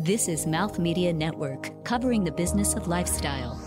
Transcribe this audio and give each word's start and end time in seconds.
This 0.00 0.28
is 0.28 0.46
Mouth 0.46 0.78
Media 0.78 1.12
Network, 1.12 1.72
covering 1.84 2.22
the 2.22 2.30
business 2.30 2.74
of 2.74 2.86
lifestyle. 2.86 3.60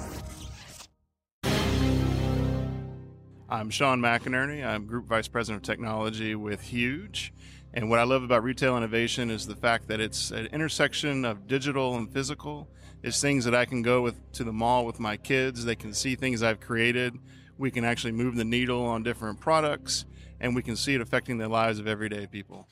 I'm 3.50 3.70
Sean 3.70 4.00
McInerney. 4.00 4.66
I'm 4.66 4.86
Group 4.86 5.08
Vice 5.08 5.28
President 5.28 5.62
of 5.62 5.70
Technology 5.70 6.36
with 6.36 6.62
Huge. 6.62 7.34
And 7.74 7.90
what 7.90 8.00
I 8.00 8.04
love 8.04 8.24
about 8.24 8.44
retail 8.44 8.78
innovation 8.78 9.30
is 9.30 9.46
the 9.46 9.58
fact 9.58 9.90
that 9.90 10.00
it's 10.00 10.32
an 10.32 10.46
intersection 10.54 11.26
of 11.26 11.48
digital 11.48 11.98
and 11.98 12.10
physical. 12.10 12.70
It's 13.04 13.20
things 13.20 13.44
that 13.44 13.54
I 13.54 13.66
can 13.66 13.82
go 13.82 14.02
with 14.02 14.16
to 14.32 14.46
the 14.46 14.54
mall 14.54 14.86
with 14.86 15.02
my 15.02 15.18
kids. 15.18 15.66
They 15.66 15.76
can 15.76 15.94
see 15.94 16.16
things 16.16 16.44
I've 16.44 16.62
created. 16.62 17.14
We 17.58 17.72
can 17.72 17.84
actually 17.84 18.14
move 18.14 18.38
the 18.38 18.46
needle 18.46 18.86
on 18.86 19.04
different 19.04 19.42
products, 19.42 20.06
and 20.40 20.56
we 20.56 20.64
can 20.64 20.78
see 20.78 20.96
it 20.96 21.02
affecting 21.02 21.40
the 21.40 21.50
lives 21.50 21.78
of 21.78 21.88
everyday 21.88 22.26
people. 22.26 22.70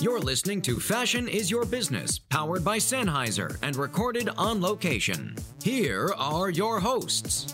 You're 0.00 0.20
listening 0.20 0.62
to 0.62 0.78
Fashion 0.78 1.26
is 1.26 1.50
Your 1.50 1.64
Business, 1.64 2.20
powered 2.20 2.64
by 2.64 2.78
Sennheiser 2.78 3.58
and 3.64 3.74
recorded 3.74 4.28
on 4.38 4.60
location. 4.60 5.34
Here 5.60 6.12
are 6.16 6.50
your 6.50 6.78
hosts. 6.78 7.52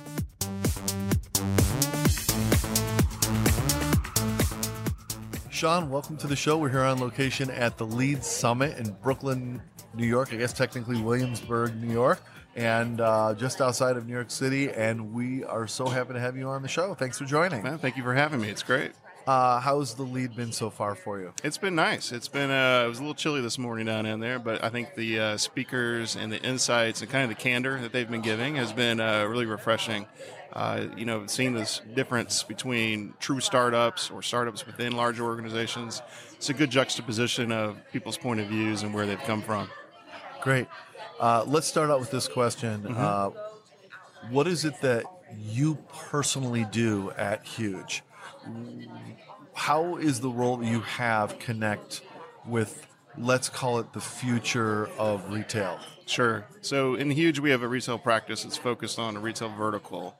Sean, 5.48 5.88
welcome 5.88 6.18
to 6.18 6.26
the 6.26 6.36
show. 6.36 6.58
We're 6.58 6.68
here 6.68 6.82
on 6.82 7.00
location 7.00 7.50
at 7.50 7.78
the 7.78 7.86
Lead 7.86 8.22
Summit 8.22 8.76
in 8.76 8.94
Brooklyn, 9.02 9.62
New 9.94 10.06
York. 10.06 10.34
I 10.34 10.36
guess 10.36 10.52
technically 10.52 11.00
Williamsburg, 11.00 11.74
New 11.82 11.94
York, 11.94 12.20
and 12.56 13.00
uh, 13.00 13.34
just 13.38 13.62
outside 13.62 13.96
of 13.96 14.06
New 14.06 14.12
York 14.12 14.30
City. 14.30 14.70
And 14.70 15.14
we 15.14 15.44
are 15.44 15.66
so 15.66 15.86
happy 15.86 16.12
to 16.12 16.20
have 16.20 16.36
you 16.36 16.46
on 16.48 16.60
the 16.60 16.68
show. 16.68 16.92
Thanks 16.92 17.16
for 17.16 17.24
joining. 17.24 17.62
Man, 17.62 17.78
thank 17.78 17.96
you 17.96 18.02
for 18.02 18.12
having 18.12 18.42
me. 18.42 18.50
It's 18.50 18.62
great. 18.62 18.92
Uh, 19.26 19.58
how's 19.58 19.94
the 19.94 20.02
lead 20.02 20.36
been 20.36 20.52
so 20.52 20.68
far 20.68 20.94
for 20.94 21.18
you? 21.18 21.32
It's 21.42 21.56
been 21.56 21.74
nice. 21.74 22.12
It's 22.12 22.28
been 22.28 22.50
uh, 22.50 22.82
it 22.84 22.88
was 22.88 22.98
a 22.98 23.02
little 23.02 23.14
chilly 23.14 23.40
this 23.40 23.58
morning 23.58 23.86
down 23.86 24.04
in 24.04 24.20
there, 24.20 24.38
but 24.38 24.62
I 24.62 24.68
think 24.68 24.94
the 24.94 25.18
uh, 25.18 25.36
speakers 25.38 26.14
and 26.14 26.30
the 26.30 26.42
insights 26.42 27.00
and 27.00 27.10
kind 27.10 27.24
of 27.24 27.30
the 27.30 27.42
candor 27.42 27.80
that 27.80 27.92
they've 27.92 28.10
been 28.10 28.20
giving 28.20 28.56
has 28.56 28.72
been 28.72 29.00
uh, 29.00 29.24
really 29.24 29.46
refreshing. 29.46 30.06
Uh, 30.52 30.86
you 30.96 31.04
know, 31.04 31.26
seeing 31.26 31.54
this 31.54 31.80
difference 31.94 32.44
between 32.44 33.14
true 33.18 33.40
startups 33.40 34.10
or 34.10 34.22
startups 34.22 34.66
within 34.66 34.92
larger 34.92 35.24
organizations. 35.24 36.00
It's 36.34 36.48
a 36.50 36.54
good 36.54 36.70
juxtaposition 36.70 37.50
of 37.50 37.78
people's 37.92 38.18
point 38.18 38.38
of 38.40 38.46
views 38.46 38.82
and 38.82 38.94
where 38.94 39.06
they've 39.06 39.18
come 39.20 39.42
from. 39.42 39.68
Great. 40.42 40.68
Uh, 41.18 41.44
let's 41.46 41.66
start 41.66 41.90
out 41.90 41.98
with 41.98 42.10
this 42.10 42.28
question. 42.28 42.82
Mm-hmm. 42.82 44.32
what 44.32 44.46
is 44.46 44.64
it 44.64 44.80
that 44.82 45.04
you 45.40 45.78
personally 45.92 46.66
do 46.70 47.10
at 47.12 47.44
Huge? 47.44 48.02
How 49.54 49.96
is 49.96 50.20
the 50.20 50.30
role 50.30 50.56
that 50.56 50.66
you 50.66 50.80
have 50.80 51.38
connect 51.38 52.02
with 52.46 52.86
let's 53.16 53.48
call 53.48 53.78
it 53.78 53.92
the 53.92 54.00
future 54.00 54.88
of 54.98 55.32
retail 55.32 55.78
Sure. 56.06 56.46
So 56.60 56.94
in 56.94 57.10
Huge, 57.10 57.38
we 57.38 57.50
have 57.50 57.62
a 57.62 57.68
retail 57.68 57.98
practice 57.98 58.42
that's 58.42 58.56
focused 58.56 58.98
on 58.98 59.16
a 59.16 59.20
retail 59.20 59.48
vertical, 59.48 60.16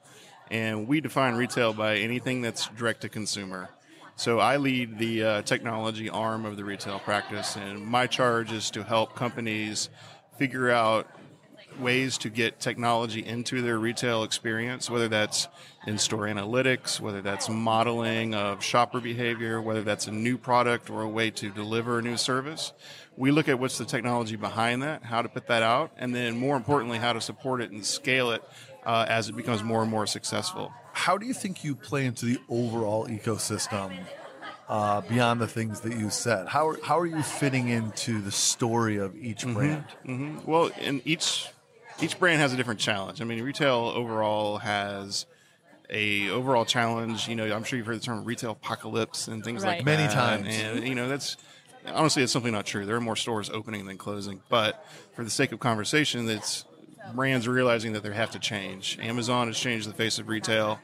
and 0.51 0.89
we 0.89 1.01
define 1.01 1.35
retail 1.35 1.73
by 1.73 1.97
anything 1.97 2.41
that's 2.41 2.69
direct 2.69 3.03
to 3.03 3.09
consumer. 3.09 3.69
So 4.17 4.39
I 4.39 4.57
lead 4.57 4.99
the 4.99 5.25
uh, 5.25 5.43
technology 5.43 6.09
arm 6.09 6.47
of 6.47 6.57
the 6.57 6.65
retail 6.65 7.01
practice, 7.01 7.57
and 7.57 7.85
my 7.85 8.07
charge 8.07 8.53
is 8.53 8.71
to 8.71 8.83
help 8.83 9.15
companies 9.15 9.91
figure 10.39 10.71
out 10.71 11.09
ways 11.81 12.19
to 12.19 12.31
get 12.31 12.61
technology 12.61 13.25
into 13.25 13.63
their 13.63 13.79
retail 13.79 14.23
experience, 14.25 14.89
whether 14.91 15.09
that's 15.09 15.49
in 15.87 15.99
store 15.99 16.23
analytics, 16.23 17.01
whether 17.01 17.21
that's 17.23 17.49
modeling 17.49 18.35
of 18.35 18.63
shopper 18.63 19.01
behavior, 19.01 19.61
whether 19.61 19.83
that's 19.83 20.07
a 20.07 20.13
new 20.13 20.39
product 20.39 20.89
or 20.91 21.03
a 21.03 21.09
way 21.09 21.31
to 21.31 21.51
deliver 21.51 21.99
a 21.99 22.03
new 22.03 22.17
service. 22.17 22.73
We 23.17 23.31
look 23.31 23.49
at 23.49 23.59
what's 23.59 23.79
the 23.79 23.85
technology 23.85 24.37
behind 24.37 24.83
that, 24.83 25.05
how 25.05 25.23
to 25.23 25.29
put 25.29 25.47
that 25.49 25.63
out, 25.63 25.93
and 25.97 26.15
then 26.15 26.37
more 26.39 26.57
importantly, 26.57 26.99
how 26.99 27.13
to 27.13 27.21
support 27.21 27.61
it 27.61 27.71
and 27.71 27.85
scale 27.85 28.31
it 28.31 28.43
uh, 28.87 29.07
as 29.09 29.29
it 29.29 29.37
becomes 29.37 29.63
more 29.63 29.83
and 29.83 29.91
more 29.91 30.07
successful. 30.07 30.73
how 30.93 31.17
do 31.19 31.27
you 31.27 31.35
think 31.35 31.65
you 31.65 31.75
play 31.75 32.05
into 32.07 32.25
the 32.27 32.39
overall 32.49 33.07
ecosystem 33.09 33.91
uh, 34.69 35.01
beyond 35.03 35.41
the 35.41 35.47
things 35.49 35.81
that 35.81 35.97
you 35.97 36.09
said 36.11 36.47
how 36.49 36.69
are, 36.69 36.79
how 36.85 36.99
are 36.99 37.07
you 37.07 37.23
fitting 37.23 37.69
into 37.69 38.21
the 38.21 38.31
story 38.31 38.97
of 38.97 39.15
each 39.17 39.45
brand 39.47 39.85
Mhm. 40.07 40.45
Well, 40.47 40.71
in 40.81 41.03
each 41.05 41.49
each 42.01 42.19
brand 42.19 42.41
has 42.41 42.53
a 42.53 42.57
different 42.57 42.81
challenge. 42.81 43.21
I 43.21 43.25
mean, 43.25 43.43
retail 43.43 43.93
overall 43.95 44.59
has 44.59 45.27
a 45.91 46.29
overall 46.31 46.65
challenge. 46.65 47.29
You 47.29 47.37
know, 47.37 47.55
I'm 47.55 47.65
sure 47.65 47.77
you've 47.77 47.87
heard 47.87 47.97
the 48.01 48.05
term 48.05 48.25
retail 48.25 48.53
apocalypse 48.53 49.29
and 49.29 49.45
things 49.45 49.65
like 49.65 49.77
Right. 49.79 49.85
Many 49.85 50.05
that. 50.05 50.13
times. 50.13 50.49
and 50.49 50.87
you 50.89 50.95
know 50.95 51.09
that's 51.09 51.37
honestly 51.87 52.23
it's 52.23 52.33
simply 52.33 52.51
not 52.51 52.67
true. 52.67 52.87
There 52.87 52.97
are 52.97 53.01
more 53.01 53.17
stores 53.17 53.51
opening 53.51 53.87
than 53.87 53.99
closing, 53.99 54.41
but 54.49 54.85
for 55.15 55.25
the 55.25 55.31
sake 55.31 55.53
of 55.53 55.61
conversation, 55.61 56.27
that's 56.27 56.65
brands 57.15 57.47
realizing 57.47 57.93
that 57.93 58.03
they 58.03 58.13
have 58.15 58.31
to 58.31 58.39
change. 58.39 58.99
Amazon 59.01 59.47
has 59.49 59.59
changed 59.59 59.89
the 59.89 59.93
face 59.93 60.19
of 60.19 60.29
retail. 60.29 60.81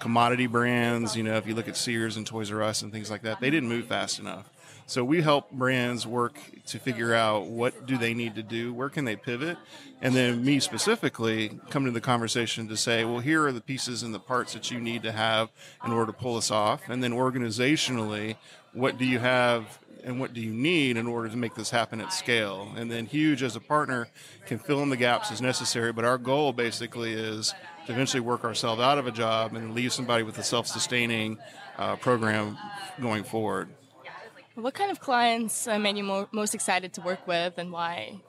Commodity 0.00 0.46
brands, 0.46 1.16
you 1.16 1.22
know, 1.22 1.36
if 1.36 1.46
you 1.46 1.54
look 1.54 1.66
at 1.68 1.76
Sears 1.76 2.16
and 2.16 2.26
Toys 2.26 2.50
R 2.52 2.62
Us 2.62 2.82
and 2.82 2.92
things 2.92 3.10
like 3.10 3.22
that, 3.22 3.40
they 3.40 3.50
didn't 3.50 3.68
move 3.68 3.86
fast 3.86 4.18
enough. 4.20 4.48
So 4.86 5.02
we 5.02 5.22
help 5.22 5.50
brands 5.50 6.06
work 6.06 6.38
to 6.66 6.78
figure 6.78 7.14
out 7.14 7.46
what 7.46 7.86
do 7.86 7.96
they 7.96 8.12
need 8.12 8.34
to 8.34 8.42
do, 8.42 8.72
where 8.74 8.90
can 8.90 9.06
they 9.06 9.16
pivot, 9.16 9.56
and 10.02 10.14
then 10.14 10.44
me 10.44 10.60
specifically 10.60 11.58
come 11.70 11.86
to 11.86 11.90
the 11.90 12.02
conversation 12.02 12.68
to 12.68 12.76
say, 12.76 13.04
well, 13.04 13.20
here 13.20 13.46
are 13.46 13.52
the 13.52 13.62
pieces 13.62 14.02
and 14.02 14.12
the 14.12 14.20
parts 14.20 14.52
that 14.52 14.70
you 14.70 14.78
need 14.78 15.02
to 15.02 15.12
have 15.12 15.48
in 15.86 15.92
order 15.92 16.12
to 16.12 16.18
pull 16.18 16.34
this 16.34 16.50
off, 16.50 16.82
and 16.88 17.02
then 17.02 17.12
organizationally, 17.12 18.36
what 18.74 18.98
do 18.98 19.06
you 19.06 19.18
have 19.20 19.78
and 20.04 20.20
what 20.20 20.34
do 20.34 20.40
you 20.42 20.52
need 20.52 20.98
in 20.98 21.06
order 21.06 21.30
to 21.30 21.36
make 21.36 21.54
this 21.54 21.70
happen 21.70 21.98
at 21.98 22.12
scale? 22.12 22.70
And 22.76 22.90
then 22.90 23.06
Huge 23.06 23.42
as 23.42 23.56
a 23.56 23.60
partner 23.60 24.08
can 24.44 24.58
fill 24.58 24.82
in 24.82 24.90
the 24.90 24.98
gaps 24.98 25.32
as 25.32 25.40
necessary, 25.40 25.94
but 25.94 26.04
our 26.04 26.18
goal 26.18 26.52
basically 26.52 27.14
is 27.14 27.54
to 27.86 27.92
eventually 27.92 28.20
work 28.20 28.44
ourselves 28.44 28.82
out 28.82 28.98
of 28.98 29.06
a 29.06 29.10
job 29.10 29.54
and 29.54 29.74
leave 29.74 29.94
somebody 29.94 30.22
with 30.22 30.36
a 30.36 30.42
self-sustaining 30.42 31.38
uh, 31.78 31.96
program 31.96 32.58
going 33.00 33.24
forward. 33.24 33.70
What 34.54 34.74
kind 34.74 34.90
of 34.90 35.00
clients 35.00 35.66
uh, 35.66 35.78
made 35.78 35.96
you 35.96 36.04
mo- 36.04 36.28
most 36.30 36.54
excited 36.54 36.92
to 36.94 37.00
work 37.00 37.26
with 37.26 37.58
and 37.58 37.72
why? 37.72 38.20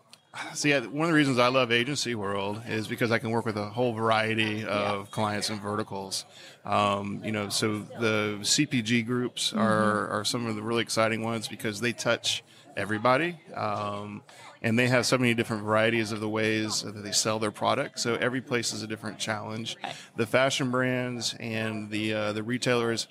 See, 0.54 0.72
yeah, 0.72 0.80
one 0.80 1.08
of 1.08 1.12
the 1.12 1.18
reasons 1.18 1.40
I 1.40 1.48
love 1.48 1.72
agency 1.72 2.14
world 2.14 2.62
is 2.68 2.88
because 2.88 3.12
I 3.12 3.20
can 3.20 3.30
work 3.30 3.46
with 3.46 3.56
a 3.58 3.70
whole 3.70 3.94
variety 3.94 4.66
of 4.66 5.10
clients 5.12 5.50
and 5.50 5.62
verticals. 5.62 6.26
Um, 6.66 7.22
you 7.24 7.32
know, 7.32 7.48
so 7.48 7.80
the 8.00 8.40
CPG 8.42 9.06
groups 9.06 9.54
are, 9.54 10.10
are 10.10 10.26
some 10.26 10.46
of 10.46 10.56
the 10.56 10.62
really 10.62 10.82
exciting 10.82 11.24
ones 11.24 11.48
because 11.48 11.80
they 11.80 11.94
touch 11.94 12.44
everybody. 12.76 13.40
Um, 13.54 14.24
and 14.62 14.80
they 14.80 14.88
have 14.88 15.06
so 15.06 15.18
many 15.18 15.36
different 15.36 15.64
varieties 15.64 16.12
of 16.12 16.20
the 16.20 16.28
ways 16.28 16.82
that 16.82 17.04
they 17.04 17.12
sell 17.12 17.38
their 17.38 17.52
product. 17.52 18.00
So 18.00 18.16
every 18.16 18.42
place 18.42 18.74
is 18.74 18.82
a 18.82 18.88
different 18.88 19.20
challenge. 19.20 19.78
The 20.16 20.26
fashion 20.26 20.72
brands 20.72 21.36
and 21.40 21.92
the 21.92 22.14
uh, 22.14 22.34
the 22.34 22.42
retailers 22.42 23.08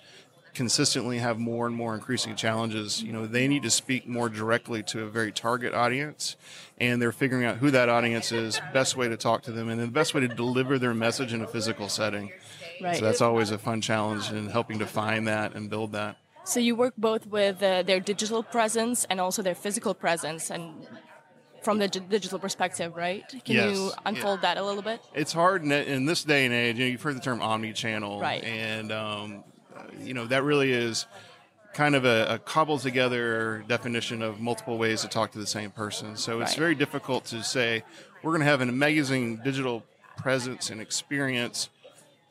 consistently 0.55 1.19
have 1.19 1.39
more 1.39 1.67
and 1.67 1.75
more 1.75 1.95
increasing 1.95 2.37
challenges. 2.37 3.03
You 3.03 3.13
know, 3.13 3.27
they 3.27 3.49
need 3.49 3.63
to 3.65 3.71
speak 3.71 4.07
more 4.07 4.29
directly 4.29 4.83
to 4.85 5.03
a 5.03 5.07
very 5.07 5.33
target 5.33 5.75
audience, 5.75 6.37
and 6.79 7.03
they're 7.03 7.13
figuring 7.13 7.45
out 7.45 7.57
who 7.59 7.71
that 7.73 7.89
audience 7.89 8.33
is, 8.33 8.61
best 8.73 8.97
way 8.97 9.09
to 9.09 9.17
talk 9.17 9.43
to 9.43 9.53
them, 9.53 9.69
and 9.69 9.81
the 9.81 9.87
best 9.89 10.15
way 10.15 10.21
to 10.21 10.29
deliver 10.29 10.79
their 10.79 10.95
message 10.95 11.33
in 11.33 11.43
a 11.43 11.47
physical 11.47 11.89
setting. 11.89 12.33
Right. 12.81 12.97
So 12.97 13.05
that's 13.05 13.21
always 13.21 13.51
a 13.51 13.59
fun 13.59 13.81
challenge 13.81 14.31
in 14.31 14.49
helping 14.49 14.79
define 14.79 15.25
that 15.25 15.55
and 15.55 15.69
build 15.69 15.93
that. 15.93 16.17
So 16.45 16.61
you 16.61 16.77
work 16.77 16.95
both 16.99 17.27
with 17.27 17.63
uh, 17.63 17.83
their 17.83 18.01
digital 18.01 18.43
presence 18.43 19.07
and 19.09 19.21
also 19.21 19.43
their 19.43 19.55
physical 19.55 19.95
presence, 19.95 20.51
and 20.51 20.87
from 21.63 21.79
the 21.79 21.89
d- 21.89 22.01
digital 22.01 22.39
perspective, 22.39 22.95
right? 22.95 23.25
Can 23.45 23.55
Yes, 23.55 23.75
you 23.75 23.93
unfold 24.05 24.43
that 24.43 24.59
a 24.59 24.63
little 24.63 24.83
bit? 24.83 25.01
It's 25.15 25.33
hard 25.33 25.63
in, 25.65 25.73
in 25.73 26.05
this 26.05 26.23
day 26.23 26.45
and 26.45 26.53
age. 26.53 26.77
You 26.79 26.85
know, 26.85 26.91
you've 26.91 27.01
heard 27.03 27.17
the 27.17 27.21
term 27.21 27.41
omni-channel, 27.41 28.21
Right. 28.21 28.45
And 28.45 28.93
um, 28.93 29.45
you 30.03 30.15
know 30.15 30.27
that 30.27 30.43
really 30.43 30.73
is 30.73 31.07
kind 31.73 31.95
of 31.97 32.05
a, 32.05 32.35
a 32.35 32.39
cobbled 32.39 32.81
together 32.81 33.65
definition 33.67 34.23
of 34.23 34.41
multiple 34.41 34.79
ways 34.79 35.03
to 35.03 35.09
talk 35.09 35.33
to 35.33 35.39
the 35.39 35.47
same 35.47 35.71
person. 35.71 36.17
So 36.17 36.41
it's 36.41 36.53
Right. 36.53 36.59
very 36.59 36.75
difficult 36.77 37.25
to 37.27 37.43
say 37.43 37.83
we're 38.23 38.31
going 38.31 38.41
to 38.43 38.47
have 38.47 38.61
an 38.61 38.69
amazing 38.69 39.39
digital 39.39 39.83
presence 40.17 40.71
and 40.71 40.81
experience, 40.81 41.69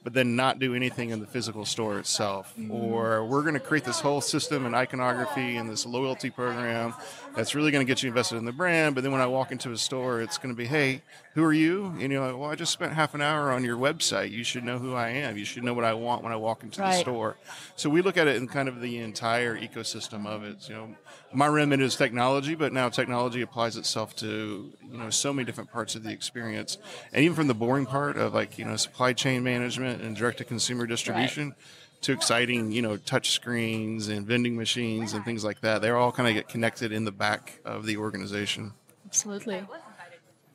but 0.02 0.14
then 0.14 0.38
not 0.38 0.60
do 0.60 0.74
anything 0.74 1.10
in 1.10 1.20
the 1.20 1.28
physical 1.28 1.66
store 1.66 2.00
itself. 2.00 2.54
Mm-hmm. 2.58 2.72
Or 2.72 3.26
we're 3.26 3.42
going 3.42 3.54
to 3.56 3.60
create 3.60 3.84
this 3.84 4.00
whole 4.00 4.22
system 4.22 4.66
and 4.66 4.74
iconography 4.76 5.58
and 5.58 5.70
this 5.70 5.86
loyalty 5.86 6.30
program 6.30 6.94
that's 7.36 7.56
really 7.56 7.72
going 7.72 7.86
to 7.86 7.90
get 7.90 8.04
you 8.04 8.10
invested 8.10 8.38
in 8.38 8.46
the 8.46 8.52
brand. 8.52 8.96
But 8.96 9.04
then 9.04 9.12
when 9.12 9.22
I 9.22 9.26
walk 9.26 9.52
into 9.52 9.72
a 9.72 9.78
store, 9.78 10.22
it's 10.22 10.38
going 10.38 10.54
to 10.54 10.58
be, 10.58 10.66
hey, 10.66 11.02
who 11.34 11.44
are 11.44 11.54
you? 11.54 11.86
And 12.00 12.12
you're 12.12 12.26
like, 12.26 12.38
well, 12.40 12.50
I 12.50 12.56
just 12.56 12.72
spent 12.72 12.94
half 12.94 13.16
an 13.16 13.22
hour 13.22 13.52
on 13.52 13.64
your 13.64 13.78
website. 13.78 14.30
You 14.32 14.44
should 14.44 14.64
know 14.64 14.78
who 14.78 14.94
I 14.94 15.10
am. 15.10 15.38
You 15.38 15.46
should 15.46 15.64
know 15.64 15.74
what 15.74 15.84
I 15.84 15.94
want 15.94 16.24
when 16.24 16.32
I 16.32 16.36
walk 16.36 16.64
into 16.64 16.80
the 16.80 16.86
store. 17.00 17.38
So 17.76 17.90
we 17.90 18.02
look 18.02 18.18
at 18.18 18.28
it 18.28 18.36
in 18.36 18.48
kind 18.48 18.70
of 18.70 18.82
the 18.82 19.00
entire 19.00 19.58
ecosystem 19.58 20.28
of 20.28 20.44
it. 20.44 20.70
You 20.70 20.76
know, 20.76 20.96
my 21.34 21.48
remit 21.48 21.82
is 21.82 21.96
technology, 21.96 22.54
but 22.54 22.72
now 22.72 22.90
technology 22.90 23.42
applies 23.42 23.78
itself 23.78 24.16
to 24.18 24.72
you 24.84 24.98
know 24.98 25.10
so 25.10 25.34
many 25.34 25.46
different 25.46 25.72
parts 25.72 25.96
of 25.96 26.04
the 26.04 26.12
experience, 26.12 26.78
and 27.12 27.24
even 27.24 27.36
from 27.36 27.48
the 27.48 27.56
boring 27.56 27.88
part 27.88 28.18
of 28.18 28.36
like 28.36 28.60
you 28.60 28.66
know 28.66 28.76
supply 28.76 29.14
chain 29.14 29.44
management 29.44 30.02
and 30.04 30.16
direct 30.16 30.38
to 30.38 30.44
consumer 30.44 30.86
distribution. 30.86 31.56
To 32.04 32.12
exciting, 32.14 32.72
you 32.72 32.82
know, 32.82 32.98
touch 32.98 33.32
screens 33.32 34.08
and 34.08 34.26
vending 34.26 34.56
machines 34.56 35.14
and 35.14 35.26
things 35.26 35.44
like 35.44 35.62
that. 35.62 35.82
They're 35.82 35.98
all 35.98 36.12
kind 36.12 36.30
of 36.30 36.36
get 36.36 36.48
connected 36.48 36.92
in 36.92 37.06
the 37.06 37.12
back 37.12 37.60
of 37.66 37.86
the 37.86 37.98
organization. 37.98 38.74
Absolutely. 39.06 39.64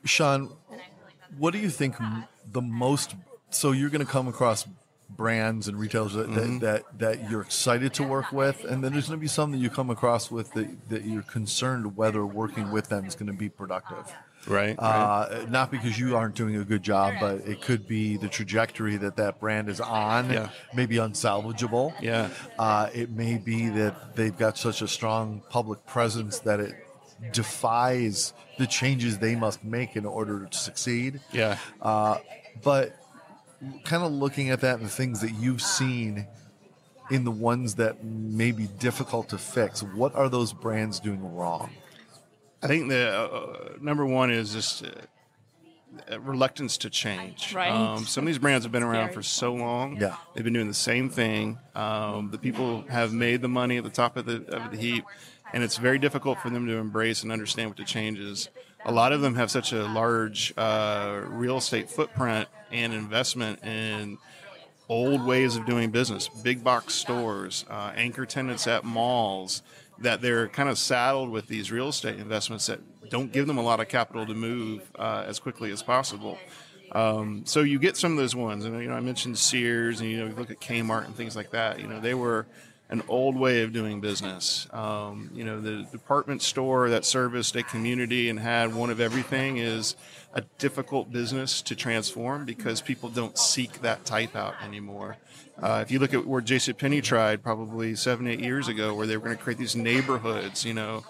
Sean, 0.05 0.51
what 1.37 1.51
do 1.51 1.59
you 1.59 1.69
think 1.69 1.95
the 2.51 2.61
most? 2.61 3.15
So 3.49 3.71
you're 3.71 3.89
going 3.89 4.05
to 4.05 4.11
come 4.11 4.27
across 4.27 4.65
brands 5.09 5.67
and 5.67 5.79
retailers 5.79 6.13
that, 6.13 6.29
Mm-hmm. 6.29 6.59
that, 6.59 6.83
that 6.99 7.19
that 7.19 7.31
you're 7.31 7.41
excited 7.41 7.93
to 7.95 8.03
work 8.03 8.31
with, 8.31 8.63
and 8.63 8.83
then 8.83 8.93
there's 8.93 9.07
going 9.07 9.19
to 9.19 9.21
be 9.21 9.27
some 9.27 9.51
that 9.51 9.57
you 9.57 9.69
come 9.69 9.89
across 9.89 10.29
with 10.29 10.53
that, 10.53 10.89
that 10.89 11.03
you're 11.03 11.23
concerned 11.23 11.97
whether 11.97 12.25
working 12.25 12.71
with 12.71 12.89
them 12.89 13.05
is 13.05 13.15
going 13.15 13.27
to 13.27 13.33
be 13.33 13.49
productive. 13.49 14.13
Right. 14.47 14.75
Uh, 14.79 15.45
not 15.49 15.69
because 15.69 15.99
you 15.99 16.15
aren't 16.15 16.35
doing 16.35 16.55
a 16.55 16.63
good 16.63 16.81
job, 16.81 17.15
but 17.19 17.41
it 17.47 17.61
could 17.61 17.87
be 17.87 18.17
the 18.17 18.27
trajectory 18.29 18.97
that 18.97 19.17
that 19.17 19.39
brand 19.39 19.69
is 19.69 19.79
on, 19.81 20.31
Yeah. 20.31 20.49
maybe 20.73 20.95
unsalvageable. 20.95 21.93
Yeah. 22.01 22.29
Uh, 22.57 22.89
it 22.93 23.09
may 23.11 23.37
be 23.37 23.69
that 23.69 24.15
they've 24.15 24.35
got 24.37 24.57
such 24.57 24.81
a 24.81 24.87
strong 24.87 25.41
public 25.49 25.85
presence 25.85 26.39
that 26.39 26.59
it 26.59 26.73
defies 27.33 28.33
the 28.57 28.65
changes 28.67 29.17
they 29.19 29.35
must 29.35 29.63
make 29.63 29.95
in 29.95 30.05
order 30.05 30.45
to 30.45 30.57
succeed. 30.57 31.19
yeah. 31.31 31.57
Uh, 31.81 32.17
but 32.63 32.95
kind 33.83 34.03
of 34.03 34.11
looking 34.11 34.49
at 34.51 34.61
that 34.61 34.77
and 34.77 34.85
the 34.85 34.89
things 34.89 35.21
that 35.21 35.31
you've 35.33 35.61
seen 35.61 36.27
in 37.11 37.23
the 37.25 37.31
ones 37.31 37.75
that 37.75 38.03
may 38.03 38.51
be 38.51 38.67
difficult 38.67 39.29
to 39.29 39.37
fix, 39.37 39.81
what 39.83 40.15
are 40.15 40.29
those 40.29 40.53
brands 40.53 40.99
doing 40.99 41.35
wrong? 41.35 41.69
I 42.61 42.67
think 42.67 42.89
the 42.89 43.09
uh, 43.09 43.69
number 43.79 44.05
one 44.05 44.31
is 44.31 44.53
just 44.53 44.85
uh, 44.85 44.89
uh, 46.11 46.19
reluctance 46.19 46.77
to 46.79 46.89
change. 46.89 47.53
Right. 47.53 47.71
Um, 47.71 48.05
some 48.05 48.23
of 48.23 48.27
these 48.27 48.37
brands 48.37 48.65
have 48.65 48.71
been 48.71 48.83
around 48.83 49.13
for 49.13 49.23
so 49.23 49.53
long. 49.53 49.97
Yeah. 49.99 50.15
They've 50.33 50.43
been 50.43 50.53
doing 50.53 50.67
the 50.67 50.73
same 50.73 51.09
thing. 51.09 51.57
Um, 51.75 52.31
the 52.31 52.37
people 52.37 52.83
have 52.89 53.13
made 53.13 53.41
the 53.41 53.47
money 53.47 53.77
at 53.77 53.83
the 53.83 53.89
top 53.89 54.17
of 54.17 54.25
the 54.25 54.45
of 54.55 54.71
the 54.71 54.77
heap, 54.77 55.05
and 55.53 55.63
it's 55.63 55.77
very 55.77 55.97
difficult 55.97 56.39
for 56.39 56.49
them 56.49 56.67
to 56.67 56.77
embrace 56.77 57.23
and 57.23 57.31
understand 57.31 57.69
what 57.69 57.77
the 57.77 57.85
change 57.85 58.19
is. 58.19 58.49
A 58.85 58.91
lot 58.91 59.13
of 59.13 59.21
them 59.21 59.35
have 59.35 59.51
such 59.51 59.73
a 59.73 59.83
large 59.87 60.53
uh, 60.57 61.21
real 61.27 61.57
estate 61.57 61.89
footprint 61.89 62.47
and 62.71 62.93
investment 62.93 63.63
in 63.63 64.17
old 64.87 65.25
ways 65.25 65.55
of 65.55 65.65
doing 65.65 65.91
business, 65.91 66.27
big 66.27 66.63
box 66.63 66.95
stores, 66.95 67.65
uh, 67.69 67.91
anchor 67.95 68.25
tenants 68.25 68.67
at 68.67 68.83
malls, 68.83 69.61
that 70.01 70.21
they're 70.21 70.47
kind 70.47 70.69
of 70.69 70.77
saddled 70.77 71.29
with 71.29 71.47
these 71.47 71.71
real 71.71 71.89
estate 71.89 72.19
investments 72.19 72.67
that 72.67 72.79
don't 73.09 73.31
give 73.31 73.47
them 73.47 73.57
a 73.57 73.61
lot 73.61 73.79
of 73.79 73.87
capital 73.87 74.25
to 74.25 74.33
move 74.33 74.89
uh, 74.97 75.23
as 75.27 75.39
quickly 75.39 75.71
as 75.71 75.81
possible. 75.81 76.37
Um, 76.91 77.43
so 77.45 77.61
you 77.61 77.79
get 77.79 77.97
some 77.97 78.13
of 78.13 78.17
those 78.17 78.35
ones, 78.35 78.65
and 78.65 78.79
you 78.81 78.89
know 78.89 78.95
I 78.95 78.99
mentioned 78.99 79.37
Sears, 79.37 80.01
and 80.01 80.09
you 80.09 80.17
know 80.17 80.25
you 80.27 80.35
look 80.35 80.49
at 80.49 80.59
Kmart 80.59 81.05
and 81.05 81.15
things 81.15 81.35
like 81.35 81.51
that. 81.51 81.79
You 81.79 81.87
know 81.87 81.99
they 81.99 82.13
were 82.13 82.47
an 82.89 83.03
old 83.07 83.35
way 83.35 83.61
of 83.61 83.71
doing 83.71 84.01
business. 84.01 84.67
Um, 84.71 85.29
you 85.33 85.43
know 85.43 85.61
the 85.61 85.83
department 85.91 86.41
store 86.41 86.89
that 86.89 87.05
serviced 87.05 87.55
a 87.55 87.63
community 87.63 88.29
and 88.29 88.39
had 88.39 88.73
one 88.73 88.89
of 88.89 88.99
everything 88.99 89.57
is 89.57 89.95
a 90.33 90.41
difficult 90.57 91.11
business 91.11 91.61
to 91.63 91.75
transform 91.75 92.45
because 92.45 92.81
people 92.81 93.09
don't 93.09 93.37
seek 93.37 93.81
that 93.81 94.05
type 94.05 94.35
out 94.35 94.55
anymore. 94.63 95.17
Uh, 95.61 95.79
if 95.81 95.91
you 95.91 95.99
look 95.99 96.13
at 96.13 96.25
where 96.25 96.41
JCPenney 96.41 97.03
tried 97.03 97.43
probably 97.43 97.95
seven, 97.95 98.27
eight 98.27 98.39
years 98.39 98.67
ago, 98.67 98.93
where 98.93 99.07
they 99.07 99.17
were 99.17 99.25
going 99.25 99.37
to 99.37 99.43
create 99.43 99.57
these 99.57 99.75
neighborhoods, 99.75 100.63
you 100.63 100.73
know, 100.73 101.03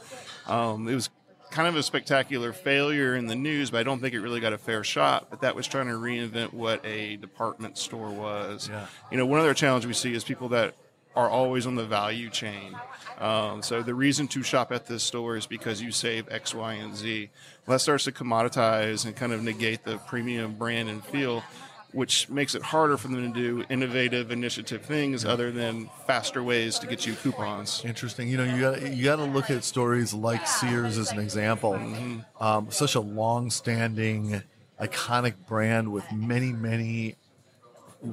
um, 0.47 0.87
it 0.87 0.95
was 0.95 1.09
kind 1.51 1.67
of 1.67 1.75
a 1.75 1.83
spectacular 1.83 2.53
failure 2.53 3.15
in 3.15 3.27
the 3.27 3.35
news, 3.35 3.71
but 3.71 3.79
I 3.79 3.83
don't 3.83 3.99
think 3.99 4.13
it 4.13 4.21
really 4.21 4.39
got 4.39 4.53
a 4.53 4.57
fair 4.57 4.83
shot. 4.83 5.27
But 5.29 5.41
that 5.41 5.55
was 5.55 5.67
trying 5.67 5.87
to 5.87 5.93
reinvent 5.93 6.53
what 6.53 6.83
a 6.85 7.17
department 7.17 7.77
store 7.77 8.09
was. 8.09 8.69
Yeah. 8.69 8.87
You 9.11 9.17
know, 9.17 9.25
one 9.25 9.39
other 9.39 9.53
challenge 9.53 9.85
we 9.85 9.93
see 9.93 10.13
is 10.13 10.23
people 10.23 10.49
that 10.49 10.75
are 11.15 11.29
always 11.29 11.65
on 11.65 11.75
the 11.75 11.85
value 11.85 12.29
chain. 12.29 12.75
Um, 13.17 13.61
so 13.61 13.81
the 13.81 13.93
reason 13.93 14.27
to 14.29 14.43
shop 14.43 14.71
at 14.71 14.85
this 14.85 15.03
store 15.03 15.35
is 15.35 15.45
because 15.45 15.81
you 15.81 15.91
save 15.91 16.31
X, 16.31 16.55
Y, 16.55 16.73
and 16.73 16.95
Z. 16.95 17.29
Well, 17.65 17.75
that 17.75 17.79
starts 17.79 18.05
to 18.05 18.11
commoditize 18.11 19.05
and 19.05 19.15
kind 19.15 19.33
of 19.33 19.43
negate 19.43 19.83
the 19.83 19.97
premium 19.97 20.55
brand 20.55 20.89
and 20.89 21.03
feel, 21.03 21.43
which 21.91 22.29
makes 22.29 22.55
it 22.55 22.61
harder 22.61 22.95
for 22.95 23.09
them 23.09 23.33
to 23.33 23.39
do 23.39 23.65
innovative 23.69 24.31
initiative 24.31 24.83
things 24.83 25.25
other 25.25 25.51
than 25.51 25.89
faster 26.07 26.41
ways 26.41 26.79
to 26.79 26.87
get 26.87 27.05
you 27.05 27.15
coupons. 27.15 27.83
Interesting. 27.83 28.29
You 28.29 28.37
know, 28.37 28.43
you 28.45 28.61
got 28.61 28.81
you 28.93 29.03
got 29.03 29.17
to 29.17 29.25
look 29.25 29.49
at 29.49 29.63
stories 29.65 30.13
like 30.13 30.47
Sears 30.47 30.97
as 30.97 31.11
an 31.11 31.19
example. 31.19 31.73
Mm-hmm. 31.73 32.43
Um, 32.43 32.71
such 32.71 32.95
a 32.95 33.01
long-standing, 33.01 34.43
iconic 34.79 35.33
brand 35.47 35.91
with 35.91 36.09
many, 36.13 36.53
many 36.53 37.15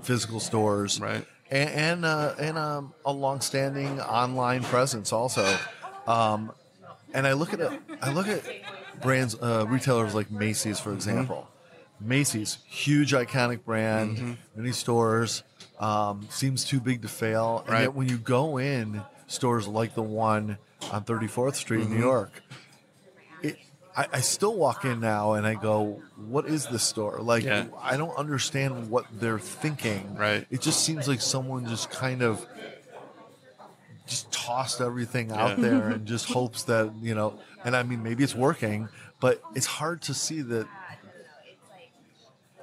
physical 0.03 0.41
stores, 0.41 0.99
Right. 1.01 1.25
And 1.51 1.71
and, 1.71 2.05
uh, 2.05 2.35
and 2.39 2.59
um, 2.59 2.95
a 3.05 3.13
long-standing 3.13 4.01
online 4.01 4.63
presence 4.65 5.13
also. 5.13 5.57
Um, 6.07 6.53
and 7.15 7.27
I 7.27 7.33
look 7.35 7.53
at 7.53 7.61
it, 7.61 7.81
I 8.03 8.11
look 8.11 8.27
at 8.29 8.43
brands, 9.01 9.35
uh, 9.41 9.65
retailers 9.69 10.15
like 10.15 10.31
Macy's, 10.31 10.79
Mm-hmm. 10.79 10.85
for 10.91 10.95
example. 10.95 11.49
Macy's, 12.01 12.59
huge 12.67 13.13
iconic 13.13 13.65
brand, 13.65 14.17
Mm-hmm. 14.19 14.33
many 14.57 14.73
stores, 14.73 15.43
um, 15.79 16.27
seems 16.31 16.65
too 16.65 16.81
big 16.81 17.03
to 17.03 17.09
fail. 17.09 17.61
And 17.67 17.71
Right. 17.71 17.81
yet 17.83 17.95
when 17.95 18.09
you 18.09 18.19
go 18.19 18.59
in 18.59 19.03
stores 19.29 19.67
like 19.69 19.95
the 19.95 20.03
one 20.03 20.59
on 20.93 21.05
34th 21.05 21.55
Street 21.55 21.81
Mm-hmm. 21.83 21.93
in 21.93 21.99
New 21.99 22.05
York, 22.05 22.43
it, 22.51 22.57
I, 23.97 24.07
I 24.15 24.21
still 24.21 24.55
walk 24.55 24.85
in 24.85 25.01
now 25.01 25.33
and 25.35 25.47
I 25.47 25.55
go, 25.55 26.03
what 26.17 26.47
is 26.47 26.67
this 26.67 26.83
store? 26.83 27.19
Like, 27.21 27.45
Yeah. 27.45 27.67
I 27.81 27.97
don't 27.97 28.17
understand 28.17 28.91
what 28.91 29.07
they're 29.13 29.39
thinking. 29.39 30.17
Right. 30.17 30.47
It 30.51 30.61
just 30.61 30.81
seems 30.85 31.09
like 31.09 31.21
someone 31.21 31.67
just 31.67 31.91
kind 31.91 32.23
of 32.23 32.45
just 34.07 34.31
tossed 34.31 34.81
everything 34.81 35.33
out 35.33 35.59
Yeah. 35.59 35.69
there 35.69 35.89
and 35.89 36.07
just 36.15 36.27
hopes 36.31 36.65
that, 36.65 36.93
you 37.01 37.15
know, 37.15 37.39
and 37.65 37.75
I 37.75 37.83
mean, 37.83 38.03
maybe 38.03 38.23
it's 38.23 38.35
working, 38.35 38.89
but 39.21 39.41
it's 39.55 39.67
hard 39.67 40.03
to 40.03 40.15
see 40.15 40.43
that. 40.43 40.67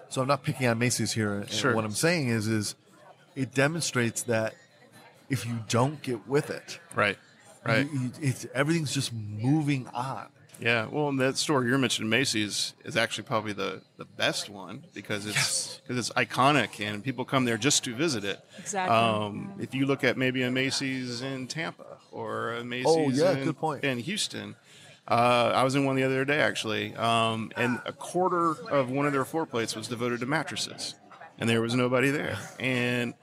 So 0.10 0.22
I'm 0.22 0.28
not 0.28 0.44
picking 0.44 0.68
on 0.68 0.78
Macy's 0.78 1.12
here. 1.14 1.34
and 1.34 1.50
Sure. 1.50 1.74
What 1.76 1.86
I'm 1.86 1.92
saying 1.92 2.28
is, 2.30 2.48
is 2.48 2.76
it 3.36 3.54
demonstrates 3.56 4.22
that 4.24 4.54
if 5.30 5.46
you 5.48 5.60
don't 5.68 6.00
get 6.04 6.28
with 6.28 6.52
it, 6.52 6.80
Right. 6.96 7.18
Right. 7.66 7.92
you- 7.92 8.00
you- 8.00 8.12
it's 8.22 8.46
everything's 8.54 8.94
just 8.94 9.12
moving 9.12 9.88
on. 9.88 10.28
Yeah, 10.64 10.88
well, 10.90 11.10
and 11.10 11.20
that 11.20 11.38
store 11.38 11.66
you're 11.66 11.78
mentioning, 11.78 12.10
Macy's, 12.10 12.74
is 12.86 12.96
actually 12.96 13.26
probably 13.26 13.52
the, 13.52 13.82
the 13.98 14.06
best 14.06 14.50
one 14.50 14.86
because 14.94 15.26
it's 15.26 15.36
Yes. 15.36 15.82
because 15.84 15.98
it's 15.98 16.10
iconic 16.18 16.80
and 16.80 17.04
people 17.04 17.26
come 17.26 17.44
there 17.44 17.58
just 17.58 17.84
to 17.84 17.94
visit 17.94 18.24
it. 18.24 18.40
Exactly. 18.60 18.96
Um, 18.96 19.52
if 19.60 19.74
you 19.76 19.86
look 19.86 20.04
at 20.06 20.18
maybe 20.18 20.42
a 20.44 20.50
Macy's 20.52 21.22
in 21.22 21.48
Tampa 21.48 21.98
or 22.12 22.54
a 22.54 22.64
Macy's 22.64 22.86
Oh, 22.88 23.10
yeah, 23.10 23.32
in, 23.38 23.44
good 23.44 23.58
point. 23.58 23.84
in 23.84 23.98
Houston, 24.00 24.56
uh, 25.06 25.52
I 25.54 25.64
was 25.64 25.76
in 25.76 25.84
one 25.84 25.98
the 25.98 26.04
other 26.04 26.24
day 26.24 26.40
actually, 26.40 26.96
um, 26.96 27.52
and 27.58 27.82
a 27.86 27.92
quarter 27.92 28.52
of 28.70 28.90
one 28.90 29.06
of 29.06 29.12
their 29.12 29.26
floor 29.26 29.46
plates 29.46 29.76
was 29.76 29.90
devoted 29.90 30.22
to 30.22 30.26
mattresses, 30.26 30.96
and 31.40 31.50
there 31.50 31.62
was 31.62 31.76
nobody 31.76 32.10
there. 32.10 32.38
And 32.58 33.14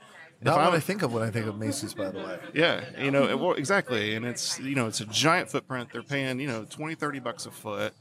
if 0.40 0.46
Not 0.46 0.56
what 0.56 0.64
I'm- 0.64 0.74
I 0.74 0.80
think 0.80 1.02
of 1.02 1.12
when 1.12 1.22
I 1.22 1.30
think 1.30 1.46
of 1.46 1.58
Macy's, 1.58 1.94
by 1.94 2.10
the 2.10 2.18
way. 2.18 2.38
yeah, 2.54 2.80
you 2.98 3.10
know, 3.10 3.36
well, 3.36 3.52
exactly. 3.54 4.14
And 4.14 4.24
it's, 4.24 4.58
you 4.58 4.74
know, 4.74 4.86
it's 4.86 5.00
a 5.00 5.06
giant 5.06 5.50
footprint. 5.50 5.90
They're 5.92 6.02
paying, 6.02 6.40
you 6.40 6.48
know, 6.48 6.64
20, 6.68 6.94
30 6.94 7.18
bucks 7.20 7.46
a 7.46 7.50
foot 7.50 7.92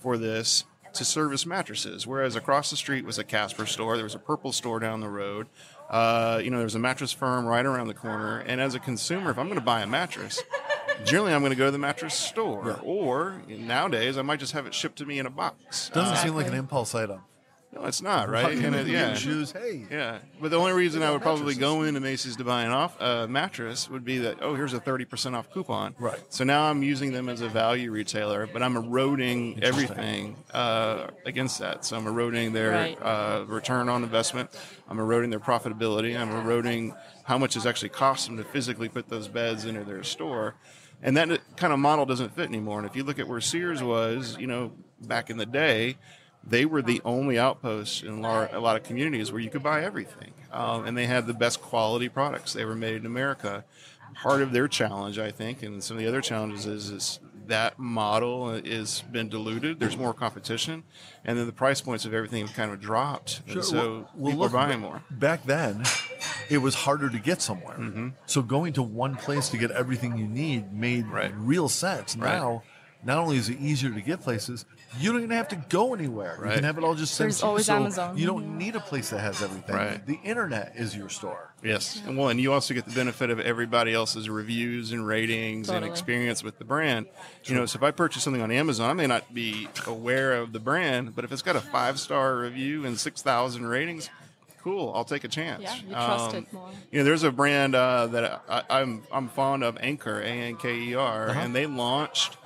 for 0.00 0.18
this 0.18 0.64
to 0.94 1.04
service 1.04 1.44
mattresses. 1.46 2.06
Whereas 2.06 2.36
across 2.36 2.70
the 2.70 2.76
street 2.76 3.04
was 3.04 3.18
a 3.18 3.24
Casper 3.24 3.66
store. 3.66 3.96
There 3.96 4.04
was 4.04 4.14
a 4.14 4.18
Purple 4.18 4.52
store 4.52 4.80
down 4.80 5.00
the 5.00 5.08
road. 5.08 5.46
Uh, 5.90 6.40
you 6.42 6.50
know, 6.50 6.58
there's 6.58 6.74
a 6.74 6.78
mattress 6.80 7.12
firm 7.12 7.44
right 7.46 7.64
around 7.64 7.86
the 7.88 7.94
corner. 7.94 8.38
And 8.40 8.60
as 8.60 8.74
a 8.74 8.80
consumer, 8.80 9.30
if 9.30 9.38
I'm 9.38 9.46
going 9.46 9.58
to 9.60 9.64
buy 9.64 9.82
a 9.82 9.86
mattress, 9.86 10.42
generally 11.04 11.32
I'm 11.34 11.40
going 11.40 11.50
to 11.52 11.56
go 11.56 11.66
to 11.66 11.70
the 11.70 11.78
mattress 11.78 12.14
store. 12.14 12.80
Or 12.82 13.42
nowadays, 13.46 14.16
I 14.18 14.22
might 14.22 14.40
just 14.40 14.52
have 14.52 14.66
it 14.66 14.74
shipped 14.74 14.96
to 14.98 15.06
me 15.06 15.18
in 15.20 15.26
a 15.26 15.30
box. 15.30 15.90
Doesn't 15.90 16.14
Uh, 16.14 16.16
seem 16.16 16.34
like 16.34 16.48
an 16.48 16.54
impulse 16.54 16.94
item. 16.94 17.20
No, 17.76 17.86
it's 17.86 18.02
not, 18.02 18.28
right? 18.28 18.56
And 18.56 18.74
it, 18.74 18.86
yeah. 18.86 19.14
shoes. 19.14 19.52
Hey, 19.52 19.86
Yeah, 19.90 20.18
but 20.40 20.50
the 20.50 20.58
only 20.58 20.72
reason 20.72 21.02
I 21.02 21.10
would 21.10 21.22
probably 21.22 21.54
go 21.54 21.82
into 21.82 22.00
Macy's 22.00 22.36
to 22.36 22.44
buy 22.44 22.62
an 22.64 22.72
off 22.72 23.00
uh, 23.00 23.26
mattress 23.26 23.88
would 23.90 24.04
be 24.04 24.18
that 24.18 24.38
oh, 24.42 24.54
here's 24.54 24.72
a 24.72 24.80
thirty 24.80 25.04
percent 25.04 25.36
off 25.36 25.50
coupon. 25.50 25.94
Right. 25.98 26.18
So 26.28 26.44
now 26.44 26.70
I'm 26.70 26.82
using 26.82 27.12
them 27.12 27.28
as 27.28 27.40
a 27.40 27.48
value 27.48 27.90
retailer, 27.90 28.46
but 28.46 28.62
I'm 28.62 28.76
eroding 28.76 29.62
everything 29.62 30.36
uh, 30.52 31.08
against 31.24 31.58
that. 31.58 31.84
So 31.84 31.96
I'm 31.96 32.06
eroding 32.06 32.52
their 32.52 32.70
Right. 32.70 32.98
uh, 33.02 33.44
return 33.46 33.88
on 33.88 34.02
investment. 34.02 34.50
I'm 34.88 34.98
eroding 34.98 35.30
their 35.30 35.40
profitability. 35.40 36.18
I'm 36.18 36.30
eroding 36.30 36.94
how 37.24 37.38
much 37.38 37.56
it's 37.56 37.66
actually 37.66 37.88
cost 37.90 38.26
them 38.26 38.36
to 38.36 38.44
physically 38.44 38.88
put 38.88 39.08
those 39.08 39.28
beds 39.28 39.64
into 39.64 39.84
their 39.84 40.02
store. 40.04 40.54
And 41.02 41.16
that 41.16 41.40
kind 41.56 41.72
of 41.72 41.78
model 41.78 42.06
doesn't 42.06 42.34
fit 42.34 42.48
anymore. 42.48 42.78
And 42.78 42.88
if 42.88 42.96
you 42.96 43.04
look 43.04 43.18
at 43.18 43.28
where 43.28 43.40
Sears 43.40 43.82
was, 43.82 44.36
you 44.38 44.46
know, 44.46 44.72
back 45.02 45.28
in 45.28 45.36
the 45.36 45.44
day, 45.44 45.96
they 46.48 46.64
were 46.64 46.82
the 46.82 47.00
only 47.04 47.38
outposts 47.38 48.02
in 48.02 48.24
a 48.24 48.60
lot 48.60 48.76
of 48.76 48.82
communities 48.84 49.32
where 49.32 49.40
you 49.40 49.50
could 49.50 49.62
buy 49.62 49.82
everything. 49.84 50.32
um, 50.52 50.86
and 50.86 50.96
they 50.96 51.06
had 51.06 51.26
the 51.26 51.34
best 51.34 51.60
quality 51.60 52.08
products. 52.08 52.52
They 52.52 52.64
were 52.64 52.74
made 52.76 52.94
in 52.96 53.06
America. 53.06 53.64
Part 54.22 54.40
of 54.40 54.52
their 54.52 54.68
challenge, 54.68 55.18
I 55.18 55.30
think, 55.30 55.62
and 55.62 55.82
some 55.82 55.96
of 55.96 56.02
the 56.02 56.08
other 56.08 56.20
challenges 56.22 56.64
is, 56.64 56.90
is 56.90 57.20
that 57.48 57.78
model 57.78 58.50
has 58.54 59.02
been 59.12 59.28
diluted. 59.28 59.78
There's 59.78 59.96
more 59.96 60.14
competition, 60.14 60.84
and 61.24 61.36
then 61.38 61.44
the 61.46 61.52
price 61.52 61.80
points 61.82 62.04
of 62.06 62.14
everything 62.14 62.46
have 62.46 62.56
kind 62.56 62.72
of 62.72 62.80
dropped, 62.80 63.42
and 63.46 63.62
so 63.62 63.76
Well, 63.76 64.10
well, 64.14 64.30
people 64.32 64.38
look, 64.44 64.50
are 64.52 64.66
buying 64.68 64.80
more. 64.80 65.02
Back 65.10 65.44
then, 65.44 65.82
it 66.48 66.58
was 66.58 66.74
harder 66.74 67.10
to 67.10 67.18
get 67.18 67.42
somewhere. 67.42 67.76
Mm-hmm. 67.76 68.08
So 68.24 68.40
going 68.42 68.72
to 68.74 68.82
one 68.82 69.16
place 69.16 69.48
to 69.50 69.58
get 69.58 69.70
everything 69.72 70.16
you 70.16 70.26
need 70.26 70.72
made 70.72 71.06
Right. 71.08 71.32
real 71.36 71.68
sense. 71.68 72.16
Right. 72.16 72.32
Now, 72.38 72.62
not 73.04 73.18
only 73.18 73.36
is 73.36 73.48
it 73.50 73.58
easier 73.60 73.92
to 73.92 74.00
get 74.00 74.22
places, 74.22 74.64
you 75.00 75.12
don't 75.12 75.22
even 75.22 75.36
have 75.36 75.48
to 75.48 75.56
go 75.68 75.94
anywhere. 75.94 76.38
You 76.44 76.52
can 76.52 76.64
have 76.64 76.78
it 76.78 76.84
all 76.84 76.94
just 76.94 77.14
sent 77.14 77.26
There's 77.26 77.38
to 77.40 77.44
you. 77.44 77.48
always 77.48 77.66
So 77.66 77.76
Amazon. 77.76 78.16
You 78.18 78.26
don't 78.26 78.56
need 78.58 78.76
a 78.76 78.80
place 78.80 79.10
that 79.10 79.20
has 79.20 79.42
everything. 79.42 79.74
Right. 79.74 80.04
The 80.06 80.18
internet 80.24 80.72
is 80.76 80.96
your 80.96 81.08
store. 81.08 81.50
Yes, 81.62 82.00
and 82.06 82.16
well, 82.16 82.28
and 82.28 82.40
you 82.40 82.52
also 82.52 82.74
get 82.74 82.84
the 82.84 82.92
benefit 82.94 83.30
of 83.30 83.40
everybody 83.40 83.92
else's 83.92 84.28
reviews 84.28 84.92
and 84.92 85.06
ratings 85.06 85.68
and 85.68 85.84
experience 85.84 86.44
with 86.44 86.58
the 86.58 86.64
brand. 86.64 87.06
You 87.44 87.54
know, 87.56 87.66
so 87.66 87.78
if 87.78 87.82
I 87.82 87.90
purchase 87.90 88.22
something 88.22 88.42
on 88.42 88.50
Amazon, 88.52 88.90
I 88.90 88.92
may 88.92 89.06
not 89.06 89.32
be 89.34 89.68
aware 89.86 90.34
of 90.34 90.52
the 90.52 90.60
brand, 90.60 91.16
but 91.16 91.24
if 91.24 91.32
it's 91.32 91.42
got 91.42 91.56
a 91.56 91.60
five 91.60 91.98
star 91.98 92.36
review 92.36 92.84
and 92.84 92.98
six 93.00 93.22
thousand 93.22 93.66
ratings, 93.66 94.10
cool, 94.62 94.92
I'll 94.94 95.04
take 95.04 95.24
a 95.24 95.28
chance. 95.28 95.62
Yeah, 95.62 95.74
you 95.76 95.92
trust 95.92 96.30
Um, 96.34 96.36
it 96.42 96.52
more. 96.52 96.70
You 96.92 96.98
know, 97.00 97.04
there's 97.04 97.22
a 97.24 97.32
brand 97.32 97.74
uh, 97.74 98.06
that 98.08 98.42
I, 98.48 98.62
I'm 98.70 99.02
I'm 99.10 99.28
fond 99.28 99.64
of, 99.64 99.76
Anker, 99.78 100.20
A 100.20 100.26
N 100.26 100.56
K 100.56 100.74
E 100.90 100.94
R, 100.94 101.30
Uh-huh. 101.30 101.40
and 101.40 101.54
they 101.54 101.66
launched 101.66 102.36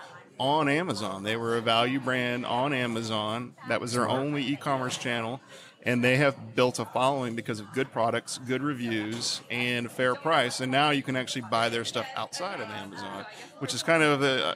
on 0.41 0.71
Amazon. 0.71 1.23
They 1.23 1.37
were 1.37 1.57
a 1.57 1.61
value 1.61 2.01
brand 2.01 2.47
on 2.47 2.73
Amazon. 2.73 3.55
That 3.69 3.81
was 3.81 3.93
their 3.93 4.09
only 4.09 4.43
e-commerce 4.43 4.97
channel, 4.97 5.41
and 5.83 6.03
they 6.03 6.17
have 6.17 6.57
built 6.57 6.79
a 6.79 6.87
following 6.87 7.37
because 7.37 7.61
of 7.61 7.71
good 7.75 7.93
products, 7.93 8.39
good 8.39 8.63
reviews, 8.63 9.43
and 9.51 9.85
a 9.85 9.89
fair 9.91 10.15
price. 10.15 10.61
And 10.61 10.73
now 10.73 10.91
you 10.91 11.03
can 11.03 11.15
actually 11.15 11.43
buy 11.43 11.69
their 11.69 11.85
stuff 11.85 12.07
outside 12.17 12.59
of 12.59 12.69
Amazon, 12.69 13.27
which 13.59 13.75
is 13.75 13.83
kind 13.83 14.03
of 14.03 14.23
uh 14.23 14.55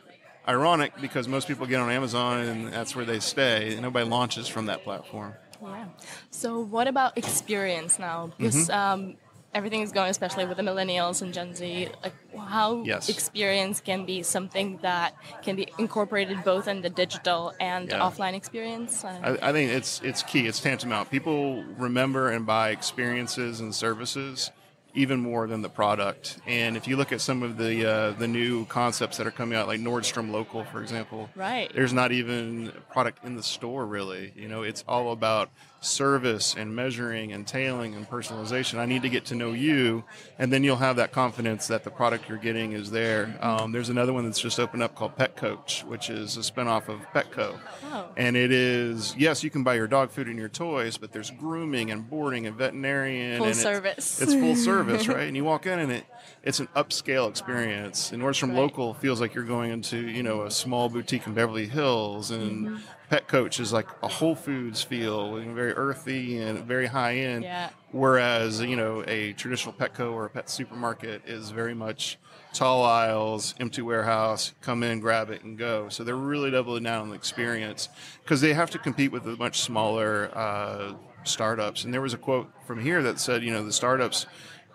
ironic 0.49 0.93
because 1.01 1.29
most 1.29 1.49
people 1.49 1.67
get 1.67 1.81
on 1.81 1.91
Amazon 1.91 2.41
and 2.41 2.73
that's 2.73 2.95
where 2.95 3.05
they 3.05 3.21
stay. 3.21 3.79
Nobody 3.81 4.09
launches 4.09 4.47
from 4.49 4.67
that 4.67 4.85
platform. 4.85 5.35
Yeah. 5.63 5.87
So 6.31 6.61
what 6.61 6.87
about 6.87 7.17
experience 7.17 7.99
now? 7.99 8.33
Because 8.37 8.69
um, 8.69 9.17
everything 9.55 9.83
is 9.83 9.93
going, 9.93 10.11
especially 10.11 10.45
with 10.45 10.57
the 10.57 10.63
millennials 10.63 11.23
and 11.23 11.33
Gen 11.33 11.55
Z. 11.55 11.89
Like 12.03 12.13
how 12.37 12.83
Yes. 12.85 13.09
experience 13.09 13.81
can 13.81 14.05
be 14.05 14.23
something 14.23 14.79
that 14.83 15.15
can 15.43 15.57
be 15.57 15.69
incorporated 15.79 16.43
both 16.45 16.67
in 16.69 16.83
the 16.83 16.91
digital 16.91 17.53
and 17.61 17.89
Yeah. 17.89 18.01
offline 18.01 18.35
experience. 18.35 19.05
Uh, 19.05 19.37
I, 19.43 19.49
I 19.51 19.53
think 19.53 19.71
it's 19.71 20.01
it's 20.03 20.23
key. 20.23 20.47
It's 20.47 20.61
tantamount. 20.61 21.11
People 21.11 21.63
remember 21.79 22.31
and 22.31 22.45
buy 22.45 22.71
experiences 22.71 23.61
and 23.61 23.75
services 23.75 24.51
even 24.97 25.19
more 25.21 25.49
than 25.49 25.61
the 25.63 25.69
product. 25.69 26.39
And 26.47 26.77
if 26.77 26.87
you 26.87 26.97
look 26.97 27.11
at 27.11 27.21
some 27.21 27.43
of 27.43 27.57
the 27.57 27.85
uh, 27.85 28.11
the 28.13 28.29
new 28.29 28.65
concepts 28.67 29.17
that 29.19 29.27
are 29.27 29.33
coming 29.33 29.57
out, 29.59 29.67
like 29.67 29.81
Nordstrom 29.81 30.31
Local, 30.31 30.65
for 30.65 30.81
example, 30.83 31.31
Right. 31.35 31.71
There's 31.75 31.93
not 31.93 32.13
even 32.13 32.73
a 32.77 32.81
product 32.93 33.25
in 33.25 33.35
the 33.37 33.43
store 33.43 33.87
really. 33.87 34.33
You 34.37 34.49
know, 34.49 34.63
it's 34.63 34.85
all 34.89 35.13
about 35.13 35.51
service 35.85 36.55
and 36.57 36.75
measuring 36.75 37.33
and 37.33 37.47
tailing 37.47 37.95
and 37.95 38.09
personalization. 38.09 38.79
I 38.79 38.87
need 38.87 39.03
to 39.03 39.09
get 39.09 39.27
to 39.27 39.35
know 39.35 39.53
you, 39.53 40.05
and 40.39 40.53
then 40.53 40.65
you'll 40.65 40.77
have 40.77 40.97
that 40.97 41.13
confidence 41.13 41.67
that 41.69 41.85
the 41.85 41.91
product 41.91 42.29
you're 42.29 42.39
getting 42.39 42.73
is 42.73 42.91
there. 42.91 43.37
Um, 43.41 43.73
there's 43.73 43.89
another 43.89 44.13
one 44.13 44.25
that's 44.25 44.41
just 44.41 44.59
opened 44.59 44.83
up 44.83 44.95
called 44.95 45.17
PetCoach, 45.17 45.85
which 45.85 46.11
is 46.11 46.37
a 46.37 46.41
spinoff 46.41 46.89
of 46.89 47.01
Petco. 47.15 47.59
Oh. 47.93 48.09
And 48.17 48.37
it 48.37 48.51
is 48.51 49.15
yes, 49.17 49.45
you 49.45 49.51
can 49.51 49.63
buy 49.63 49.75
your 49.75 49.87
dog 49.87 50.11
food 50.11 50.29
and 50.29 50.39
your 50.39 50.49
toys, 50.49 50.97
but 50.97 51.13
there's 51.13 51.31
grooming 51.31 51.91
and 51.91 52.09
boarding 52.09 52.47
and 52.47 52.57
veterinarian. 52.57 53.39
Full 53.39 53.47
and 53.49 53.57
service. 53.57 54.21
it's 54.21 54.35
full 54.35 54.57
service, 54.71 55.09
right? 55.09 55.27
And 55.27 55.37
you 55.37 55.45
walk 55.45 55.67
in 55.67 55.79
and 55.79 55.93
it 55.93 56.05
it's 56.43 56.61
an 56.61 56.69
upscale 56.77 57.29
experience. 57.29 58.13
And 58.13 58.23
Nordstrom 58.23 58.49
Right. 58.49 58.59
Local 58.59 58.95
feels 58.95 59.21
like 59.21 59.35
you're 59.35 59.45
going 59.45 59.71
into 59.71 59.99
you 59.99 60.23
know 60.23 60.43
a 60.43 60.51
small 60.51 60.89
boutique 60.89 61.27
in 61.27 61.35
Beverly 61.35 61.67
Hills, 61.67 62.31
and 62.31 62.67
Mm-hmm. 62.67 62.77
PetCoach 63.15 63.61
is 63.61 63.73
like 63.73 63.87
a 64.03 64.09
Whole 64.09 64.35
Foods 64.35 64.83
feel, 64.83 65.37
and 65.37 65.55
very 65.55 65.73
earthy 65.73 66.39
and 66.39 66.65
very 66.65 66.87
high 66.87 67.17
end. 67.17 67.45
Yeah. 67.45 67.71
Whereas 67.93 68.61
you 68.61 68.77
know 68.77 69.05
a 69.07 69.33
traditional 69.35 69.75
Petco 69.75 70.13
or 70.13 70.27
a 70.27 70.31
pet 70.31 70.51
supermarket 70.51 71.23
is 71.27 71.51
very 71.51 71.75
much 71.75 72.19
tall 72.53 72.85
aisles, 72.85 73.55
empty 73.61 73.83
warehouse, 73.83 74.53
come 74.61 74.83
in, 74.83 75.01
grab 75.01 75.31
it, 75.31 75.43
and 75.43 75.59
go. 75.59 75.89
So 75.89 76.05
they're 76.05 76.17
really 76.17 76.51
doubling 76.51 76.85
down 76.85 77.03
on 77.03 77.09
the 77.11 77.17
experience 77.17 77.89
because 78.23 78.41
they 78.41 78.55
have 78.55 78.71
to 78.71 78.79
compete 78.79 79.13
with 79.13 79.25
the 79.25 79.37
much 79.37 79.61
smaller 79.61 80.31
uh, 80.37 80.95
startups. 81.25 81.85
And 81.85 81.93
there 81.93 82.01
was 82.01 82.15
a 82.15 82.19
quote 82.19 82.51
from 82.67 82.81
here 82.81 83.03
that 83.03 83.19
said, 83.19 83.43
you 83.43 83.51
know, 83.51 83.65
the 83.65 83.73
startups 83.73 84.27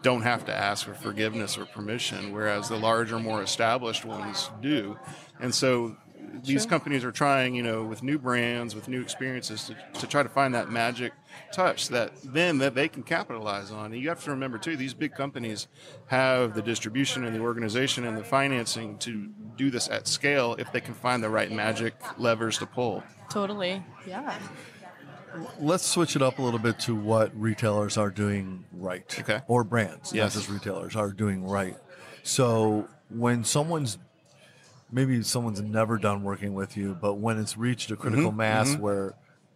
don't 0.01 0.22
have 0.22 0.46
to 0.46 0.53
ask 0.53 0.86
for 0.86 0.93
forgiveness 0.93 1.58
or 1.58 1.65
permission, 1.65 2.34
whereas 2.34 2.69
the 2.69 2.77
larger, 2.77 3.19
more 3.19 3.41
established 3.41 4.05
ones 4.05 4.50
do. 4.62 4.98
And 5.39 5.53
so 5.53 5.96
these 6.43 6.65
companies 6.65 7.03
are 7.03 7.12
trying, 7.12 7.55
you 7.55 7.63
know, 7.63 7.84
with 7.84 8.03
new 8.03 8.17
brands, 8.17 8.75
with 8.75 8.88
new 8.88 9.01
experiences 9.01 9.65
to, 9.93 10.00
to 10.00 10.08
try 10.08 10.24
to 10.24 10.29
find 10.29 10.53
that 10.55 10.69
magic 10.69 11.13
touch 11.53 11.89
that 11.89 12.12
then 12.24 12.58
that 12.60 12.75
they 12.75 12.88
can 12.88 13.03
capitalize 13.03 13.72
on. 13.72 13.93
And 13.93 14.01
you 14.01 14.10
have 14.10 14.24
to 14.24 14.31
remember 14.31 14.58
too, 14.58 14.75
these 14.77 14.93
big 14.93 15.13
companies 15.15 15.67
have 16.08 16.53
the 16.55 16.62
distribution 16.62 17.24
and 17.25 17.36
the 17.36 17.39
organization 17.39 18.05
and 18.05 18.17
the 18.17 18.24
financing 18.24 18.98
to 19.00 19.29
do 19.58 19.69
this 19.69 19.89
at 19.89 20.08
scale 20.08 20.55
if 20.60 20.72
they 20.72 20.81
can 20.81 20.93
find 20.93 21.24
the 21.24 21.29
right 21.29 21.51
magic 21.51 21.93
levers 22.17 22.58
to 22.60 22.65
pull. 22.65 23.03
totally. 23.29 23.84
Yeah. 24.08 24.38
Let's 25.60 25.86
switch 25.86 26.15
it 26.15 26.22
up 26.24 26.39
a 26.39 26.41
little 26.41 26.60
bit 26.60 26.79
to 26.81 26.96
what 26.96 27.31
retailers 27.39 27.98
are 27.98 28.10
doing 28.10 28.65
right. 28.74 29.15
Okay. 29.19 29.41
Or 29.48 29.63
brands, 29.63 30.12
Yes. 30.12 30.34
not 30.36 30.39
just 30.41 30.50
retailers, 30.51 30.96
are 30.96 31.12
doing 31.12 31.43
right. 31.46 31.77
So 32.24 32.88
when 33.10 33.43
someone's 33.43 34.00
maybe 34.91 35.22
someone's 35.24 35.62
never 35.62 35.98
done 35.98 36.24
working 36.24 36.53
with 36.53 36.75
you, 36.77 36.98
but 37.00 37.15
when 37.15 37.38
it's 37.39 37.58
reached 37.58 37.91
a 37.91 37.96
critical 37.96 38.31
mass 38.31 38.75
where 38.75 39.13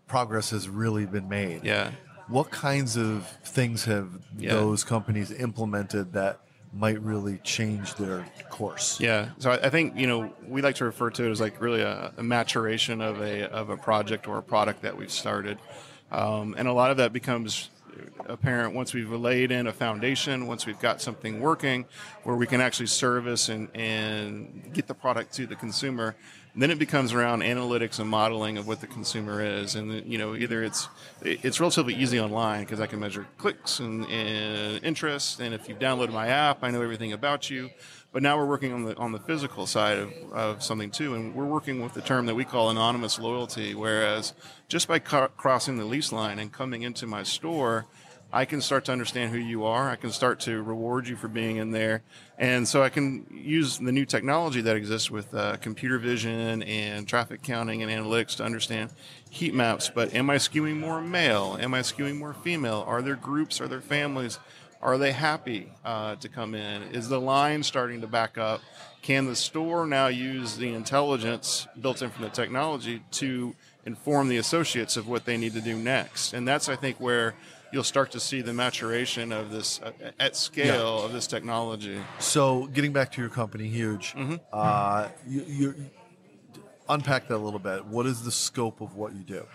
progress 0.08 0.50
has 0.52 0.70
really 0.70 1.06
been 1.06 1.28
made, 1.30 1.58
Mm-hmm. 1.60 1.66
Yeah. 1.68 1.92
what 2.28 2.52
kinds 2.52 2.98
of 2.98 3.28
things 3.44 3.86
have 3.86 4.08
Yeah. 4.38 4.54
those 4.54 4.84
companies 4.84 5.32
implemented 5.32 6.13
that 6.13 6.40
might 6.75 7.00
really 7.02 7.38
change 7.44 7.94
their 7.96 8.25
course? 8.50 9.00
Yeah. 9.00 9.30
So 9.40 9.52
I, 9.52 9.68
I 9.68 9.70
think 9.70 9.96
you 9.98 10.08
know 10.08 10.34
we 10.48 10.62
like 10.62 10.75
to 10.75 10.86
refer 10.86 11.10
to 11.12 11.25
it 11.25 11.32
as 11.32 11.40
like 11.42 11.62
really 11.62 11.82
a, 11.82 12.12
a 12.18 12.24
maturation 12.24 13.02
of 13.02 13.22
a 13.22 13.50
of 13.52 13.70
a 13.70 13.78
project 13.78 14.28
or 14.28 14.38
a 14.40 14.44
product 14.44 14.82
that 14.82 14.98
we've 14.98 15.12
started, 15.12 15.58
um, 16.12 16.56
and 16.58 16.68
a 16.68 16.74
lot 16.74 16.90
of 16.92 16.98
that 16.98 17.13
becomes 17.13 17.70
apparent 18.26 18.74
once 18.74 18.94
we've 18.94 19.12
laid 19.12 19.52
in 19.52 19.68
a 19.68 19.74
foundation, 19.74 20.48
once 20.48 20.66
we've 20.66 20.80
got 20.80 21.02
something 21.02 21.40
working, 21.40 21.86
where 22.24 22.36
we 22.36 22.48
can 22.48 22.62
actually 22.62 22.88
service 22.88 23.50
and 23.50 23.70
and 23.76 24.72
get 24.74 24.88
the 24.88 24.94
product 24.94 25.34
to 25.36 25.46
the 25.46 25.56
consumer. 25.56 26.16
Then 26.56 26.70
it 26.70 26.78
becomes 26.78 27.14
around 27.14 27.42
analytics 27.42 28.00
and 28.00 28.08
modeling 28.08 28.60
of 28.60 28.68
what 28.68 28.80
the 28.80 28.86
consumer 28.86 29.42
is, 29.42 29.76
and 29.76 30.06
you 30.06 30.20
know 30.20 30.36
either 30.36 30.64
it's 30.64 30.88
it's 31.22 31.60
relatively 31.60 31.96
easy 31.96 32.20
online 32.20 32.62
because 32.62 32.80
I 32.80 32.86
can 32.86 33.00
measure 33.00 33.26
clicks 33.38 33.80
and, 33.80 34.06
and 34.06 34.84
interest, 34.84 35.40
and 35.40 35.54
if 35.54 35.68
you've 35.68 35.80
downloaded 35.80 36.14
my 36.14 36.28
app, 36.28 36.64
I 36.64 36.70
know 36.70 36.82
everything 36.82 37.14
about 37.14 37.50
you. 37.50 37.72
But 38.13 38.22
now 38.22 38.38
we're 38.38 38.46
working 38.46 38.72
on 38.72 38.84
the 38.84 38.96
on 38.96 39.12
the 39.12 39.20
physical 39.20 39.65
side 39.65 39.98
of, 39.98 40.13
of 40.32 40.63
something 40.63 40.91
too, 40.91 41.15
and 41.15 41.34
we're 41.34 41.46
working 41.46 41.82
with 41.82 41.96
the 41.96 42.01
term 42.01 42.27
that 42.27 42.36
we 42.36 42.46
call 42.46 42.70
anonymous 42.70 43.17
loyalty. 43.17 43.74
Whereas 43.74 44.34
just 44.67 44.88
by 44.88 45.00
crossing 45.00 45.77
the 45.77 45.86
lease 45.86 46.12
line 46.12 46.38
and 46.38 46.51
coming 46.51 46.84
into 46.84 47.08
my 47.08 47.24
store, 47.24 47.88
I 48.32 48.46
can 48.46 48.62
start 48.62 48.86
to 48.86 48.91
understand 48.91 49.32
who 49.32 49.39
you 49.39 49.65
are. 49.65 49.89
I 49.89 49.96
can 49.96 50.12
start 50.12 50.39
to 50.41 50.62
reward 50.62 51.08
you 51.08 51.15
for 51.15 51.27
being 51.27 51.58
in 51.58 51.72
there, 51.72 52.03
and 52.38 52.67
so 52.67 52.84
I 52.84 52.89
can 52.89 53.25
use 53.32 53.79
the 53.79 53.91
new 53.91 54.05
technology 54.05 54.62
that 54.62 54.75
exists 54.75 55.10
with 55.10 55.34
uh, 55.34 55.58
computer 55.58 55.98
vision 55.98 56.62
and 56.62 57.08
traffic 57.08 57.41
counting 57.41 57.82
and 57.82 57.91
analytics 57.91 58.36
to 58.36 58.43
understand 58.43 58.91
heat 59.32 59.55
maps. 59.55 59.89
But 59.89 60.13
am 60.13 60.29
I 60.29 60.36
skewing 60.36 60.77
more 60.77 61.01
male? 61.01 61.58
Am 61.60 61.74
I 61.74 61.79
skewing 61.79 62.20
more 62.20 62.36
female? 62.36 62.84
Are 62.88 63.01
there 63.01 63.15
groups? 63.15 63.60
Are 63.60 63.67
there 63.67 63.82
families? 63.82 64.38
Are 64.84 64.98
they 64.98 65.13
happy 65.13 65.72
uh, 65.86 66.16
to 66.18 66.28
come 66.28 66.54
in? 66.54 66.84
Is 66.92 67.08
the 67.08 67.20
line 67.20 67.63
starting 67.63 68.02
to 68.02 68.08
back 68.08 68.38
up? 68.38 68.60
Can 69.02 69.28
the 69.28 69.36
store 69.36 69.88
now 69.88 70.08
use 70.08 70.58
the 70.58 70.74
intelligence 70.74 71.68
built 71.80 72.02
in 72.02 72.10
from 72.10 72.24
the 72.24 72.30
technology 72.30 73.02
to 73.12 73.56
inform 73.86 74.28
the 74.28 74.38
associates 74.38 74.98
of 74.98 75.08
what 75.08 75.24
they 75.24 75.38
need 75.38 75.54
to 75.54 75.62
do 75.62 75.78
next? 75.78 76.34
And 76.34 76.46
that's, 76.46 76.68
I 76.68 76.75
think, 76.75 77.00
where 77.00 77.34
you'll 77.72 77.86
start 77.86 78.12
to 78.12 78.20
see 78.20 78.42
the 78.42 78.52
maturation 78.52 79.32
of 79.32 79.52
this 79.52 79.82
uh, 79.82 79.92
at 80.20 80.36
scale 80.36 81.04
of 81.04 81.13
this 81.13 81.28
technology. 81.28 81.98
So, 82.20 82.68
getting 82.68 82.92
back 82.92 83.13
to 83.13 83.22
your 83.22 83.30
company, 83.30 83.70
huge. 83.70 84.13
Mm-hmm. 84.13 84.36
Uh, 84.52 85.08
you, 85.25 85.46
you 85.48 85.75
unpack 86.90 87.30
that 87.30 87.38
a 87.38 87.38
little 87.38 87.60
bit. 87.60 87.86
What 87.86 88.06
is 88.06 88.24
the 88.24 88.32
scope 88.32 88.82
of 88.82 88.96
what 88.96 89.13
you 89.13 89.24
do? 89.24 89.46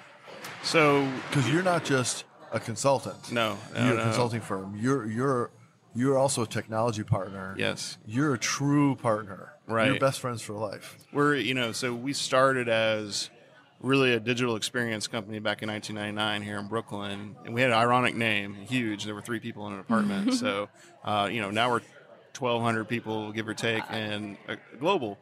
So, 0.62 1.06
Because 1.28 1.50
you're 1.50 1.62
not 1.62 1.85
just 1.85 2.25
a 2.52 2.61
consultant. 2.61 3.33
no, 3.33 3.57
no, 3.75 3.87
you're 3.87 3.95
no. 3.95 4.00
a 4.00 4.05
consulting 4.05 4.40
firm. 4.40 4.76
You're 4.81 5.07
you're 5.07 5.50
you're 5.95 6.19
also 6.19 6.43
a 6.43 6.47
technology 6.47 7.02
partner. 7.02 7.55
Yes. 7.59 7.99
You're 8.07 8.35
a 8.35 8.38
true 8.38 8.95
partner. 8.97 9.55
Right, 9.67 9.88
You're 9.90 10.00
best 10.00 10.21
friends 10.21 10.40
for 10.40 10.55
life. 10.55 10.97
we're 11.12 11.35
you 11.35 11.52
know 11.52 11.73
so 11.73 11.95
we 11.95 12.14
started 12.14 12.69
as 12.69 13.28
really 13.81 14.14
a 14.14 14.21
digital 14.21 14.57
experience 14.57 15.07
company 15.07 15.38
back 15.38 15.62
in 15.62 15.69
1999 15.69 16.43
here 16.43 16.59
in 16.59 16.67
Brooklyn, 16.69 17.37
and 17.45 17.55
we 17.55 17.61
had 17.61 17.71
an 17.71 17.76
ironic 17.76 18.14
name, 18.17 18.55
huge. 18.55 19.05
There 19.05 19.14
were 19.14 19.23
three 19.23 19.40
people 19.40 19.67
in 19.67 19.75
an 19.75 19.81
apartment. 19.81 20.35
so, 20.45 20.69
uh, 21.05 21.28
you 21.31 21.40
know, 21.40 21.50
now 21.50 21.71
we're 21.71 21.83
1,200 22.37 22.87
people, 22.87 23.33
give 23.33 23.47
or 23.49 23.55
take, 23.55 23.83
and 23.90 24.37
uh, 24.49 24.57
global. 24.81 25.19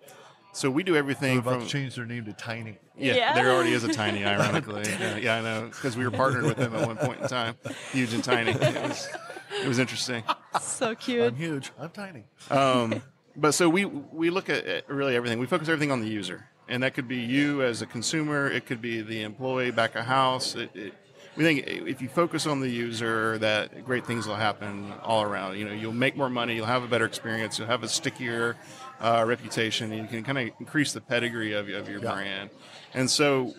So 0.56 0.70
we 0.70 0.82
do 0.84 0.96
everything 0.96 1.32
They're 1.32 1.38
about 1.40 1.52
from 1.56 1.62
to 1.64 1.68
change 1.68 1.96
their 1.96 2.06
name 2.06 2.24
to 2.24 2.32
Tiny. 2.32 2.78
yeah, 2.96 3.14
Yeah. 3.14 3.34
there 3.34 3.50
already 3.52 3.72
is 3.72 3.84
a 3.84 3.92
tiny, 3.92 4.24
ironically. 4.34 4.84
yeah, 4.88 5.16
yeah, 5.18 5.36
I 5.36 5.40
know 5.42 5.66
because 5.66 5.98
we 5.98 6.04
were 6.04 6.10
partnered 6.10 6.44
with 6.44 6.56
them 6.56 6.74
at 6.74 6.86
one 6.86 6.96
point 6.96 7.20
in 7.20 7.28
time, 7.28 7.56
huge 7.92 8.14
and 8.14 8.24
tiny. 8.24 8.52
It 8.52 8.82
was, 8.88 9.08
it 9.62 9.68
was 9.68 9.78
interesting. 9.78 10.22
So 10.62 10.94
cute. 10.94 11.24
I'm 11.24 11.36
huge. 11.36 11.72
I'm 11.78 11.90
tiny. 11.90 12.24
Um, 12.50 13.02
but 13.36 13.52
so 13.52 13.68
we 13.68 13.84
we 13.84 14.30
look 14.30 14.48
at, 14.48 14.64
at 14.64 14.88
really 14.88 15.14
everything. 15.14 15.38
We 15.38 15.46
focus 15.46 15.68
everything 15.68 15.92
on 15.92 16.00
the 16.00 16.08
user, 16.08 16.48
and 16.68 16.82
that 16.82 16.94
could 16.94 17.06
be 17.06 17.18
you 17.18 17.62
as 17.62 17.82
a 17.82 17.86
consumer. 17.86 18.50
It 18.50 18.64
could 18.64 18.80
be 18.80 19.02
the 19.02 19.24
employee 19.24 19.72
back 19.72 19.94
of 19.94 20.06
house. 20.06 20.54
It, 20.54 20.70
it, 20.74 20.94
we 21.36 21.44
think 21.44 21.66
if 21.66 22.00
you 22.00 22.08
focus 22.08 22.46
on 22.46 22.60
the 22.60 22.70
user, 22.70 23.36
that 23.38 23.84
great 23.84 24.06
things 24.06 24.26
will 24.26 24.36
happen 24.36 24.94
all 25.02 25.22
around. 25.22 25.58
You 25.58 25.66
know, 25.66 25.74
you'll 25.74 25.92
make 25.92 26.16
more 26.16 26.30
money, 26.30 26.56
you'll 26.56 26.64
have 26.64 26.82
a 26.82 26.88
better 26.88 27.04
experience, 27.04 27.58
you'll 27.58 27.68
have 27.68 27.82
a 27.82 27.88
stickier 27.88 28.56
uh, 29.00 29.24
reputation, 29.26 29.92
and 29.92 30.02
you 30.02 30.08
can 30.08 30.24
kind 30.24 30.38
of 30.38 30.50
increase 30.58 30.92
the 30.92 31.00
pedigree 31.00 31.52
of, 31.52 31.68
of 31.68 31.88
your 31.88 32.00
Yeah. 32.00 32.12
brand. 32.12 32.50
And 32.94 33.10
so 33.10 33.54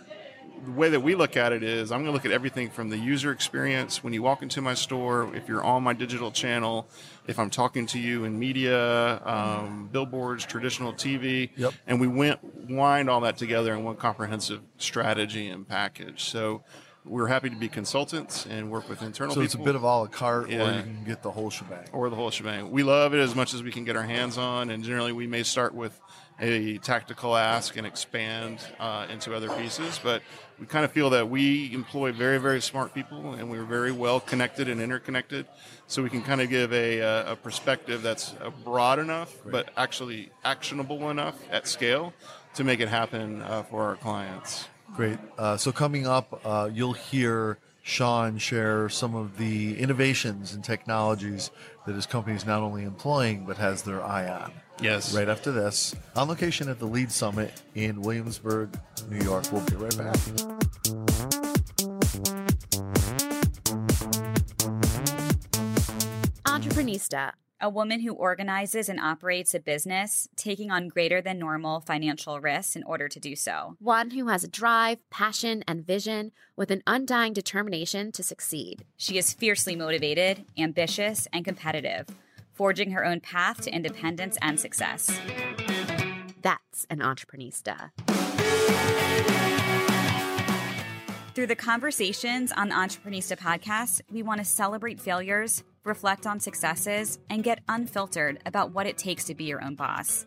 the 0.65 0.71
way 0.71 0.89
that 0.89 1.01
we 1.01 1.13
look 1.13 1.37
at 1.37 1.53
it 1.53 1.61
is 1.61 1.91
I'm 1.91 1.99
going 1.99 2.07
to 2.07 2.11
look 2.11 2.25
at 2.25 2.31
everything 2.31 2.69
from 2.71 2.89
the 2.89 2.97
user 2.97 3.31
experience 3.31 4.03
when 4.03 4.11
you 4.13 4.23
walk 4.23 4.41
into 4.41 4.59
my 4.61 4.73
store, 4.73 5.29
if 5.35 5.47
you're 5.47 5.63
on 5.63 5.83
my 5.83 5.93
digital 5.93 6.31
channel, 6.31 6.87
if 7.27 7.37
I'm 7.37 7.51
talking 7.51 7.85
to 7.87 7.99
you 7.99 8.23
in 8.23 8.39
media, 8.39 9.21
um, 9.23 9.89
billboards, 9.91 10.45
traditional 10.45 10.93
TV, 10.93 11.51
Yep. 11.55 11.73
and 11.85 12.01
we 12.01 12.07
went 12.07 12.39
wind 12.69 13.09
all 13.09 13.21
that 13.21 13.37
together 13.37 13.73
in 13.75 13.83
one 13.83 13.97
comprehensive 13.97 14.61
strategy 14.77 15.47
and 15.47 15.67
package. 15.67 16.23
So 16.23 16.63
we're 17.07 17.27
happy 17.27 17.49
to 17.49 17.55
be 17.55 17.67
consultants 17.69 18.45
and 18.45 18.69
work 18.69 18.89
with 18.89 19.01
internal 19.01 19.33
So 19.33 19.41
people 19.41 19.45
it's 19.45 19.53
a 19.55 19.65
bit 19.65 19.75
of 19.75 19.83
a 19.83 19.85
la 19.87 20.05
carte, 20.07 20.47
or 20.47 20.51
Yeah. 20.51 20.77
you 20.77 20.83
can 20.83 21.03
get 21.05 21.23
the 21.23 21.31
whole 21.31 21.49
shebang. 21.49 21.85
or 21.91 22.09
the 22.09 22.15
whole 22.15 22.31
shebang. 22.31 22.71
We 22.71 22.83
love 22.83 23.13
it 23.13 23.19
as 23.19 23.35
much 23.35 23.53
as 23.53 23.63
we 23.63 23.71
can 23.71 23.83
get 23.85 23.95
our 23.95 24.03
hands 24.03 24.37
on, 24.37 24.69
and 24.69 24.83
generally 24.83 25.11
we 25.13 25.27
may 25.27 25.43
start 25.43 25.73
with 25.73 25.99
a 26.39 26.77
tactical 26.79 27.35
ask 27.35 27.77
and 27.77 27.87
expand 27.87 28.59
uh, 28.79 29.07
into 29.09 29.33
other 29.35 29.49
pieces. 29.49 29.99
But 30.03 30.21
we 30.59 30.67
kind 30.67 30.85
of 30.85 30.91
feel 30.91 31.09
that 31.11 31.29
we 31.29 31.73
employ 31.73 32.11
very, 32.11 32.37
very 32.37 32.61
smart 32.61 32.93
people, 32.93 33.33
and 33.33 33.49
we're 33.49 33.63
very 33.63 33.91
well 33.91 34.19
connected 34.19 34.67
and 34.69 34.79
interconnected, 34.79 35.47
so 35.87 36.03
we 36.03 36.09
can 36.11 36.21
kind 36.21 36.41
of 36.41 36.49
give 36.49 36.71
a, 36.73 37.01
uh, 37.01 37.31
a 37.31 37.35
perspective 37.35 38.03
that's 38.03 38.35
broad 38.63 38.99
enough, 38.99 39.33
but 39.45 39.69
actually 39.75 40.29
actionable 40.45 41.09
enough 41.09 41.35
at 41.49 41.67
scale 41.67 42.13
to 42.53 42.63
make 42.63 42.79
it 42.79 42.89
happen 42.89 43.41
uh, 43.41 43.63
for 43.63 43.81
our 43.83 43.95
clients. 43.95 44.67
Great. 44.95 45.19
Uh, 45.37 45.57
so 45.57 45.71
coming 45.71 46.07
up, 46.07 46.41
uh, 46.43 46.69
you'll 46.73 46.93
hear 46.93 47.59
Sean 47.83 48.37
share 48.37 48.89
some 48.89 49.15
of 49.15 49.37
the 49.37 49.77
innovations 49.79 50.53
and 50.53 50.63
technologies 50.63 51.51
that 51.85 51.95
his 51.95 52.05
company 52.05 52.35
is 52.35 52.45
not 52.45 52.61
only 52.61 52.83
employing 52.83 53.45
but 53.45 53.57
has 53.57 53.83
their 53.83 54.03
eye 54.03 54.27
on. 54.27 54.51
Yes. 54.81 55.15
Right 55.15 55.29
after 55.29 55.51
this, 55.51 55.95
on 56.15 56.27
location 56.27 56.69
at 56.69 56.79
the 56.79 56.85
Lead 56.85 57.11
Summit 57.11 57.51
in 57.75 58.01
Williamsburg, 58.01 58.77
New 59.09 59.23
York. 59.23 59.45
We'll 59.51 59.65
be 59.65 59.75
right 59.75 59.97
back. 59.97 60.17
Entreprenista, 66.45 67.31
a 67.59 67.69
woman 67.69 68.01
who 68.01 68.13
organizes 68.13 68.87
and 68.87 68.99
operates 68.99 69.53
a 69.55 69.59
business, 69.59 70.27
taking 70.35 70.69
on 70.69 70.87
greater 70.87 71.21
than 71.21 71.39
normal 71.39 71.79
financial 71.79 72.39
risks 72.39 72.75
in 72.75 72.83
order 72.83 73.07
to 73.07 73.19
do 73.19 73.35
so. 73.35 73.75
One 73.79 74.11
who 74.11 74.27
has 74.27 74.43
a 74.43 74.47
drive, 74.47 74.99
passion, 75.09 75.63
and 75.67 75.85
vision 75.85 76.31
with 76.55 76.69
an 76.69 76.83
undying 76.85 77.33
determination 77.33 78.11
to 78.11 78.23
succeed. 78.23 78.85
She 78.95 79.17
is 79.17 79.33
fiercely 79.33 79.75
motivated, 79.75 80.45
ambitious, 80.57 81.27
and 81.33 81.43
competitive, 81.43 82.07
forging 82.53 82.91
her 82.91 83.03
own 83.03 83.21
path 83.21 83.61
to 83.61 83.71
independence 83.71 84.37
and 84.41 84.59
success. 84.59 85.19
That's 86.41 86.85
an 86.89 86.99
entrepreneurista. 86.99 87.89
Through 91.33 91.47
the 91.47 91.55
conversations 91.55 92.51
on 92.51 92.69
the 92.69 92.75
Entreprenista 92.75 93.37
podcast, 93.37 94.01
we 94.11 94.23
want 94.23 94.39
to 94.39 94.45
celebrate 94.45 94.99
failures, 94.99 95.63
reflect 95.87 96.27
on 96.27 96.39
successes, 96.39 97.17
and 97.29 97.43
get 97.43 97.63
unfiltered 97.67 98.39
about 98.45 98.71
what 98.71 98.85
it 98.85 98.97
takes 98.97 99.23
to 99.25 99.35
be 99.35 99.45
your 99.45 99.63
own 99.63 99.75
boss. 99.75 100.25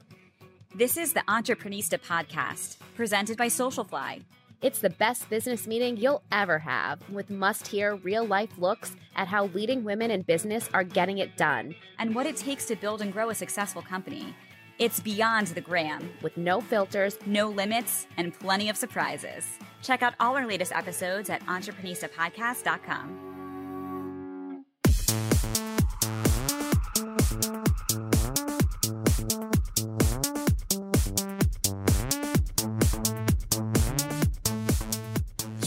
This 0.74 0.96
is 0.96 1.12
the 1.12 1.24
Entreprenista 1.28 2.00
podcast, 2.00 2.78
presented 2.94 3.36
by 3.36 3.48
Socialfly. 3.48 4.24
It's 4.62 4.78
the 4.80 4.90
best 4.90 5.30
business 5.30 5.66
meeting 5.66 5.96
you'll 5.96 6.22
ever 6.30 6.58
have, 6.58 7.08
with 7.10 7.30
must 7.30 7.66
hear 7.66 7.96
real 7.96 8.24
life 8.24 8.50
looks 8.58 8.94
at 9.16 9.26
how 9.26 9.46
leading 9.46 9.84
women 9.84 10.10
in 10.10 10.22
business 10.22 10.68
are 10.74 10.84
getting 10.84 11.18
it 11.18 11.36
done, 11.36 11.74
and 11.98 12.14
what 12.14 12.26
it 12.26 12.36
takes 12.36 12.66
to 12.66 12.76
build 12.76 13.00
and 13.00 13.12
grow 13.12 13.30
a 13.30 13.34
successful 13.34 13.82
company. 13.82 14.34
It's 14.78 15.00
beyond 15.00 15.48
the 15.48 15.60
gram, 15.60 16.10
with 16.22 16.36
no 16.36 16.60
filters. 16.60 17.18
no 17.26 17.48
limits, 17.48 18.06
and 18.16 18.38
plenty 18.38 18.68
of 18.68 18.76
surprises. 18.76 19.46
Check 19.82 20.02
out 20.02 20.14
all 20.20 20.36
our 20.36 20.46
latest 20.46 20.72
episodes 20.72 21.30
at 21.30 21.44
entreprenistapodcast.com. 21.46 23.29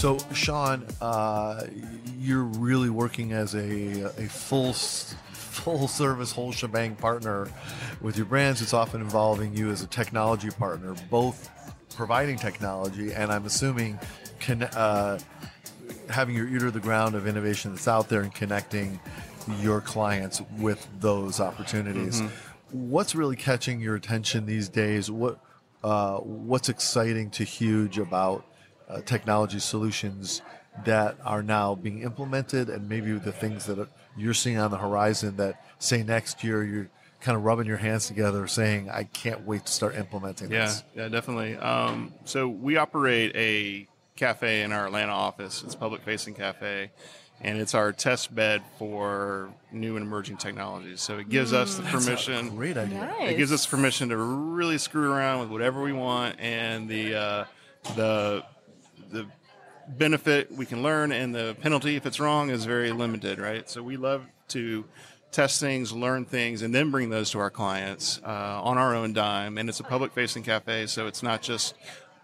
So, 0.04 0.18
Sean, 0.34 0.86
uh, 1.00 1.66
you're 2.20 2.44
really 2.44 2.90
working 2.90 3.32
as 3.32 3.56
a, 3.56 4.12
a 4.18 4.28
full 4.28 4.74
full 4.74 5.88
service 5.88 6.34
whole 6.34 6.52
shebang 6.52 6.98
partner 6.98 7.48
with 8.02 8.18
your 8.18 8.26
brands. 8.26 8.62
It's 8.62 8.74
often 8.74 9.00
involving 9.00 9.56
you 9.56 9.72
as 9.72 9.82
a 9.82 9.88
technology 9.88 10.50
partner, 10.50 10.94
both 11.10 11.50
providing 11.96 12.36
technology 12.36 13.14
and 13.14 13.32
I'm 13.32 13.46
assuming 13.46 13.98
can, 14.42 14.64
uh, 14.64 15.20
having 16.10 16.36
your 16.36 16.50
ear 16.50 16.60
to 16.60 16.72
the 16.72 16.82
ground 16.82 17.16
of 17.16 17.26
innovation 17.26 17.72
that's 17.72 17.88
out 17.88 18.10
there 18.10 18.24
and 18.24 18.36
connecting 18.36 19.00
your 19.62 19.80
clients 19.80 20.42
with 20.60 20.86
those 21.00 21.40
opportunities. 21.40 22.22
What's 22.72 23.16
really 23.16 23.38
catching 23.38 23.80
your 23.80 23.96
attention 23.96 24.48
these 24.48 24.68
days? 24.68 25.10
What 25.10 25.40
uh, 25.82 26.18
what's 26.18 26.68
exciting 26.68 27.30
to 27.30 27.46
huge 27.46 27.98
about 27.98 28.46
uh, 28.94 29.02
technology 29.02 29.60
solutions 29.60 30.42
that 30.86 31.18
are 31.24 31.44
now 31.44 31.76
being 31.76 32.02
implemented, 32.02 32.70
and 32.70 32.90
maybe 32.90 33.12
the 33.14 33.32
things 33.32 33.66
that 33.66 33.88
you're 34.18 34.34
seeing 34.34 34.58
on 34.58 34.72
the 34.72 34.78
horizon 34.78 35.36
that 35.38 35.64
say 35.80 36.04
next 36.04 36.44
year 36.44 36.64
you're 36.64 36.90
kind 37.22 37.38
of 37.38 37.44
rubbing 37.44 37.66
your 37.68 37.78
hands 37.78 38.08
together, 38.08 38.48
saying, 38.48 38.90
"I 38.90 39.04
can't 39.06 39.46
wait 39.46 39.66
to 39.66 39.72
start 39.72 39.96
implementing 39.96 40.52
Yeah, 40.52 40.66
this." 40.66 40.84
yeah, 40.96 41.08
definitely. 41.10 41.56
Um, 41.58 42.14
so 42.26 42.48
we 42.48 42.78
operate 42.78 43.36
a 43.36 43.88
cafe 44.16 44.62
in 44.64 44.72
our 44.72 44.86
Atlanta 44.88 45.12
office. 45.14 45.64
It's 45.64 45.74
a 45.76 45.78
public-facing 45.78 46.34
cafe, 46.34 46.92
and 47.42 47.60
it's 47.60 47.74
our 47.74 47.92
test 47.94 48.34
bed 48.36 48.62
for 48.78 49.50
new 49.72 49.96
and 49.96 50.06
emerging 50.06 50.38
technologies. 50.38 51.02
So 51.02 51.18
it 51.18 51.30
gives 51.30 51.54
us 51.54 51.76
the 51.76 51.84
permission. 51.84 52.56
Great 52.56 52.78
idea. 52.78 53.00
Nice. 53.00 53.32
It 53.32 53.38
gives 53.38 53.52
us 53.52 53.66
permission 53.66 54.10
to 54.10 54.18
really 54.18 54.78
screw 54.78 55.12
around 55.12 55.40
with 55.40 55.50
whatever 55.50 55.82
we 55.82 55.94
want, 55.94 56.40
and 56.40 56.90
the 56.90 57.16
uh, 57.16 57.46
the 57.96 58.44
the 59.14 59.28
benefit 59.88 60.52
we 60.52 60.66
can 60.66 60.82
learn 60.84 61.12
and 61.12 61.34
the 61.36 61.56
penalty 61.62 61.96
if 61.96 62.06
it's 62.06 62.20
wrong 62.20 62.50
is 62.50 62.66
very 62.66 62.92
limited, 62.92 63.40
right? 63.40 63.70
So 63.70 63.84
we 63.84 63.98
love 63.98 64.26
to 64.50 64.86
test 65.32 65.60
things, 65.60 65.92
learn 65.92 66.26
things, 66.26 66.62
and 66.62 66.74
then 66.74 66.92
bring 66.92 67.10
those 67.10 67.32
to 67.32 67.40
our 67.40 67.50
clients 67.50 68.22
uh, 68.24 68.62
on 68.64 68.78
our 68.78 68.96
own 68.96 69.14
dime. 69.14 69.58
And 69.58 69.68
it's 69.68 69.80
a 69.80 69.84
public-facing 69.84 70.44
cafe, 70.44 70.86
so 70.88 71.08
it's 71.08 71.24
not 71.24 71.42
just 71.42 71.76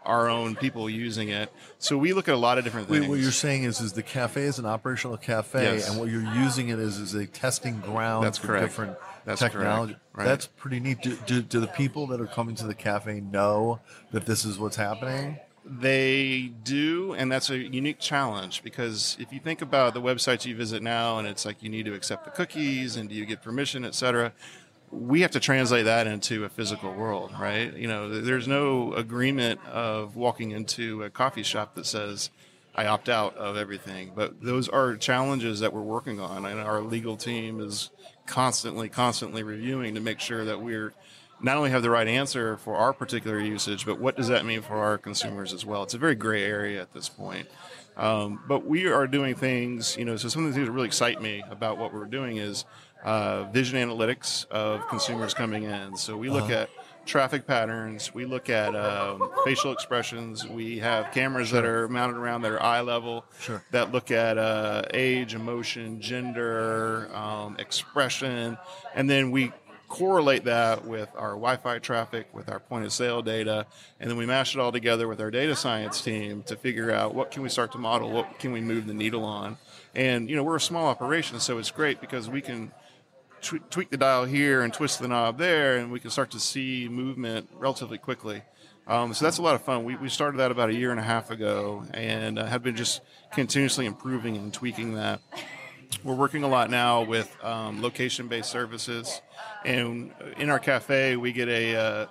our 0.05 0.29
own 0.29 0.55
people 0.55 0.89
using 0.89 1.29
it. 1.29 1.51
So 1.79 1.97
we 1.97 2.13
look 2.13 2.27
at 2.29 2.33
a 2.33 2.37
lot 2.37 2.57
of 2.57 2.63
different 2.63 2.87
things. 2.87 3.01
Wait, 3.01 3.09
what 3.09 3.19
you're 3.19 3.31
saying 3.31 3.63
is, 3.63 3.81
is 3.81 3.93
the 3.93 4.03
cafe 4.03 4.43
is 4.43 4.57
an 4.57 4.65
operational 4.65 5.17
cafe, 5.17 5.63
Yes. 5.63 5.89
and 5.89 5.99
what 5.99 6.09
you're 6.09 6.33
using 6.35 6.69
it 6.69 6.79
as 6.79 6.97
is 6.97 7.13
a 7.15 7.25
testing 7.25 7.79
ground 7.81 8.25
That's 8.25 8.37
for 8.37 8.47
correct. 8.47 8.65
different 8.65 8.97
That's 9.25 9.41
technology. 9.41 9.93
correct, 9.93 10.17
right. 10.17 10.25
That's 10.25 10.47
pretty 10.47 10.79
neat. 10.79 11.01
Do, 11.01 11.17
do, 11.27 11.41
do 11.41 11.59
the 11.59 11.67
people 11.67 12.07
that 12.07 12.21
are 12.21 12.27
coming 12.27 12.55
to 12.55 12.65
the 12.67 12.73
cafe 12.75 13.19
know 13.19 13.79
that 14.11 14.25
this 14.25 14.45
is 14.45 14.57
what's 14.57 14.77
happening? 14.77 15.37
They 15.71 16.51
do, 16.63 17.13
and 17.13 17.31
that's 17.31 17.51
a 17.51 17.57
unique 17.57 17.99
challenge 17.99 18.63
because 18.63 19.15
if 19.19 19.31
you 19.31 19.39
think 19.39 19.61
about 19.61 19.93
the 19.93 20.01
websites 20.01 20.43
you 20.43 20.55
visit 20.55 20.81
now, 20.81 21.19
and 21.19 21.27
it's 21.27 21.45
like 21.45 21.61
you 21.61 21.69
need 21.69 21.85
to 21.85 21.93
accept 21.93 22.25
the 22.25 22.31
cookies 22.31 22.95
and 22.95 23.07
do 23.07 23.13
you 23.13 23.25
get 23.25 23.43
permission, 23.43 23.85
et 23.85 23.93
cetera, 23.93 24.33
we 24.89 25.21
have 25.21 25.29
to 25.31 25.39
translate 25.39 25.85
that 25.85 26.07
into 26.07 26.43
a 26.43 26.49
physical 26.49 26.91
world, 26.91 27.31
right? 27.39 27.71
You 27.75 27.87
know, 27.87 28.21
there's 28.21 28.47
no 28.47 28.93
agreement 28.95 29.63
of 29.67 30.15
walking 30.15 30.49
into 30.49 31.03
a 31.03 31.11
coffee 31.11 31.43
shop 31.43 31.75
that 31.75 31.85
says, 31.85 32.31
I 32.73 32.87
opt 32.87 33.07
out 33.07 33.35
of 33.35 33.55
everything. 33.55 34.13
But 34.15 34.41
those 34.41 34.69
are 34.69 34.95
challenges 34.95 35.59
that 35.59 35.73
we're 35.73 35.81
working 35.81 36.19
on, 36.19 36.45
and 36.45 36.59
our 36.59 36.81
legal 36.81 37.15
team 37.15 37.61
is 37.61 37.91
constantly, 38.25 38.89
constantly 38.89 39.43
reviewing 39.43 39.93
to 39.93 40.01
make 40.01 40.19
sure 40.19 40.45
that 40.45 40.61
we're 40.61 40.93
not 41.41 41.57
only 41.57 41.69
have 41.69 41.81
the 41.81 41.89
right 41.89 42.07
answer 42.07 42.57
for 42.57 42.75
our 42.75 42.93
particular 42.93 43.39
usage, 43.39 43.85
but 43.85 43.99
what 43.99 44.15
does 44.15 44.27
that 44.27 44.45
mean 44.45 44.61
for 44.61 44.77
our 44.77 44.97
consumers 44.97 45.53
as 45.53 45.65
well? 45.65 45.83
It's 45.83 45.93
a 45.93 45.97
very 45.97 46.15
gray 46.15 46.43
area 46.43 46.81
at 46.81 46.93
this 46.93 47.09
point. 47.09 47.47
Um, 47.97 48.41
but 48.47 48.65
we 48.65 48.87
are 48.87 49.07
doing 49.07 49.35
things, 49.35 49.97
you 49.97 50.05
know, 50.05 50.15
so 50.15 50.29
some 50.29 50.45
of 50.45 50.49
the 50.51 50.55
things 50.55 50.67
that 50.67 50.71
really 50.71 50.87
excite 50.87 51.21
me 51.21 51.43
about 51.49 51.77
what 51.77 51.93
we're 51.93 52.05
doing 52.05 52.37
is 52.37 52.63
uh, 53.03 53.43
vision 53.45 53.77
analytics 53.77 54.45
of 54.49 54.87
consumers 54.87 55.33
coming 55.33 55.63
in. 55.63 55.97
So 55.97 56.15
we 56.15 56.29
look 56.29 56.49
at 56.49 56.69
traffic 57.05 57.45
patterns, 57.47 58.13
we 58.13 58.23
look 58.25 58.49
at 58.49 58.75
um, 58.75 59.29
facial 59.43 59.71
expressions, 59.73 60.47
we 60.47 60.79
have 60.79 61.11
cameras 61.11 61.51
that 61.51 61.65
are 61.65 61.87
mounted 61.89 62.17
around 62.17 62.43
that 62.43 62.51
are 62.51 62.61
eye 62.61 62.81
level 62.81 63.25
Sure. 63.41 63.63
that 63.71 63.91
look 63.91 64.11
at 64.11 64.37
uh, 64.37 64.83
age, 64.93 65.33
emotion, 65.33 65.99
gender, 65.99 67.09
um, 67.13 67.55
expression, 67.59 68.57
and 68.95 69.09
then 69.09 69.31
we 69.31 69.51
correlate 69.89 70.45
that 70.45 70.85
with 70.85 71.09
our 71.15 71.31
Wi-Fi 71.31 71.79
traffic, 71.79 72.27
with 72.31 72.49
our 72.49 72.59
point 72.59 72.85
of 72.85 72.93
sale 72.93 73.21
data, 73.21 73.65
and 73.99 74.09
then 74.09 74.17
we 74.17 74.25
mash 74.25 74.55
it 74.55 74.61
all 74.61 74.71
together 74.71 75.07
with 75.07 75.19
our 75.19 75.31
data 75.31 75.55
science 75.55 76.01
team 76.01 76.43
to 76.43 76.55
figure 76.55 76.91
out 76.91 77.13
what 77.13 77.31
can 77.31 77.43
we 77.43 77.49
start 77.49 77.71
to 77.73 77.77
model, 77.77 78.11
what 78.11 78.39
can 78.39 78.51
we 78.51 78.61
move 78.61 78.87
the 78.87 78.93
needle 78.93 79.25
on, 79.25 79.57
and 79.95 80.29
you 80.29 80.35
know 80.35 80.43
we're 80.43 80.55
a 80.55 80.61
small 80.61 80.87
operation, 80.87 81.39
so 81.39 81.57
it's 81.57 81.71
great 81.71 81.99
because 81.99 82.29
we 82.29 82.39
can 82.39 82.71
tw- 83.41 83.69
tweak 83.69 83.89
the 83.89 83.97
dial 83.97 84.25
here 84.25 84.61
and 84.61 84.73
twist 84.73 84.99
the 84.99 85.07
knob 85.07 85.37
there, 85.37 85.77
and 85.77 85.91
we 85.91 85.99
can 85.99 86.11
start 86.11 86.31
to 86.31 86.39
see 86.39 86.87
movement 86.89 87.49
relatively 87.57 87.97
quickly. 87.97 88.43
Um, 88.87 89.13
so 89.13 89.25
that's 89.25 89.37
a 89.37 89.41
lot 89.43 89.53
of 89.53 89.61
fun. 89.61 89.83
We, 89.83 89.95
we 89.97 90.09
started 90.09 90.39
that 90.39 90.49
about 90.49 90.69
a 90.69 90.73
year 90.73 90.91
and 90.91 90.99
a 90.99 91.03
half 91.03 91.29
ago, 91.29 91.83
and 91.93 92.39
uh, 92.39 92.45
have 92.45 92.63
been 92.63 92.75
just 92.75 93.01
continuously 93.31 93.85
improving 93.85 94.35
and 94.37 94.53
tweaking 94.53 94.95
that. 94.95 95.21
We're 96.03 96.15
working 96.15 96.43
a 96.43 96.47
lot 96.47 96.69
now 96.69 97.01
with 97.03 97.35
um, 97.43 97.81
location-based 97.81 98.49
services, 98.49 99.21
and 99.65 100.13
in 100.37 100.49
our 100.49 100.59
cafe 100.59 101.15
we 101.17 101.31
get 101.31 101.49
a 101.49 101.75
uh, 101.75 102.05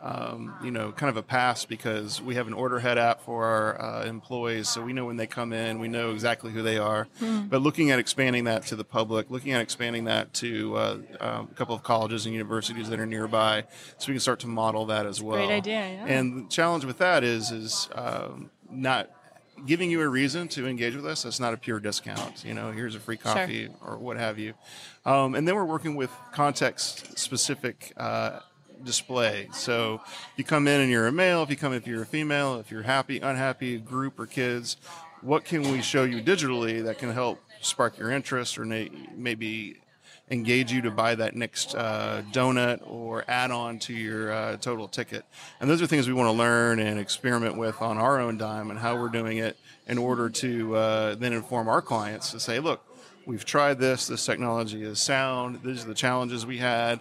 um, 0.00 0.54
you 0.62 0.70
know 0.70 0.92
kind 0.92 1.10
of 1.10 1.16
a 1.16 1.22
pass 1.22 1.64
because 1.64 2.22
we 2.22 2.36
have 2.36 2.46
an 2.46 2.52
order 2.52 2.78
head 2.78 2.98
app 2.98 3.20
for 3.22 3.44
our 3.44 3.80
uh, 3.80 4.04
employees, 4.04 4.68
so 4.68 4.80
we 4.80 4.92
know 4.92 5.04
when 5.04 5.16
they 5.16 5.26
come 5.26 5.52
in, 5.52 5.78
we 5.80 5.88
know 5.88 6.12
exactly 6.12 6.52
who 6.52 6.62
they 6.62 6.78
are. 6.78 7.08
But 7.48 7.62
looking 7.62 7.90
at 7.90 7.98
expanding 7.98 8.44
that 8.44 8.64
to 8.66 8.76
the 8.76 8.84
public, 8.84 9.30
looking 9.30 9.52
at 9.52 9.60
expanding 9.60 10.04
that 10.04 10.32
to 10.34 10.76
uh, 10.76 10.98
um, 11.20 11.48
a 11.50 11.54
couple 11.54 11.74
of 11.74 11.82
colleges 11.82 12.26
and 12.26 12.32
universities 12.34 12.88
that 12.88 13.00
are 13.00 13.06
nearby, 13.06 13.64
so 13.98 14.08
we 14.08 14.14
can 14.14 14.20
start 14.20 14.40
to 14.40 14.46
model 14.46 14.86
that 14.86 15.04
as 15.04 15.20
well. 15.20 15.36
great 15.36 15.54
idea, 15.54 15.80
yeah. 15.80 16.06
And 16.06 16.46
the 16.46 16.48
challenge 16.48 16.84
with 16.84 16.98
that 16.98 17.24
is 17.24 17.50
is 17.50 17.88
um, 17.94 18.50
not 18.70 19.10
giving 19.64 19.90
you 19.90 20.02
a 20.02 20.08
reason 20.08 20.48
to 20.48 20.66
engage 20.66 20.94
with 20.94 21.06
us. 21.06 21.22
That's 21.22 21.40
not 21.40 21.54
a 21.54 21.56
pure 21.56 21.80
discount. 21.80 22.44
You 22.44 22.54
know, 22.54 22.72
here's 22.72 22.94
a 22.94 23.00
free 23.00 23.16
coffee 23.16 23.68
or 23.84 23.96
what 23.96 24.16
have 24.16 24.38
you. 24.38 24.54
Um, 25.04 25.34
and 25.34 25.46
then 25.46 25.54
we're 25.54 25.64
working 25.64 25.96
with 25.96 26.10
context 26.32 27.18
specific. 27.18 27.92
Uh, 27.96 28.40
display 28.84 29.48
so 29.54 30.02
if 30.04 30.32
you 30.36 30.44
come 30.44 30.68
in 30.68 30.82
and 30.82 30.90
you're 30.90 31.06
a 31.06 31.12
male 31.12 31.42
if 31.42 31.48
you 31.48 31.56
come 31.56 31.72
if 31.72 31.86
you're 31.86 32.02
a 32.02 32.06
female 32.06 32.60
if 32.60 32.70
you're 32.70 32.82
happy 32.82 33.18
unhappy 33.20 33.78
group 33.78 34.20
or 34.20 34.26
kids 34.26 34.76
what 35.22 35.46
can 35.46 35.62
we 35.72 35.80
show 35.80 36.04
you 36.04 36.22
digitally 36.22 36.84
that 36.84 36.98
can 36.98 37.10
help 37.10 37.40
spark 37.62 37.98
your 37.98 38.10
interest 38.10 38.58
or 38.58 38.66
maybe 38.66 39.78
engage 40.30 40.72
you 40.72 40.82
to 40.82 40.90
buy 40.90 41.14
that 41.14 41.36
next 41.36 41.74
uh, 41.74 42.22
donut 42.32 42.80
or 42.90 43.24
add 43.28 43.50
on 43.50 43.78
to 43.78 43.92
your 43.92 44.32
uh, 44.32 44.56
total 44.56 44.88
ticket. 44.88 45.24
And 45.60 45.70
those 45.70 45.80
are 45.80 45.86
things 45.86 46.08
we 46.08 46.14
want 46.14 46.28
to 46.28 46.32
learn 46.32 46.80
and 46.80 46.98
experiment 46.98 47.56
with 47.56 47.80
on 47.80 47.96
our 47.96 48.20
own 48.20 48.36
dime 48.36 48.70
and 48.70 48.78
how 48.78 49.00
we're 49.00 49.08
doing 49.08 49.38
it 49.38 49.56
in 49.86 49.98
order 49.98 50.28
to 50.28 50.76
uh, 50.76 51.14
then 51.14 51.32
inform 51.32 51.68
our 51.68 51.80
clients 51.80 52.32
to 52.32 52.40
say, 52.40 52.58
look, 52.58 52.82
we've 53.24 53.44
tried 53.44 53.78
this, 53.78 54.08
this 54.08 54.26
technology 54.26 54.82
is 54.82 55.00
sound, 55.00 55.60
these 55.62 55.84
are 55.84 55.88
the 55.88 55.94
challenges 55.94 56.44
we 56.44 56.58
had. 56.58 57.00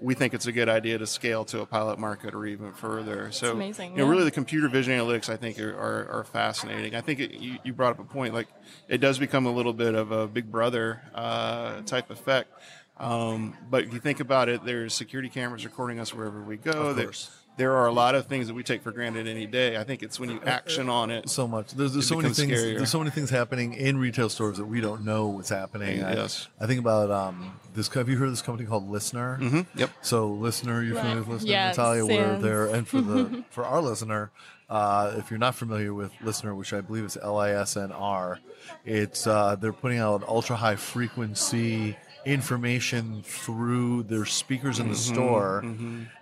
We 0.00 0.14
think 0.14 0.34
it's 0.34 0.46
a 0.46 0.52
good 0.52 0.68
idea 0.68 0.98
to 0.98 1.06
scale 1.06 1.44
to 1.46 1.60
a 1.60 1.66
pilot 1.66 1.98
market 1.98 2.34
or 2.34 2.46
even 2.46 2.72
further. 2.72 3.32
So, 3.32 3.52
amazing, 3.52 3.92
you 3.92 3.98
know, 3.98 4.04
yeah. 4.04 4.10
really 4.10 4.24
the 4.24 4.30
computer 4.30 4.68
vision 4.68 4.98
analytics, 4.98 5.28
I 5.28 5.36
think, 5.36 5.58
are, 5.58 5.70
are, 5.70 6.08
are 6.18 6.24
fascinating. 6.24 6.94
I 6.94 7.00
think 7.00 7.20
it, 7.20 7.32
you, 7.32 7.58
you 7.64 7.72
brought 7.72 7.92
up 7.92 7.98
a 7.98 8.04
point, 8.04 8.34
like 8.34 8.48
it 8.88 8.98
does 8.98 9.18
become 9.18 9.46
a 9.46 9.52
little 9.52 9.72
bit 9.72 9.94
of 9.94 10.12
a 10.12 10.26
Big 10.28 10.50
Brother 10.50 11.02
uh, 11.14 11.80
type 11.82 12.10
effect. 12.10 12.52
Um, 12.96 13.56
but 13.70 13.84
if 13.84 13.92
you 13.92 14.00
think 14.00 14.20
about 14.20 14.48
it, 14.48 14.64
there's 14.64 14.94
security 14.94 15.28
cameras 15.28 15.64
recording 15.64 16.00
us 16.00 16.12
wherever 16.14 16.42
we 16.42 16.56
go. 16.56 16.70
Of 16.70 17.14
There- 17.58 17.76
are 17.76 17.86
a 17.86 17.92
lot 17.92 18.14
of 18.14 18.26
things 18.26 18.46
that 18.48 18.54
we 18.54 18.62
take 18.62 18.82
for 18.82 18.90
granted 18.92 19.28
any 19.28 19.46
day. 19.46 19.76
I 19.76 19.84
think 19.84 20.02
it's 20.02 20.18
when 20.18 20.30
you 20.30 20.40
action 20.46 20.88
on 20.88 21.10
it. 21.10 21.28
so 21.28 21.46
much. 21.46 21.72
There's, 21.72 21.92
there's 21.92 22.04
It 22.06 22.08
so 22.08 22.16
many 22.16 22.32
things. 22.32 22.50
scarier. 22.52 22.76
There's 22.78 22.90
so 22.90 22.98
many 22.98 23.10
things 23.10 23.28
happening 23.28 23.74
in 23.74 23.98
retail 23.98 24.28
stores 24.30 24.56
that 24.56 24.64
we 24.64 24.80
don't 24.80 25.04
know 25.04 25.26
what's 25.26 25.50
happening. 25.50 26.02
I- 26.02 26.14
Yes. 26.14 26.48
I, 26.58 26.66
think 26.66 26.80
about 26.80 27.10
um, 27.10 27.52
this. 27.74 27.88
Have 27.88 28.08
you 28.08 28.16
heard 28.16 28.26
of 28.28 28.32
this 28.32 28.42
company 28.42 28.66
called 28.66 28.88
LISNR? 28.90 29.38
Mm-hmm. 29.40 29.78
Yep. 29.78 29.90
So 30.02 30.30
LISNR, 30.30 30.86
you're 30.86 30.96
familiar 30.96 31.22
with 31.22 31.42
LISNR, 31.42 31.46
Yes, 31.48 31.76
Nataliya? 31.76 32.02
We're 32.06 32.10
yes. 32.32 32.42
there, 32.42 32.66
and 32.66 32.88
for 32.88 33.00
the 33.02 33.44
for 33.50 33.64
our 33.64 33.82
listener, 33.82 34.30
uh, 34.70 35.14
if 35.16 35.30
you're 35.30 35.38
not 35.38 35.54
familiar 35.54 35.92
with 35.94 36.12
LISNR, 36.22 36.56
which 36.56 36.72
I 36.72 36.80
believe 36.80 37.04
is 37.04 37.16
L 37.20 37.38
I 37.38 37.50
S 37.50 37.76
N 37.76 37.92
R, 37.92 38.38
it's 38.84 39.26
uh, 39.26 39.56
they're 39.56 39.72
putting 39.72 39.98
out 39.98 40.20
an 40.22 40.26
ultra 40.28 40.56
high 40.56 40.76
frequency 40.76 41.96
information 42.32 43.22
through 43.24 44.02
their 44.04 44.24
speakers 44.26 44.78
in 44.78 44.88
the 44.88 44.94
Mm-hmm, 44.94 45.14
store 45.14 45.64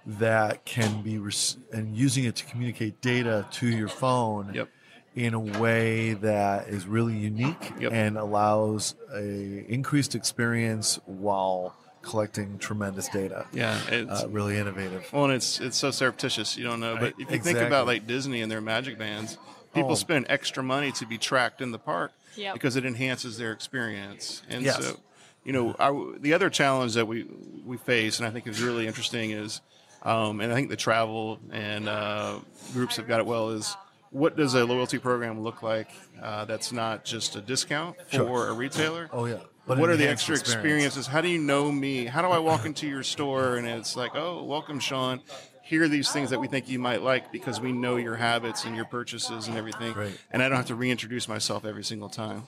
that 0.06 0.64
can 0.64 1.02
be 1.02 1.18
rec- 1.18 1.34
and 1.72 1.96
using 1.96 2.24
it 2.24 2.36
to 2.36 2.44
communicate 2.44 3.00
data 3.00 3.46
to 3.52 3.66
your 3.66 3.88
phone 3.88 4.52
Yep. 4.54 4.68
in 5.14 5.34
a 5.34 5.40
way 5.40 6.14
that 6.14 6.68
is 6.68 6.86
really 6.86 7.16
unique 7.16 7.72
Yep. 7.80 7.92
and 7.92 8.16
allows 8.16 8.94
a 9.14 9.64
increased 9.68 10.14
experience 10.14 10.98
while 11.06 11.74
collecting 12.02 12.58
tremendous 12.58 13.08
data. 13.08 13.46
Yeah, 13.52 13.80
it's 13.88 14.22
Uh, 14.22 14.28
really 14.28 14.56
innovative. 14.58 15.08
well, 15.12 15.24
and 15.24 15.32
it's 15.32 15.60
it's 15.60 15.76
so 15.76 15.90
surreptitious 15.90 16.56
you 16.56 16.62
don't 16.62 16.78
know. 16.78 16.96
But 16.96 17.14
if 17.18 17.30
you 17.32 17.38
think 17.40 17.58
about 17.58 17.86
like 17.86 18.06
Disney 18.06 18.42
and 18.42 18.50
their 18.52 18.60
magic 18.60 18.96
bands, 18.98 19.38
people 19.74 19.92
Oh. 19.92 19.94
spend 19.96 20.26
extra 20.28 20.62
money 20.62 20.92
to 20.92 21.04
be 21.06 21.18
tracked 21.18 21.60
in 21.60 21.72
the 21.72 21.78
park 21.80 22.12
Yep. 22.36 22.54
because 22.54 22.76
it 22.76 22.84
enhances 22.86 23.38
their 23.38 23.50
experience. 23.50 24.42
And 24.48 24.62
Yes. 24.64 24.84
so, 24.86 25.00
you 25.46 25.52
know, 25.52 25.76
our, 25.78 26.18
the 26.18 26.34
other 26.34 26.50
challenge 26.50 26.94
that 26.94 27.06
we 27.06 27.24
we 27.64 27.76
face, 27.76 28.18
and 28.18 28.26
I 28.26 28.30
think 28.30 28.46
is 28.48 28.60
really 28.60 28.86
interesting, 28.86 29.30
is, 29.30 29.60
um, 30.02 30.40
and 30.40 30.52
I 30.52 30.56
think 30.56 30.70
the 30.70 30.76
travel 30.76 31.38
and 31.52 31.88
uh, 31.88 32.40
groups 32.72 32.96
have 32.96 33.06
got 33.06 33.20
it 33.20 33.26
well, 33.26 33.50
is 33.50 33.76
what 34.10 34.36
does 34.36 34.54
a 34.54 34.64
loyalty 34.64 34.98
program 34.98 35.40
look 35.40 35.62
like 35.62 35.88
uh, 36.20 36.44
that's 36.46 36.72
not 36.72 37.04
just 37.04 37.36
a 37.36 37.40
discount 37.40 37.96
for 38.08 38.16
Sure. 38.16 38.48
a 38.48 38.52
retailer? 38.52 39.08
Oh 39.12 39.26
yeah. 39.26 39.38
But 39.68 39.78
what 39.78 39.90
are 39.90 39.96
the 39.96 40.08
extra 40.08 40.34
experience. 40.34 40.54
experiences? 40.54 41.06
How 41.08 41.20
do 41.20 41.28
you 41.28 41.38
know 41.38 41.70
me? 41.72 42.06
How 42.06 42.22
do 42.22 42.28
I 42.28 42.38
walk 42.38 42.66
into 42.66 42.86
your 42.86 43.02
store 43.02 43.56
and 43.56 43.66
it's 43.66 43.96
like, 43.96 44.14
oh, 44.14 44.44
welcome, 44.44 44.78
Sean. 44.78 45.20
Here 45.64 45.82
are 45.82 45.88
these 45.88 46.12
things 46.12 46.30
that 46.30 46.38
we 46.38 46.46
think 46.46 46.68
you 46.68 46.78
might 46.78 47.02
like 47.02 47.32
because 47.32 47.60
we 47.60 47.72
know 47.72 47.96
your 47.96 48.14
habits 48.14 48.64
and 48.64 48.76
your 48.76 48.84
purchases 48.84 49.48
and 49.48 49.56
everything. 49.56 49.92
Great. 49.92 50.16
And 50.30 50.40
I 50.40 50.48
don't 50.48 50.56
have 50.56 50.66
to 50.66 50.76
reintroduce 50.76 51.26
myself 51.28 51.64
every 51.64 51.82
single 51.82 52.08
time. 52.08 52.44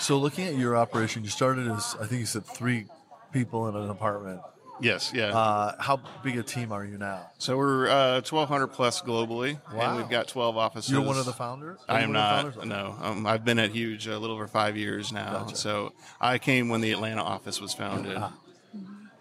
So 0.00 0.18
looking 0.18 0.46
at 0.46 0.54
your 0.56 0.76
operation, 0.76 1.22
you 1.24 1.30
started 1.30 1.68
as 1.68 1.94
I 2.00 2.06
think 2.06 2.20
you 2.20 2.26
said 2.26 2.44
three 2.46 2.86
people 3.32 3.68
in 3.68 3.76
an 3.76 3.90
apartment. 3.90 4.40
Yes, 4.82 5.12
yeah. 5.14 5.26
Uh, 5.36 5.74
how 5.78 6.00
big 6.24 6.38
a 6.38 6.42
team 6.42 6.72
are 6.72 6.82
you 6.86 6.96
now? 6.96 7.30
so 7.36 7.58
we're 7.58 7.86
uh, 7.90 8.14
1,200 8.22 8.68
plus 8.68 9.02
globally, 9.02 9.58
Wow. 9.74 9.90
and 9.90 9.96
we've 9.98 10.08
got 10.08 10.26
12 10.26 10.56
offices. 10.56 10.90
You're 10.90 11.02
one 11.02 11.18
of 11.18 11.26
the 11.26 11.34
founders. 11.34 11.78
I 11.86 12.00
am 12.00 12.14
one 12.14 12.16
of 12.16 12.22
the 12.22 12.42
not. 12.42 12.54
founders? 12.54 12.66
No, 12.66 12.96
um, 13.02 13.26
I've 13.26 13.44
been 13.44 13.58
at 13.58 13.72
Huge 13.72 14.06
a 14.06 14.18
little 14.18 14.36
over 14.36 14.46
five 14.48 14.78
years 14.78 15.12
now. 15.12 15.40
Gotcha. 15.40 15.56
So 15.56 15.92
I 16.18 16.38
came 16.38 16.70
when 16.70 16.80
the 16.80 16.92
Atlanta 16.92 17.22
office 17.22 17.60
was 17.60 17.74
founded. 17.74 18.16
Ah. 18.16 18.32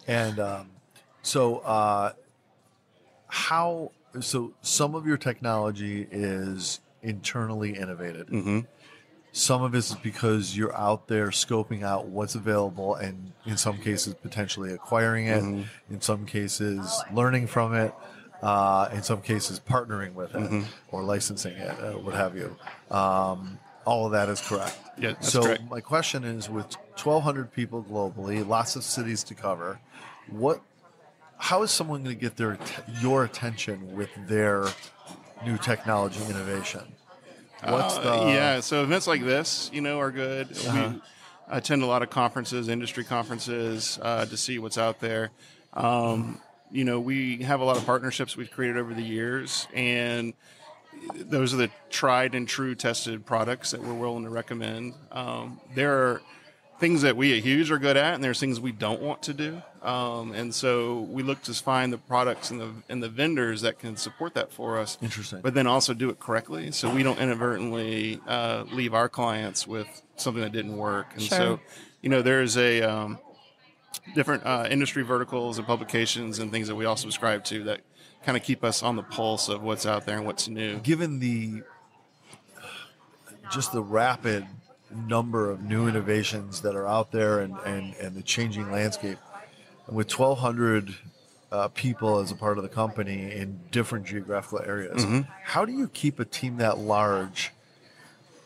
And 0.07 0.39
um, 0.39 0.69
so, 1.23 1.57
uh, 1.57 2.13
how? 3.27 3.91
So, 4.21 4.53
some 4.61 4.95
of 4.95 5.05
your 5.05 5.17
technology 5.17 6.07
is 6.09 6.79
internally 7.03 7.75
innovated. 7.75 8.27
Mhm. 8.27 8.65
Some 9.39 9.63
of 9.63 9.73
it 9.73 9.78
is 9.78 9.95
because 10.04 10.58
you're 10.58 10.75
out 10.75 11.08
there 11.08 11.28
scoping 11.28 11.82
out 11.82 12.08
what's 12.08 12.36
available, 12.36 12.95
and 12.95 13.32
in 13.45 13.56
some 13.56 13.78
cases, 13.78 14.13
potentially 14.15 14.73
acquiring 14.73 15.28
it. 15.28 15.41
In 15.89 16.02
some 16.02 16.25
cases, 16.25 17.02
learning 17.13 17.47
from 17.47 17.73
it. 17.73 17.93
Uh, 18.41 18.89
in 18.93 19.04
some 19.04 19.21
cases, 19.21 19.60
partnering 19.60 20.13
with 20.13 20.34
it 20.36 20.65
or 20.91 21.04
licensing 21.04 21.54
it, 21.54 21.69
uh, 21.69 21.91
what 21.93 22.15
have 22.15 22.36
you. 22.38 22.56
Um, 22.89 23.60
all 23.86 24.06
of 24.06 24.12
that 24.12 24.30
is 24.30 24.39
correct. 24.41 24.78
Yeah, 24.97 25.19
so 25.19 25.41
correct. 25.43 25.63
my 25.69 25.80
question 25.82 26.23
is, 26.23 26.49
with 26.49 26.73
1,200 27.02 27.52
people 27.52 27.84
globally, 27.84 28.45
lots 28.47 28.75
of 28.75 28.84
cities 28.84 29.23
to 29.25 29.36
cover, 29.36 29.80
what? 30.30 30.62
How 31.38 31.63
is 31.63 31.71
someone 31.71 32.04
going 32.04 32.15
to 32.15 32.21
get 32.21 32.36
their 32.36 32.58
your 33.02 33.23
attention 33.23 33.95
with 33.95 34.10
their 34.28 34.65
new 35.45 35.58
technology 35.58 36.19
innovation? 36.30 36.82
What's 37.63 37.98
Uh, 37.98 38.02
the 38.02 38.12
Uh-huh. 38.12 38.30
yeah? 38.30 38.60
So 38.62 38.84
events 38.84 39.08
like 39.08 39.24
this, 39.24 39.69
you 39.74 39.82
know, 39.82 40.00
are 40.00 40.12
good. 40.12 40.50
We 40.74 41.02
attend 41.50 41.84
a 41.84 41.86
lot 41.86 42.02
of 42.04 42.10
conferences, 42.10 42.67
industry 42.67 43.04
conferences, 43.04 44.00
uh, 44.02 44.26
to 44.26 44.38
see 44.38 44.60
what's 44.60 44.78
out 44.78 45.00
there. 45.00 45.32
Um, 45.74 46.39
you 46.72 46.84
know, 46.86 47.00
we 47.00 47.38
have 47.43 47.60
a 47.62 47.63
lot 47.63 47.78
of 47.78 47.86
partnerships 47.86 48.38
we've 48.38 48.52
created 48.52 48.78
over 48.78 48.93
the 48.93 49.02
years, 49.04 49.67
and 49.74 50.34
those 51.15 51.54
are 51.54 51.58
the 51.58 51.69
tried 51.89 52.36
and 52.36 52.48
true 52.48 52.76
tested 52.76 53.26
products 53.26 53.72
that 53.72 53.82
we're 53.82 53.93
willing 53.93 54.24
to 54.24 54.30
recommend. 54.30 54.93
Um, 55.12 55.60
there 55.76 55.93
are 55.93 56.22
things 56.79 57.01
that 57.01 57.15
we 57.17 57.37
at 57.37 57.43
Huge 57.43 57.69
are 57.71 57.77
good 57.77 57.97
at, 57.97 58.13
and 58.15 58.23
there's 58.23 58.39
things 58.39 58.59
we 58.59 58.71
don't 58.71 59.01
want 59.01 59.21
to 59.23 59.33
do. 59.33 59.61
Um, 59.83 60.31
and 60.33 60.53
so 60.53 61.01
we 61.01 61.23
look 61.23 61.41
to 61.43 61.53
find 61.53 61.91
the 61.93 61.97
products 61.97 62.51
and 62.51 62.59
the 62.59 62.71
and 62.89 63.03
the 63.03 63.09
vendors 63.09 63.61
that 63.61 63.79
can 63.79 63.97
support 63.97 64.33
that 64.33 64.51
for 64.51 64.77
us. 64.79 64.97
Interesting. 65.01 65.41
But 65.41 65.53
then 65.53 65.67
also 65.67 65.93
do 65.93 66.09
it 66.09 66.19
correctly, 66.19 66.71
so 66.71 66.89
we 66.93 67.03
don't 67.03 67.19
inadvertently 67.19 68.19
uh, 68.27 68.63
leave 68.71 68.93
our 68.93 69.09
clients 69.09 69.67
with 69.67 69.87
something 70.15 70.41
that 70.41 70.51
didn't 70.51 70.75
work. 70.77 71.07
And 71.13 71.21
Sure. 71.21 71.37
so, 71.37 71.59
you 72.01 72.09
know, 72.09 72.21
there's 72.21 72.57
a 72.57 72.81
um, 72.81 73.19
different 74.15 74.45
uh, 74.45 74.67
industry 74.69 75.03
verticals 75.03 75.57
and 75.57 75.67
publications 75.67 76.39
and 76.39 76.51
things 76.51 76.67
that 76.67 76.75
we 76.75 76.85
all 76.85 76.97
subscribe 76.97 77.43
to 77.45 77.63
that 77.65 77.81
kind 78.25 78.37
of 78.37 78.43
keep 78.43 78.63
us 78.63 78.83
on 78.83 78.95
the 78.97 79.03
pulse 79.03 79.47
of 79.47 79.61
what's 79.63 79.85
out 79.85 80.05
there 80.05 80.17
and 80.17 80.25
what's 80.25 80.47
new. 80.49 80.77
given 80.79 81.19
the 81.19 81.61
just 83.51 83.71
the 83.71 83.81
rapid 83.81 84.45
number 84.93 85.49
of 85.49 85.62
new 85.62 85.88
innovations 85.88 86.62
that 86.62 86.75
are 86.75 86.88
out 86.88 87.12
there 87.12 87.39
and, 87.39 87.56
and, 87.65 87.93
and 87.95 88.15
the 88.15 88.21
changing 88.23 88.71
landscape, 88.71 89.17
and 89.88 89.95
with 89.95 90.12
1,200 90.17 90.95
uh, 91.52 91.67
people 91.69 92.19
as 92.19 92.32
a 92.32 92.36
part 92.36 92.58
of 92.58 92.63
the 92.63 92.69
company 92.69 93.32
in 93.32 93.60
different 93.71 94.06
geographical 94.06 94.62
areas, 94.65 95.04
how 95.43 95.65
do 95.65 95.71
you 95.71 95.88
keep 95.88 96.19
a 96.19 96.25
team 96.25 96.58
that 96.58 96.78
large 96.78 97.52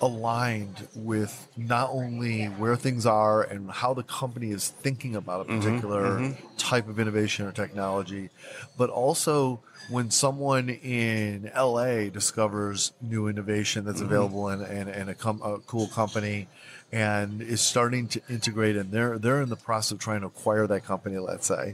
aligned 0.04 0.88
with 0.96 1.48
not 1.56 1.90
only 1.92 2.46
where 2.46 2.76
things 2.76 3.06
are 3.06 3.42
and 3.42 3.72
how 3.72 3.94
the 3.94 4.04
company 4.04 4.52
is 4.52 4.68
thinking 4.68 5.16
about 5.16 5.46
a 5.46 5.50
mm-hmm, 5.50 5.62
particular 5.62 6.20
mm-hmm. 6.20 6.58
type 6.58 6.90
of 6.90 7.00
innovation 7.00 7.46
or 7.46 7.54
technology, 7.54 8.30
but 8.78 8.90
also 8.90 9.62
when 9.90 10.12
someone 10.12 10.70
in 10.70 11.50
LA 11.56 12.10
discovers 12.10 12.92
new 13.02 13.28
innovation 13.28 13.86
that's 13.86 14.00
mm-hmm. 14.00 14.08
available 14.08 14.50
in, 14.50 14.62
in, 14.62 14.90
in 14.90 15.10
a, 15.10 15.16
com- 15.16 15.42
a 15.42 15.60
cool 15.60 15.88
company 15.88 16.48
and 16.92 17.42
is 17.42 17.62
starting 17.62 18.08
to 18.08 18.22
integrate 18.30 18.76
and 18.76 18.92
they're 18.92 19.18
they're 19.18 19.42
in 19.42 19.50
the 19.50 19.56
process 19.56 19.92
of 19.92 20.00
trying 20.00 20.22
to 20.22 20.28
acquire 20.28 20.68
that 20.68 20.84
company 20.84 21.18
let's 21.18 21.48
say. 21.48 21.72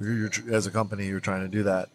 You're, 0.00 0.16
you're, 0.16 0.54
as 0.54 0.66
a 0.66 0.70
company 0.70 1.06
you're 1.06 1.20
trying 1.20 1.42
to 1.42 1.48
do 1.48 1.62
that. 1.64 1.90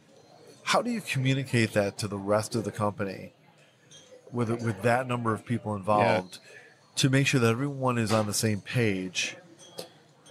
How 0.64 0.84
do 0.84 0.92
you 0.92 1.02
communicate 1.02 1.74
that 1.74 1.98
to 1.98 2.08
the 2.08 2.18
rest 2.20 2.56
of 2.56 2.64
the 2.66 2.72
company 2.72 3.34
with 4.34 4.50
with 4.64 4.82
that 4.84 5.08
number 5.08 5.34
of 5.34 5.46
people 5.46 5.76
involved 5.76 6.40
to 6.96 7.10
make 7.10 7.28
sure 7.28 7.40
that 7.40 7.50
everyone 7.52 7.98
is 7.98 8.12
on 8.12 8.28
the 8.28 8.34
same 8.34 8.62
page 8.62 9.36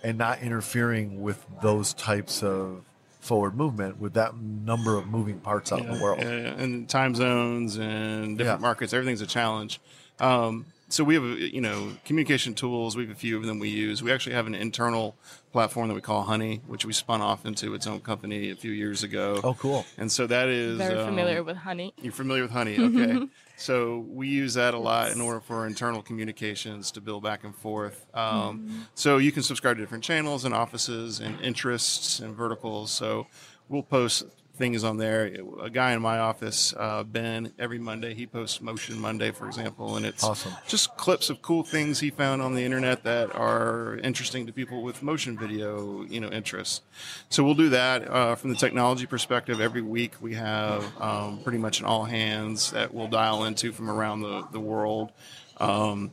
and 0.02 0.16
not 0.18 0.40
interfering 0.40 1.20
with 1.22 1.44
those 1.62 1.92
types 1.94 2.42
of 2.42 2.82
forward 3.20 3.54
movement 3.54 4.00
with 4.00 4.14
that 4.14 4.34
number 4.36 4.96
of 4.96 5.06
moving 5.06 5.38
parts 5.40 5.72
out 5.72 5.80
in 5.80 5.90
the 5.92 6.02
world. 6.02 6.20
Yeah, 6.20 6.30
yeah, 6.30 6.48
and 6.62 6.88
time 6.88 7.14
zones 7.14 7.76
and 7.76 8.38
different 8.38 8.60
Yeah. 8.60 8.62
markets, 8.66 8.92
everything's 8.94 9.20
a 9.20 9.26
challenge. 9.26 9.78
Um, 10.18 10.64
so 10.90 11.04
we 11.04 11.14
have, 11.14 11.24
you 11.24 11.60
know, 11.60 11.92
communication 12.04 12.52
tools. 12.54 12.96
We 12.96 13.04
have 13.04 13.12
a 13.12 13.18
few 13.18 13.36
of 13.36 13.46
them 13.46 13.58
we 13.58 13.68
use. 13.68 14.02
We 14.02 14.12
actually 14.12 14.34
have 14.34 14.46
an 14.46 14.54
internal 14.56 15.16
platform 15.52 15.88
that 15.88 15.94
we 15.94 16.00
call 16.00 16.22
Honey, 16.22 16.60
which 16.66 16.84
we 16.84 16.92
spun 16.92 17.20
off 17.20 17.46
into 17.46 17.74
its 17.74 17.86
own 17.86 18.00
company 18.00 18.50
a 18.50 18.56
few 18.56 18.72
years 18.72 19.02
ago. 19.02 19.40
Oh, 19.44 19.54
cool. 19.54 19.86
And 19.96 20.10
so 20.10 20.26
that 20.26 20.48
is 20.48 20.78
Very 20.78 20.98
um, 20.98 21.06
familiar 21.06 21.42
with 21.42 21.58
honey. 21.58 21.94
You're 22.02 22.12
familiar 22.12 22.42
with 22.42 22.50
Honey, 22.52 22.76
okay? 22.80 23.28
so 23.56 24.04
we 24.08 24.28
use 24.28 24.54
that 24.54 24.74
a 24.74 24.78
lot 24.78 25.12
in 25.12 25.20
order 25.20 25.40
for 25.40 25.66
internal 25.66 26.02
communications 26.02 26.90
to 26.92 27.00
build 27.00 27.22
back 27.22 27.44
and 27.44 27.54
forth. 27.54 28.06
Um, 28.14 28.86
So 28.94 29.18
you 29.18 29.32
can 29.32 29.42
subscribe 29.42 29.76
to 29.76 29.82
different 29.82 30.04
channels 30.04 30.44
and 30.44 30.52
offices 30.52 31.20
and 31.20 31.40
interests 31.40 32.20
and 32.20 32.34
verticals. 32.34 32.90
So 32.90 33.26
we'll 33.68 33.82
post 33.84 34.24
things 34.60 34.84
on 34.84 34.98
there. 34.98 35.34
A 35.62 35.70
guy 35.70 35.92
in 35.92 36.02
my 36.02 36.18
office, 36.18 36.74
uh, 36.76 37.02
Ben, 37.02 37.50
every 37.58 37.78
Monday 37.78 38.12
he 38.12 38.26
posts 38.26 38.60
Motion 38.60 39.00
Monday, 39.00 39.30
for 39.30 39.46
example, 39.46 39.96
and 39.96 40.04
it's 40.04 40.22
Awesome. 40.22 40.52
just 40.68 40.94
clips 40.98 41.30
of 41.30 41.40
cool 41.40 41.62
things 41.62 41.98
he 42.00 42.10
found 42.10 42.42
on 42.42 42.54
the 42.54 42.62
internet 42.62 43.02
that 43.04 43.34
are 43.34 43.96
interesting 44.04 44.46
to 44.46 44.52
people 44.52 44.82
with 44.82 45.02
motion 45.02 45.38
video, 45.38 46.02
you 46.04 46.20
know, 46.20 46.28
interests. 46.28 46.82
So 47.30 47.42
we'll 47.42 47.54
do 47.54 47.70
that 47.70 48.06
uh, 48.06 48.34
from 48.34 48.50
the 48.50 48.56
technology 48.56 49.06
perspective. 49.06 49.62
Every 49.62 49.82
week 49.82 50.12
we 50.20 50.34
have 50.34 50.84
um, 51.00 51.40
pretty 51.42 51.58
much 51.58 51.80
an 51.80 51.86
all 51.86 52.04
hands 52.04 52.70
that 52.72 52.92
we'll 52.92 53.08
dial 53.08 53.44
into 53.44 53.72
from 53.72 53.90
around 53.90 54.20
the 54.20 54.46
the 54.52 54.60
world. 54.60 55.10
Um, 55.56 56.10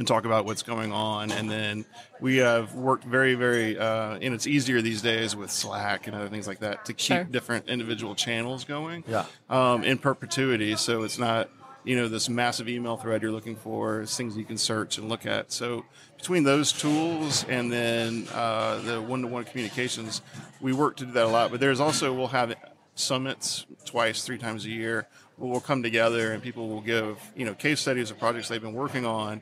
and 0.00 0.08
talk 0.08 0.24
about 0.24 0.46
what's 0.46 0.62
going 0.62 0.92
on. 0.92 1.30
And 1.30 1.50
then 1.50 1.84
we 2.20 2.38
have 2.38 2.74
worked 2.74 3.04
very, 3.04 3.34
very, 3.34 3.78
uh, 3.78 4.14
and 4.14 4.32
it's 4.32 4.46
easier 4.46 4.80
these 4.80 5.02
days 5.02 5.36
with 5.36 5.50
Slack 5.50 6.06
and 6.06 6.16
other 6.16 6.28
things 6.30 6.48
like 6.48 6.60
that 6.60 6.86
to 6.86 6.94
keep 6.94 7.16
Sure. 7.16 7.24
different 7.24 7.68
individual 7.68 8.14
channels 8.14 8.64
going 8.64 9.04
Yeah. 9.06 9.26
um, 9.50 9.84
in 9.84 9.98
perpetuity. 9.98 10.74
So 10.76 11.02
it's 11.02 11.18
not, 11.18 11.50
you 11.84 11.96
know, 11.96 12.08
this 12.08 12.30
massive 12.30 12.66
email 12.66 12.96
thread 12.96 13.20
you're 13.20 13.30
looking 13.30 13.56
for, 13.56 14.00
it's 14.00 14.16
things 14.16 14.38
you 14.38 14.44
can 14.46 14.56
search 14.56 14.96
and 14.96 15.06
look 15.10 15.26
at. 15.26 15.52
So 15.52 15.84
between 16.16 16.44
those 16.44 16.72
tools 16.72 17.44
and 17.46 17.70
then 17.70 18.26
uh, 18.32 18.80
the 18.80 19.02
one 19.02 19.20
to 19.20 19.28
one 19.28 19.44
communications, 19.44 20.22
we 20.62 20.72
work 20.72 20.96
to 20.96 21.04
do 21.04 21.12
that 21.12 21.26
a 21.26 21.28
lot. 21.28 21.50
But 21.50 21.60
there's 21.60 21.78
also, 21.78 22.14
we'll 22.14 22.28
have 22.28 22.54
summits 22.94 23.66
twice, 23.84 24.24
three 24.24 24.38
times 24.38 24.64
a 24.64 24.70
year 24.70 25.08
we'll 25.36 25.58
come 25.58 25.82
together 25.82 26.32
and 26.32 26.42
people 26.42 26.68
will 26.68 26.82
give, 26.82 27.18
you 27.34 27.46
know, 27.46 27.54
case 27.54 27.80
studies 27.80 28.10
of 28.10 28.18
projects 28.18 28.48
they've 28.48 28.60
been 28.60 28.74
working 28.74 29.06
on 29.06 29.40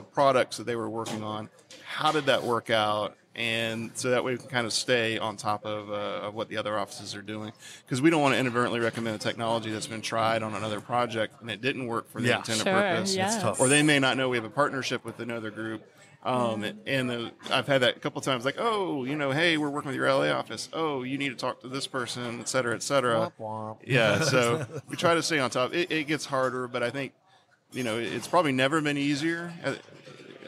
the 0.00 0.06
products 0.10 0.56
that 0.56 0.64
they 0.64 0.76
were 0.76 0.88
working 0.88 1.22
on. 1.22 1.48
How 1.84 2.10
did 2.12 2.26
that 2.26 2.42
work 2.42 2.70
out? 2.70 3.16
And 3.36 3.90
so 3.94 4.10
that 4.10 4.24
way 4.24 4.32
we 4.32 4.38
can 4.38 4.48
kind 4.48 4.66
of 4.66 4.72
stay 4.72 5.16
on 5.18 5.36
top 5.36 5.64
of, 5.64 5.88
uh, 5.90 6.26
of 6.26 6.34
what 6.34 6.48
the 6.48 6.56
other 6.56 6.76
offices 6.78 7.14
are 7.14 7.22
doing. 7.22 7.52
Because 7.84 8.02
we 8.02 8.10
don't 8.10 8.20
want 8.22 8.34
to 8.34 8.40
inadvertently 8.40 8.80
recommend 8.80 9.14
a 9.14 9.18
technology 9.18 9.70
that's 9.70 9.86
been 9.86 10.00
tried 10.02 10.42
on 10.42 10.54
another 10.54 10.80
project 10.80 11.40
and 11.40 11.50
it 11.50 11.60
didn't 11.60 11.86
work 11.86 12.10
for 12.10 12.20
the 12.20 12.28
Yeah. 12.28 12.38
intended 12.38 12.64
Sure, 12.64 12.72
purpose. 12.72 13.14
yes. 13.14 13.40
tough. 13.40 13.60
Or 13.60 13.68
they 13.68 13.82
may 13.82 13.98
not 13.98 14.16
know 14.16 14.28
we 14.28 14.36
have 14.36 14.44
a 14.44 14.50
partnership 14.50 15.04
with 15.04 15.20
another 15.20 15.50
group. 15.50 15.82
Um, 16.22 16.64
and 16.86 17.08
the, 17.08 17.30
I've 17.50 17.66
had 17.66 17.80
that 17.82 17.96
a 17.96 18.00
couple 18.00 18.20
times, 18.20 18.44
like, 18.44 18.56
oh, 18.58 19.04
you 19.04 19.16
know, 19.16 19.30
hey, 19.30 19.56
we're 19.56 19.70
working 19.70 19.88
with 19.88 19.96
your 19.96 20.06
LA 20.12 20.28
office. 20.30 20.68
Oh, 20.72 21.02
you 21.02 21.16
need 21.16 21.30
to 21.30 21.34
talk 21.36 21.60
to 21.62 21.68
this 21.68 21.86
person, 21.86 22.40
et 22.40 22.48
cetera, 22.48 22.74
et 22.74 22.82
cetera. 22.82 23.32
Yeah, 23.86 24.20
so 24.22 24.66
we 24.88 24.96
try 24.96 25.14
to 25.14 25.22
stay 25.22 25.38
on 25.38 25.48
top. 25.50 25.72
It, 25.72 25.90
it 25.90 26.04
gets 26.08 26.26
harder, 26.26 26.68
but 26.68 26.82
I 26.82 26.90
think 26.90 27.12
you 27.72 27.84
know 27.84 27.98
it's 27.98 28.26
probably 28.28 28.52
never 28.52 28.80
been 28.80 28.96
easier 28.98 29.52
as, 29.62 29.78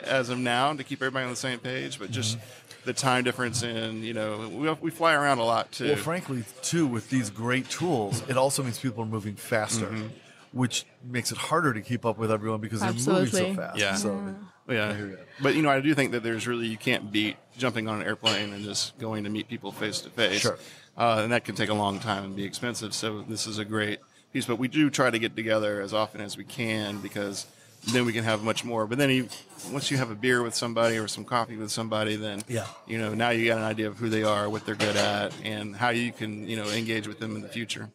as 0.04 0.28
of 0.30 0.38
now 0.38 0.72
to 0.74 0.84
keep 0.84 1.00
everybody 1.02 1.24
on 1.24 1.30
the 1.30 1.36
same 1.36 1.58
page. 1.58 1.98
But 1.98 2.10
just 2.10 2.38
the 2.84 2.92
time 2.92 3.22
difference 3.24 3.62
and 3.62 4.02
you 4.04 4.12
know 4.14 4.48
we 4.52 4.70
we 4.80 4.90
fly 4.90 5.14
around 5.14 5.38
a 5.38 5.44
lot 5.44 5.70
too. 5.72 5.86
Well, 5.88 5.96
frankly, 5.96 6.44
too, 6.62 6.86
with 6.86 7.10
these 7.10 7.30
great 7.30 7.68
tools, 7.70 8.22
it 8.28 8.36
also 8.36 8.62
means 8.62 8.78
people 8.78 9.02
are 9.04 9.06
moving 9.06 9.34
faster, 9.36 9.86
Mm-hmm. 9.86 10.06
which 10.52 10.84
makes 11.04 11.30
it 11.32 11.38
harder 11.38 11.72
to 11.72 11.80
keep 11.80 12.04
up 12.04 12.18
with 12.18 12.30
everyone 12.32 12.60
because 12.60 12.80
they're 12.80 12.92
moving 12.92 13.26
so 13.26 13.54
fast. 13.54 13.78
Yeah. 13.78 13.94
So, 13.94 14.34
yeah, 14.68 14.94
hear 14.94 15.10
ya. 15.10 15.16
but 15.40 15.54
you 15.54 15.62
know 15.62 15.70
I 15.70 15.80
do 15.80 15.94
think 15.94 16.12
that 16.12 16.22
there's 16.22 16.46
really 16.46 16.66
you 16.66 16.76
can't 16.76 17.12
beat 17.12 17.36
jumping 17.58 17.88
on 17.88 18.00
an 18.00 18.06
airplane 18.06 18.52
and 18.52 18.64
just 18.64 18.96
going 18.98 19.24
to 19.24 19.30
meet 19.30 19.48
people 19.48 19.70
face 19.72 20.00
to 20.00 20.10
face. 20.10 20.40
Sure. 20.40 20.58
Uh, 20.96 21.20
and 21.22 21.32
that 21.32 21.44
can 21.44 21.54
take 21.54 21.68
a 21.70 21.74
long 21.74 21.98
time 22.00 22.24
and 22.24 22.36
be 22.36 22.44
expensive. 22.44 22.92
So 22.94 23.22
this 23.22 23.46
is 23.46 23.58
a 23.58 23.64
great 23.64 24.00
piece, 24.32 24.46
but 24.46 24.56
we 24.56 24.68
do 24.68 24.90
try 24.90 25.10
to 25.10 25.18
get 25.18 25.36
together 25.36 25.80
as 25.80 25.92
often 25.92 26.20
as 26.20 26.36
we 26.36 26.44
can 26.44 26.98
because 27.00 27.46
then 27.92 28.06
we 28.06 28.12
can 28.12 28.24
have 28.24 28.42
much 28.42 28.64
more. 28.64 28.86
But 28.86 28.98
then 28.98 29.10
you, 29.10 29.28
once 29.72 29.90
you 29.90 29.96
have 29.96 30.10
a 30.10 30.14
beer 30.14 30.42
with 30.42 30.54
somebody 30.54 30.96
or 30.98 31.08
some 31.08 31.24
coffee 31.24 31.56
with 31.56 31.70
somebody, 31.70 32.16
then 32.16 32.42
Yeah. 32.48 32.66
you 32.86 32.98
know 32.98 33.12
now 33.14 33.30
you 33.30 33.46
got 33.46 33.58
an 33.58 33.64
idea 33.64 33.88
of 33.88 33.98
who 33.98 34.08
they 34.08 34.22
are, 34.22 34.48
what 34.48 34.64
they're 34.64 34.74
good 34.74 34.96
at, 34.96 35.32
and 35.44 35.74
how 35.76 35.90
you 35.90 36.12
can 36.12 36.48
you 36.48 36.56
know 36.56 36.68
engage 36.70 37.06
with 37.08 37.18
them 37.18 37.36
in 37.36 37.42
the 37.42 37.48
future. 37.48 37.90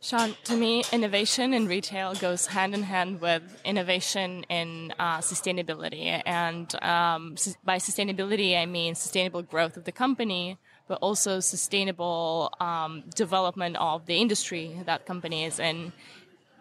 Sean, 0.00 0.36
to 0.44 0.56
me, 0.56 0.84
innovation 0.92 1.52
in 1.52 1.66
retail 1.66 2.14
goes 2.14 2.46
hand 2.46 2.72
in 2.72 2.84
hand 2.84 3.20
with 3.20 3.42
innovation 3.64 4.44
in 4.48 4.92
uh, 4.96 5.18
sustainability. 5.18 6.22
And 6.24 6.72
um, 6.84 7.36
sus- 7.36 7.56
by 7.64 7.78
sustainability, 7.78 8.56
I 8.56 8.64
mean 8.66 8.94
sustainable 8.94 9.42
growth 9.42 9.76
of 9.76 9.84
the 9.84 9.90
company, 9.90 10.56
but 10.88 10.98
also 11.00 11.40
sustainable 11.40 12.52
um, 12.58 13.04
development 13.14 13.76
of 13.76 14.06
the 14.06 14.16
industry 14.16 14.76
that 14.86 15.06
company 15.06 15.44
is 15.44 15.60
in. 15.60 15.92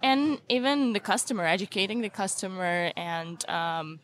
And 0.04 0.40
even 0.48 0.94
the 0.94 1.00
customer, 1.00 1.46
educating 1.46 2.02
the 2.02 2.10
customer 2.10 2.92
and 2.96 3.44
um, 3.50 4.00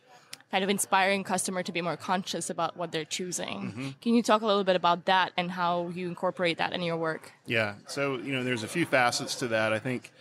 kind 0.50 0.64
of 0.64 0.70
inspiring 0.70 1.22
customer 1.24 1.62
to 1.62 1.72
be 1.72 1.82
more 1.82 1.96
conscious 1.96 2.50
about 2.50 2.76
what 2.76 2.90
they're 2.90 3.04
choosing. 3.04 3.94
Can 4.00 4.14
you 4.14 4.22
talk 4.22 4.42
a 4.42 4.46
little 4.46 4.64
bit 4.64 4.76
about 4.76 5.04
that 5.04 5.32
and 5.36 5.50
how 5.50 5.90
you 5.94 6.08
incorporate 6.08 6.58
that 6.58 6.72
in 6.72 6.82
your 6.82 6.96
work? 6.96 7.32
Yeah. 7.46 7.74
So, 7.86 8.16
you 8.18 8.32
know, 8.32 8.42
there's 8.42 8.62
a 8.62 8.68
few 8.68 8.86
facets 8.86 9.36
to 9.36 9.48
that. 9.48 9.72
I 9.72 9.78
think 9.78 10.12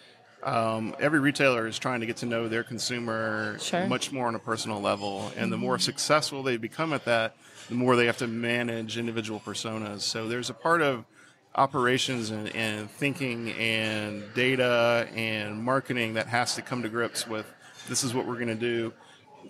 um, 0.46 0.96
every 1.00 1.20
retailer 1.20 1.68
is 1.68 1.80
trying 1.80 2.02
to 2.02 2.06
get 2.06 2.18
to 2.18 2.26
know 2.26 2.48
their 2.48 2.64
consumer 2.64 3.58
Sure. 3.60 3.88
much 3.88 4.12
more 4.12 4.28
on 4.28 4.36
a 4.36 4.40
personal 4.40 4.82
level. 4.82 5.32
And 5.38 5.52
the 5.52 5.58
more 5.58 5.80
successful 5.80 6.44
they 6.44 6.58
become 6.58 6.94
at 6.94 7.06
that, 7.06 7.36
the 7.70 7.76
more 7.76 7.96
they 7.96 8.06
have 8.06 8.18
to 8.18 8.28
manage 8.28 8.98
individual 8.98 9.40
personas. 9.40 10.02
So 10.02 10.28
there's 10.28 10.50
a 10.50 10.54
part 10.54 10.82
of 10.82 11.06
operations 11.56 12.32
and, 12.32 12.54
and 12.56 12.90
thinking 12.90 13.52
and 13.52 14.24
data 14.34 15.08
and 15.16 15.64
marketing 15.64 16.16
that 16.16 16.28
has 16.28 16.56
to 16.56 16.62
come 16.62 16.82
to 16.84 16.90
grips 16.90 17.28
with 17.28 17.46
this 17.88 18.04
is 18.04 18.14
what 18.14 18.26
we're 18.26 18.36
going 18.36 18.48
to 18.48 18.56
do 18.56 18.92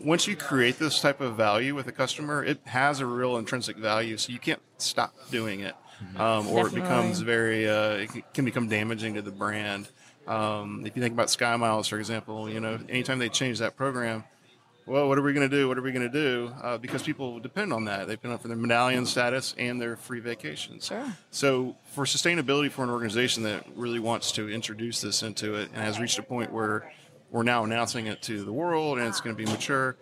once 0.01 0.27
you 0.27 0.35
create 0.35 0.79
this 0.79 0.99
type 1.01 1.21
of 1.21 1.35
value 1.35 1.75
with 1.75 1.87
a 1.87 1.91
customer, 1.91 2.43
it 2.43 2.59
has 2.65 2.99
a 2.99 3.05
real 3.05 3.37
intrinsic 3.37 3.77
value, 3.77 4.17
so 4.17 4.31
you 4.31 4.39
can't 4.39 4.61
stop 4.77 5.13
doing 5.31 5.61
it, 5.61 5.75
um, 6.17 6.47
or 6.47 6.67
it 6.67 6.73
becomes 6.73 7.19
very, 7.19 7.69
uh, 7.69 7.93
it 7.93 8.33
can 8.33 8.45
become 8.45 8.67
damaging 8.67 9.13
to 9.15 9.21
the 9.21 9.31
brand. 9.31 9.87
Um, 10.27 10.85
if 10.85 10.95
you 10.95 11.01
think 11.01 11.13
about 11.13 11.27
SkyMiles, 11.27 11.89
for 11.89 11.99
example, 11.99 12.49
you 12.49 12.59
know, 12.59 12.79
anytime 12.89 13.19
they 13.19 13.29
change 13.29 13.59
that 13.59 13.75
program, 13.75 14.23
well, 14.85 15.07
what 15.07 15.17
are 15.17 15.21
we 15.21 15.33
going 15.33 15.49
to 15.49 15.55
do? 15.55 15.67
What 15.67 15.77
are 15.77 15.81
we 15.81 15.91
going 15.91 16.09
to 16.09 16.13
do? 16.13 16.51
Uh, 16.61 16.77
because 16.77 17.03
people 17.03 17.39
depend 17.39 17.71
on 17.71 17.85
that. 17.85 18.07
They 18.07 18.15
depend 18.15 18.33
on 18.33 18.39
for 18.39 18.49
their 18.49 18.57
medallion 18.57 19.05
status 19.05 19.55
and 19.57 19.81
their 19.81 19.95
free 19.95 20.19
vacations. 20.19 20.87
Sure. 20.87 21.05
So 21.31 21.77
for 21.91 22.03
sustainability 22.03 22.69
for 22.69 22.83
an 22.83 22.89
organization 22.89 23.43
that 23.43 23.65
really 23.75 23.99
wants 23.99 24.33
to 24.33 24.49
introduce 24.49 24.99
this 24.99 25.23
into 25.23 25.55
it 25.55 25.69
and 25.73 25.81
has 25.81 25.99
reached 25.99 26.19
a 26.19 26.23
point 26.23 26.51
where 26.51 26.91
we're 27.31 27.43
now 27.43 27.63
announcing 27.63 28.07
it 28.07 28.21
to 28.23 28.43
the 28.43 28.51
world 28.51 28.97
and 28.97 29.07
it's 29.07 29.21
going 29.21 29.35
to 29.35 29.41
be 29.41 29.49
mature, 29.49 29.95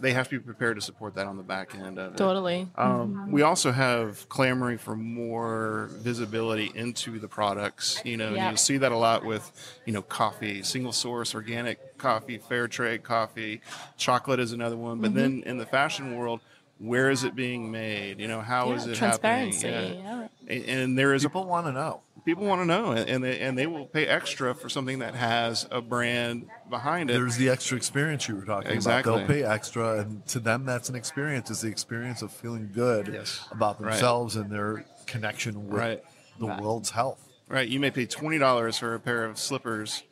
they 0.00 0.12
have 0.12 0.28
to 0.28 0.38
be 0.38 0.44
prepared 0.44 0.76
to 0.76 0.80
support 0.82 1.14
that 1.16 1.26
on 1.26 1.36
the 1.36 1.42
back 1.42 1.74
end 1.74 1.98
of 1.98 2.14
it. 2.14 2.18
Totally. 2.18 2.68
Um, 2.76 3.30
we 3.30 3.42
also 3.42 3.72
have 3.72 4.28
clamoring 4.28 4.78
for 4.78 4.94
more 4.96 5.88
visibility 5.92 6.70
into 6.74 7.18
the 7.18 7.28
products. 7.28 8.00
You 8.04 8.16
know, 8.16 8.34
Yeah. 8.34 8.50
you 8.50 8.56
see 8.56 8.76
that 8.78 8.92
a 8.92 8.96
lot 8.96 9.24
with, 9.24 9.50
you 9.84 9.92
know, 9.92 10.02
coffee, 10.02 10.62
single 10.62 10.92
source, 10.92 11.34
organic 11.34 11.98
coffee, 11.98 12.38
fair 12.38 12.68
trade 12.68 13.02
coffee, 13.02 13.60
chocolate 13.96 14.40
is 14.40 14.52
another 14.52 14.76
one. 14.76 15.00
But 15.00 15.14
then 15.14 15.40
Mm-hmm. 15.40 15.48
in 15.48 15.58
the 15.58 15.66
fashion 15.66 16.16
world, 16.16 16.40
where 16.78 17.10
is 17.10 17.24
it 17.24 17.34
being 17.34 17.70
made? 17.72 18.20
You 18.20 18.28
know, 18.28 18.40
how 18.40 18.68
Yeah, 18.68 18.74
is 18.76 18.86
it 18.86 18.96
happening? 18.98 19.50
transparency, 19.60 19.96
yeah. 20.02 20.28
And, 20.46 20.64
and 20.64 20.98
there 20.98 21.12
is 21.12 21.24
a 21.24 21.28
People 21.28 21.44
want 21.46 21.66
to 21.66 21.72
know. 21.72 22.02
People 22.24 22.44
want 22.44 22.60
to 22.60 22.66
know, 22.66 22.92
and 22.92 23.08
and 23.08 23.24
they, 23.24 23.38
and 23.40 23.56
they 23.58 23.66
will 23.66 23.86
pay 23.86 24.06
extra 24.06 24.54
for 24.54 24.68
something 24.68 24.98
that 25.00 25.14
has 25.14 25.66
a 25.70 25.80
brand 25.80 26.48
behind 26.68 27.10
it. 27.10 27.14
There's 27.14 27.36
the 27.36 27.48
extra 27.48 27.76
experience 27.76 28.28
you 28.28 28.36
were 28.36 28.44
talking 28.44 28.70
Exactly. 28.72 29.12
about. 29.12 29.26
They'll 29.28 29.36
pay 29.36 29.44
extra, 29.44 30.00
and 30.00 30.26
to 30.28 30.40
them, 30.40 30.64
that's 30.64 30.88
an 30.88 30.94
experience. 30.96 31.50
It's 31.50 31.62
the 31.62 31.68
experience 31.68 32.22
of 32.22 32.30
feeling 32.32 32.70
good 32.74 33.08
Yes. 33.12 33.40
about 33.50 33.80
Right. 33.80 33.90
themselves 33.92 34.36
and 34.36 34.50
their 34.50 34.84
connection 35.06 35.68
with 35.68 35.78
Right. 35.80 36.04
the 36.38 36.46
world's 36.46 36.90
health. 36.90 37.24
Right, 37.48 37.66
you 37.68 37.80
may 37.80 37.90
pay 37.90 38.04
twenty 38.06 38.38
dollars 38.38 38.76
for 38.78 38.94
a 38.94 39.00
pair 39.00 39.24
of 39.24 39.38
slippers 39.38 40.02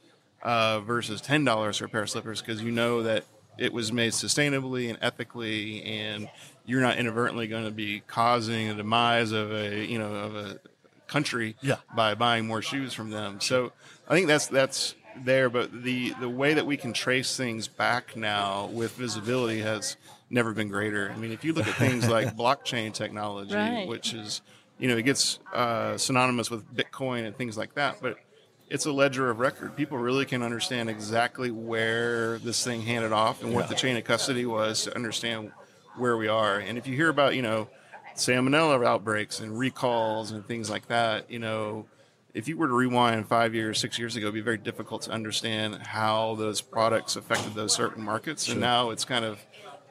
uh, 0.42 0.80
versus 0.80 1.20
ten 1.20 1.44
dollars 1.44 1.76
for 1.78 1.84
a 1.84 1.88
pair 1.88 2.02
of 2.02 2.08
slippers 2.10 2.40
because 2.40 2.62
you 2.62 2.70
know 2.72 3.02
that 3.02 3.24
it 3.58 3.72
was 3.72 3.92
made 3.92 4.12
sustainably 4.12 4.88
and 4.88 4.98
ethically, 5.02 5.82
and 5.82 6.28
you're 6.66 6.80
not 6.80 6.96
inadvertently 6.98 7.46
going 7.46 7.64
to 7.64 7.70
be 7.70 8.00
causing 8.06 8.68
the 8.68 8.74
demise 8.74 9.32
of 9.32 9.50
a 9.52 9.84
you 9.84 9.98
know 9.98 10.14
of 10.14 10.34
a 10.36 10.58
country 11.08 11.56
Yeah. 11.62 11.76
by 11.94 12.14
buying 12.14 12.46
more 12.46 12.62
shoes 12.62 12.92
from 12.94 13.10
them. 13.10 13.40
So 13.40 13.72
I 14.08 14.14
think 14.14 14.26
that's 14.26 14.46
that's 14.46 14.94
there, 15.24 15.48
but 15.48 15.82
the 15.82 16.12
the 16.20 16.28
way 16.28 16.54
that 16.54 16.66
we 16.66 16.76
can 16.76 16.92
trace 16.92 17.36
things 17.36 17.68
back 17.68 18.16
now 18.16 18.66
with 18.66 18.92
visibility 18.96 19.60
has 19.60 19.96
never 20.30 20.52
been 20.52 20.68
greater. 20.68 21.10
I 21.10 21.16
mean, 21.16 21.32
if 21.32 21.44
you 21.44 21.52
look 21.52 21.66
at 21.66 21.74
things 21.74 22.08
like 22.16 22.36
blockchain 22.36 22.92
technology, 22.92 23.54
Right. 23.54 23.86
which 23.88 24.12
is 24.12 24.42
you 24.78 24.88
know 24.88 24.96
it 24.96 25.04
gets 25.04 25.38
uh, 25.54 25.96
synonymous 25.96 26.50
with 26.50 26.64
Bitcoin 26.74 27.26
and 27.26 27.36
things 27.36 27.56
like 27.56 27.74
that, 27.74 27.96
but 28.02 28.18
it's 28.68 28.84
a 28.84 28.90
ledger 28.92 29.30
of 29.30 29.38
record. 29.38 29.76
People 29.76 29.96
really 29.96 30.24
can 30.26 30.42
understand 30.42 30.90
exactly 30.90 31.50
where 31.52 32.38
this 32.38 32.64
thing 32.64 32.82
handed 32.82 33.12
off 33.12 33.42
and 33.44 33.54
what 33.54 33.68
the 33.68 33.76
chain 33.76 33.96
of 33.96 34.02
custody 34.04 34.44
was 34.44 34.82
to 34.82 34.94
understand 34.96 35.52
where 35.96 36.16
we 36.16 36.26
are. 36.26 36.58
And 36.58 36.76
if 36.76 36.86
you 36.88 36.96
hear 36.96 37.08
about, 37.08 37.36
you 37.36 37.42
know, 37.42 37.68
salmonella 38.16 38.84
outbreaks 38.86 39.40
and 39.40 39.58
recalls 39.58 40.30
and 40.30 40.46
things 40.46 40.68
like 40.70 40.88
that, 40.88 41.30
you 41.30 41.38
know, 41.38 41.86
if 42.34 42.48
you 42.48 42.56
were 42.56 42.66
to 42.66 42.74
rewind 42.74 43.26
five 43.26 43.54
years, 43.54 43.78
six 43.78 43.98
years 43.98 44.14
ago, 44.14 44.26
it'd 44.26 44.34
be 44.34 44.40
very 44.42 44.58
difficult 44.58 45.02
to 45.02 45.10
understand 45.10 45.76
how 45.86 46.34
those 46.34 46.60
products 46.60 47.16
affected 47.16 47.54
those 47.54 47.74
certain 47.74 48.04
markets. 48.04 48.48
And 48.48 48.60
now 48.60 48.90
it's 48.90 49.06
kind 49.06 49.24
of, 49.24 49.38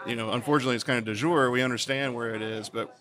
you 0.06 0.16
know, 0.16 0.32
unfortunately, 0.32 0.76
it's 0.76 0.84
kind 0.84 1.00
of 1.00 1.06
de 1.06 1.16
jour. 1.16 1.50
We 1.50 1.64
understand 1.64 2.14
where 2.14 2.36
it 2.36 2.44
is, 2.44 2.70
but 2.70 2.96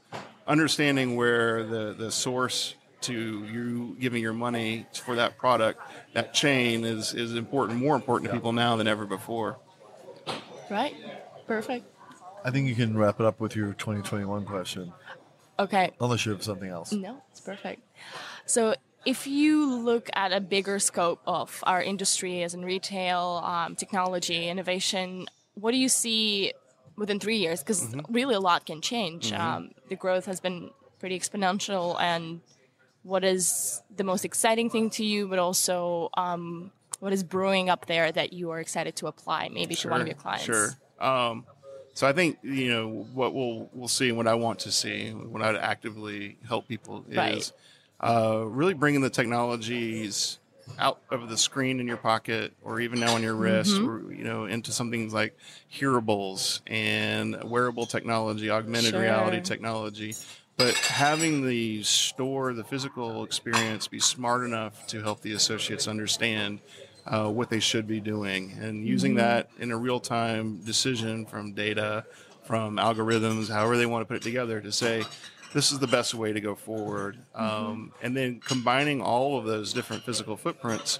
understanding 0.46 1.16
where 1.16 1.62
the, 1.62 1.92
the 1.92 2.10
source 2.10 2.74
to 3.02 3.12
you 3.12 3.96
giving 4.00 4.22
your 4.22 4.32
money 4.32 4.86
for 4.94 5.16
that 5.16 5.36
product, 5.36 5.78
that 6.14 6.32
chain 6.32 6.84
is, 6.84 7.12
is 7.12 7.34
important, 7.34 7.78
more 7.78 7.96
important 7.96 8.30
to 8.30 8.36
people 8.36 8.52
now 8.54 8.76
than 8.76 8.86
ever 8.88 9.04
before. 9.04 9.58
Right. 10.70 10.94
Perfect. 11.46 11.84
I 12.44 12.50
think 12.50 12.68
you 12.68 12.74
can 12.74 12.96
wrap 12.96 13.20
it 13.20 13.26
up 13.26 13.40
with 13.40 13.56
your 13.56 13.72
2021 13.72 14.44
question, 14.44 14.92
Okay. 15.58 15.90
unless 16.00 16.26
you 16.26 16.32
have 16.32 16.42
something 16.42 16.68
else. 16.68 16.92
No, 16.92 17.22
it's 17.30 17.40
perfect. 17.40 17.82
So, 18.46 18.74
if 19.06 19.26
you 19.26 19.74
look 19.74 20.08
at 20.14 20.32
a 20.32 20.40
bigger 20.40 20.78
scope 20.78 21.20
of 21.26 21.62
our 21.66 21.82
industry 21.82 22.42
as 22.42 22.54
in 22.54 22.64
retail, 22.64 23.42
um, 23.44 23.76
technology, 23.76 24.48
innovation, 24.48 25.26
what 25.54 25.72
do 25.72 25.76
you 25.76 25.88
see 25.88 26.52
within 26.96 27.20
three 27.20 27.36
years? 27.36 27.60
Because 27.62 27.94
really 28.08 28.34
a 28.34 28.40
lot 28.40 28.64
can 28.66 28.80
change. 28.80 29.32
Um, 29.32 29.72
the 29.88 29.96
growth 29.96 30.24
has 30.26 30.40
been 30.40 30.70
pretty 31.00 31.18
exponential. 31.18 32.00
And 32.00 32.40
what 33.02 33.24
is 33.24 33.82
the 33.94 34.04
most 34.04 34.24
exciting 34.24 34.70
thing 34.70 34.88
to 34.90 35.04
you, 35.04 35.28
but 35.28 35.38
also 35.38 36.08
um, 36.16 36.72
what 37.00 37.12
is 37.12 37.22
brewing 37.22 37.68
up 37.68 37.84
there 37.86 38.10
that 38.10 38.32
you 38.32 38.50
are 38.50 38.60
excited 38.60 38.96
to 38.96 39.06
apply 39.06 39.50
maybe 39.52 39.74
to 39.76 39.88
one 39.90 40.00
of 40.00 40.06
your 40.06 40.16
clients? 40.16 40.44
Sure. 40.44 40.70
Um, 40.98 41.44
so 41.94 42.06
I 42.06 42.12
think 42.12 42.38
you 42.42 42.68
know 42.70 43.06
what 43.14 43.34
we'll 43.34 43.70
we'll 43.72 43.88
see 43.88 44.08
and 44.08 44.16
what 44.16 44.26
I 44.26 44.34
want 44.34 44.58
to 44.60 44.72
see, 44.72 45.10
what 45.10 45.42
I'd 45.42 45.56
actively 45.56 46.36
help 46.46 46.68
people 46.68 47.04
is 47.08 47.16
Right. 47.16 47.52
uh, 48.00 48.44
really 48.46 48.74
bringing 48.74 49.00
the 49.00 49.10
technologies 49.10 50.38
out 50.78 50.98
of 51.10 51.28
the 51.28 51.36
screen 51.38 51.78
in 51.78 51.86
your 51.86 51.96
pocket 51.96 52.52
or 52.62 52.80
even 52.80 52.98
now 52.98 53.14
on 53.14 53.22
your 53.22 53.34
wrist, 53.34 53.76
Mm-hmm. 53.76 53.88
or, 53.88 54.12
you 54.12 54.24
know, 54.24 54.46
into 54.46 54.72
something 54.72 55.10
like 55.12 55.36
hearables 55.72 56.60
and 56.66 57.42
wearable 57.44 57.86
technology, 57.86 58.50
augmented 58.50 58.94
reality 58.94 59.40
technology. 59.40 60.14
But 60.56 60.74
having 60.74 61.46
the 61.46 61.82
store, 61.82 62.52
the 62.54 62.64
physical 62.64 63.24
experience 63.24 63.88
be 63.88 64.00
smart 64.00 64.44
enough 64.44 64.86
to 64.88 65.02
help 65.02 65.20
the 65.20 65.32
associates 65.32 65.86
understand 65.88 66.60
uh, 67.06 67.28
what 67.28 67.50
they 67.50 67.60
should 67.60 67.86
be 67.86 68.00
doing 68.00 68.56
and 68.60 68.86
using 68.86 69.14
that 69.16 69.48
in 69.58 69.70
a 69.70 69.76
real 69.76 70.00
time 70.00 70.58
decision 70.64 71.26
from 71.26 71.52
data, 71.52 72.04
from 72.44 72.76
algorithms, 72.76 73.48
however 73.50 73.76
they 73.76 73.86
want 73.86 74.02
to 74.02 74.06
put 74.06 74.16
it 74.16 74.22
together 74.22 74.60
to 74.60 74.72
say, 74.72 75.02
this 75.52 75.70
is 75.70 75.78
the 75.78 75.86
best 75.86 76.14
way 76.14 76.32
to 76.32 76.40
go 76.40 76.54
forward. 76.54 77.16
Um, 77.34 77.92
and 78.02 78.16
then 78.16 78.40
combining 78.40 79.00
all 79.00 79.38
of 79.38 79.44
those 79.44 79.72
different 79.72 80.02
physical 80.02 80.36
footprints 80.36 80.98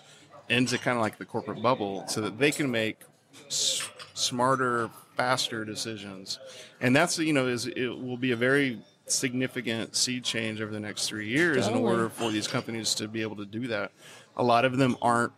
into 0.49 0.79
kind 0.79 0.97
of 0.97 1.03
like 1.03 1.19
the 1.19 1.25
corporate 1.25 1.61
bubble 1.62 2.05
so 2.07 2.21
that 2.21 2.38
they 2.38 2.51
can 2.53 2.71
make 2.71 3.01
s- 3.47 3.88
smarter, 4.12 4.90
faster 5.17 5.64
decisions. 5.64 6.38
And 6.81 6.95
that's, 6.95 7.19
you 7.19 7.33
know, 7.33 7.47
is 7.49 7.67
it 7.67 7.88
will 7.88 8.17
be 8.19 8.31
a 8.33 8.37
very 8.37 8.79
significant 9.07 9.97
seed 9.97 10.23
change 10.25 10.61
over 10.61 10.73
the 10.73 10.81
next 10.81 11.09
three 11.09 11.29
years 11.29 11.67
in 11.67 11.75
order 11.75 12.09
for 12.09 12.31
these 12.31 12.47
companies 12.47 12.95
to 12.95 13.09
be 13.09 13.23
able 13.23 13.37
to 13.37 13.45
do 13.47 13.67
that. 13.69 13.90
A 14.37 14.43
lot 14.43 14.64
of 14.64 14.77
them 14.77 14.97
aren't 15.03 15.33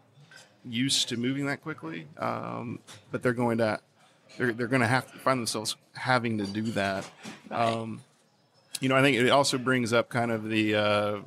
used 0.68 1.08
to 1.10 1.16
moving 1.16 1.46
that 1.46 1.62
quickly, 1.62 2.06
um, 2.18 2.80
but 3.10 3.22
they're 3.22 3.32
going 3.32 3.58
to 3.58 3.80
they're, 4.36 4.52
they're 4.52 4.66
going 4.66 4.82
to 4.82 4.88
have 4.88 5.10
to 5.12 5.18
find 5.18 5.38
themselves 5.40 5.76
having 5.94 6.38
to 6.38 6.46
do 6.46 6.62
that. 6.72 7.08
Um, 7.50 8.02
you 8.80 8.88
know, 8.88 8.96
I 8.96 9.02
think 9.02 9.16
it 9.16 9.28
also 9.30 9.56
brings 9.58 9.92
up 9.92 10.08
kind 10.08 10.30
of 10.30 10.48
the 10.48 10.74
uh, 10.74 11.18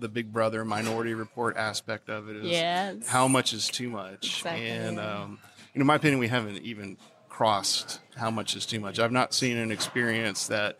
the 0.00 0.08
Big 0.08 0.32
Brother 0.32 0.64
Minority 0.64 1.14
Report 1.14 1.56
aspect 1.56 2.08
of 2.08 2.28
it. 2.28 2.36
Is 2.36 2.46
Yes. 2.50 3.06
how 3.06 3.28
much 3.28 3.52
is 3.52 3.68
too 3.68 3.88
much? 3.90 4.38
Exactly. 4.38 4.68
And 4.68 4.98
um, 4.98 5.38
you 5.72 5.78
know, 5.78 5.82
in 5.82 5.86
my 5.86 5.96
opinion, 5.96 6.18
we 6.18 6.28
haven't 6.28 6.58
even 6.62 6.96
crossed 7.28 8.00
how 8.16 8.30
much 8.30 8.56
is 8.56 8.64
too 8.66 8.80
much. 8.80 8.98
I've 8.98 9.12
not 9.12 9.34
seen 9.34 9.56
an 9.56 9.70
experience 9.70 10.46
that 10.48 10.78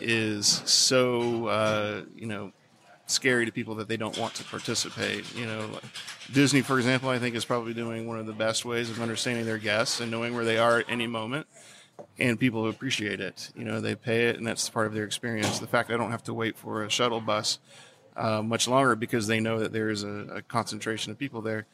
is 0.00 0.46
so 0.64 1.46
uh, 1.46 2.02
you 2.14 2.26
know 2.26 2.52
scary 3.12 3.46
to 3.46 3.52
people 3.52 3.74
that 3.76 3.88
they 3.88 3.96
don't 3.96 4.16
want 4.18 4.34
to 4.34 4.44
participate. 4.44 5.34
You 5.36 5.46
know, 5.46 5.68
like 5.72 5.84
Disney, 6.32 6.62
for 6.62 6.78
example, 6.78 7.08
I 7.08 7.18
think 7.18 7.34
is 7.34 7.44
probably 7.44 7.74
doing 7.74 8.06
one 8.06 8.18
of 8.18 8.26
the 8.26 8.32
best 8.32 8.64
ways 8.64 8.90
of 8.90 9.00
understanding 9.00 9.46
their 9.46 9.58
guests 9.58 10.00
and 10.00 10.10
knowing 10.10 10.34
where 10.34 10.44
they 10.44 10.58
are 10.58 10.80
at 10.80 10.86
any 10.88 11.06
moment. 11.06 11.46
And 12.18 12.38
people 12.38 12.68
appreciate 12.68 13.20
it. 13.20 13.50
You 13.54 13.64
know, 13.64 13.80
they 13.80 13.94
pay 13.94 14.28
it, 14.28 14.36
and 14.36 14.46
that's 14.46 14.68
part 14.68 14.86
of 14.86 14.94
their 14.94 15.04
experience. 15.04 15.58
The 15.58 15.66
fact 15.66 15.90
I 15.90 15.96
don't 15.96 16.10
have 16.10 16.24
to 16.24 16.34
wait 16.34 16.56
for 16.56 16.84
a 16.84 16.90
shuttle 16.90 17.20
bus 17.20 17.58
uh, 18.16 18.42
much 18.42 18.66
longer 18.66 18.96
because 18.96 19.26
they 19.26 19.40
know 19.40 19.60
that 19.60 19.72
there 19.72 19.90
is 19.90 20.02
a, 20.02 20.08
a 20.08 20.42
concentration 20.42 21.12
of 21.12 21.18
people 21.18 21.42
there 21.42 21.66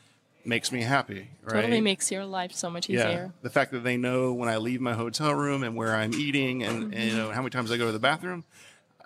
makes 0.44 0.72
me 0.72 0.82
happy. 0.82 1.30
Right? 1.42 1.62
Totally 1.62 1.80
makes 1.80 2.10
your 2.10 2.24
life 2.24 2.52
so 2.52 2.70
much 2.70 2.88
easier. 2.88 3.00
Yeah. 3.02 3.28
The 3.42 3.50
fact 3.50 3.72
that 3.72 3.84
they 3.84 3.96
know 3.96 4.32
when 4.32 4.48
I 4.48 4.56
leave 4.56 4.80
my 4.80 4.94
hotel 4.94 5.34
room 5.34 5.62
and 5.62 5.76
where 5.76 5.94
I'm 5.94 6.14
eating 6.14 6.62
and, 6.62 6.94
and 6.94 7.10
you 7.10 7.16
know 7.16 7.30
how 7.30 7.40
many 7.40 7.50
times 7.50 7.70
I 7.70 7.76
go 7.76 7.86
to 7.86 7.92
the 7.92 7.98
bathroom, 7.98 8.44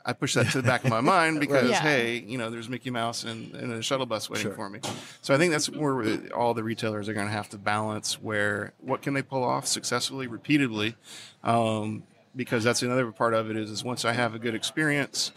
I 0.04 0.12
push 0.12 0.34
that 0.34 0.50
to 0.50 0.60
the 0.62 0.66
back 0.66 0.84
of 0.84 0.90
my 0.90 1.00
mind 1.00 1.38
because 1.40 1.70
Yeah. 1.70 1.80
hey, 1.80 2.18
you 2.26 2.36
know, 2.38 2.50
there's 2.50 2.68
Mickey 2.68 2.90
Mouse 2.90 3.24
and, 3.24 3.54
and 3.54 3.72
a 3.72 3.82
shuttle 3.82 4.06
bus 4.06 4.28
waiting 4.28 4.46
Sure. 4.46 4.54
for 4.54 4.68
me. 4.68 4.80
So 5.20 5.34
I 5.34 5.38
think 5.38 5.52
that's 5.52 5.68
where 5.70 6.18
all 6.32 6.54
the 6.54 6.64
retailers 6.64 7.08
are 7.08 7.14
going 7.14 7.26
to 7.26 7.32
have 7.32 7.48
to 7.50 7.58
balance 7.58 8.20
where 8.20 8.72
what 8.80 9.02
can 9.02 9.14
they 9.14 9.22
pull 9.22 9.44
off 9.44 9.66
successfully, 9.66 10.26
repeatedly, 10.26 10.96
um, 11.44 12.02
because 12.34 12.64
that's 12.64 12.82
another 12.82 13.10
part 13.12 13.34
of 13.34 13.50
it 13.50 13.56
is 13.56 13.70
is 13.70 13.84
once 13.84 14.04
I 14.04 14.12
have 14.12 14.34
a 14.34 14.38
good 14.38 14.54
experience, 14.54 15.32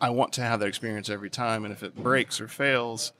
I 0.00 0.10
want 0.10 0.32
to 0.34 0.42
have 0.42 0.60
that 0.60 0.66
experience 0.66 1.08
every 1.10 1.30
time, 1.30 1.64
and 1.64 1.72
if 1.72 1.82
it 1.82 1.94
breaks 1.94 2.40
or 2.40 2.48
fails, 2.48 3.12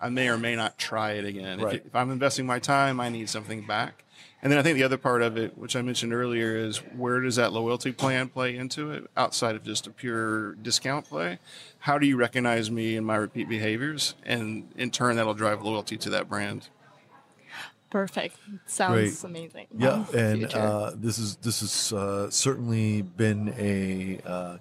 I 0.00 0.08
may 0.08 0.28
or 0.28 0.36
may 0.38 0.56
not 0.56 0.78
try 0.78 1.12
it 1.12 1.24
again. 1.24 1.60
If- 1.60 1.86
If, 1.86 1.94
I'm 1.94 2.10
investing 2.10 2.46
my 2.46 2.58
time, 2.58 3.00
I 3.00 3.08
need 3.08 3.28
something 3.28 3.66
back. 3.66 4.04
And 4.42 4.50
then 4.50 4.58
I 4.58 4.62
think 4.62 4.76
the 4.76 4.84
other 4.84 4.96
part 4.96 5.20
of 5.20 5.36
it, 5.36 5.58
which 5.58 5.76
I 5.76 5.82
mentioned 5.82 6.14
earlier, 6.14 6.56
is 6.56 6.78
where 6.78 7.20
does 7.20 7.36
that 7.36 7.52
loyalty 7.52 7.92
plan 7.92 8.28
play 8.28 8.56
into 8.56 8.90
it 8.90 9.04
outside 9.16 9.54
of 9.54 9.62
just 9.62 9.86
a 9.86 9.90
pure 9.90 10.54
discount 10.54 11.06
play? 11.06 11.38
How 11.80 11.98
do 11.98 12.06
you 12.06 12.16
recognize 12.16 12.70
me 12.70 12.96
and 12.96 13.06
my 13.06 13.16
repeat 13.16 13.48
behaviors? 13.48 14.14
And 14.24 14.70
in 14.76 14.90
turn, 14.90 15.16
that'll 15.16 15.34
drive 15.34 15.62
loyalty 15.62 15.98
to 15.98 16.10
that 16.10 16.28
brand. 16.28 16.68
Perfect. 17.90 18.36
Sounds 18.66 19.24
amazing. 19.24 19.66
Yeah, 19.76 20.06
and 20.14 20.46
uh, 20.54 20.92
this 20.94 21.18
is 21.18 21.36
this 21.36 21.60
has 21.60 21.92
uh, 21.92 22.30
certainly 22.30 23.02
been 23.02 23.52
a 23.58 24.20
uh, 24.24 24.58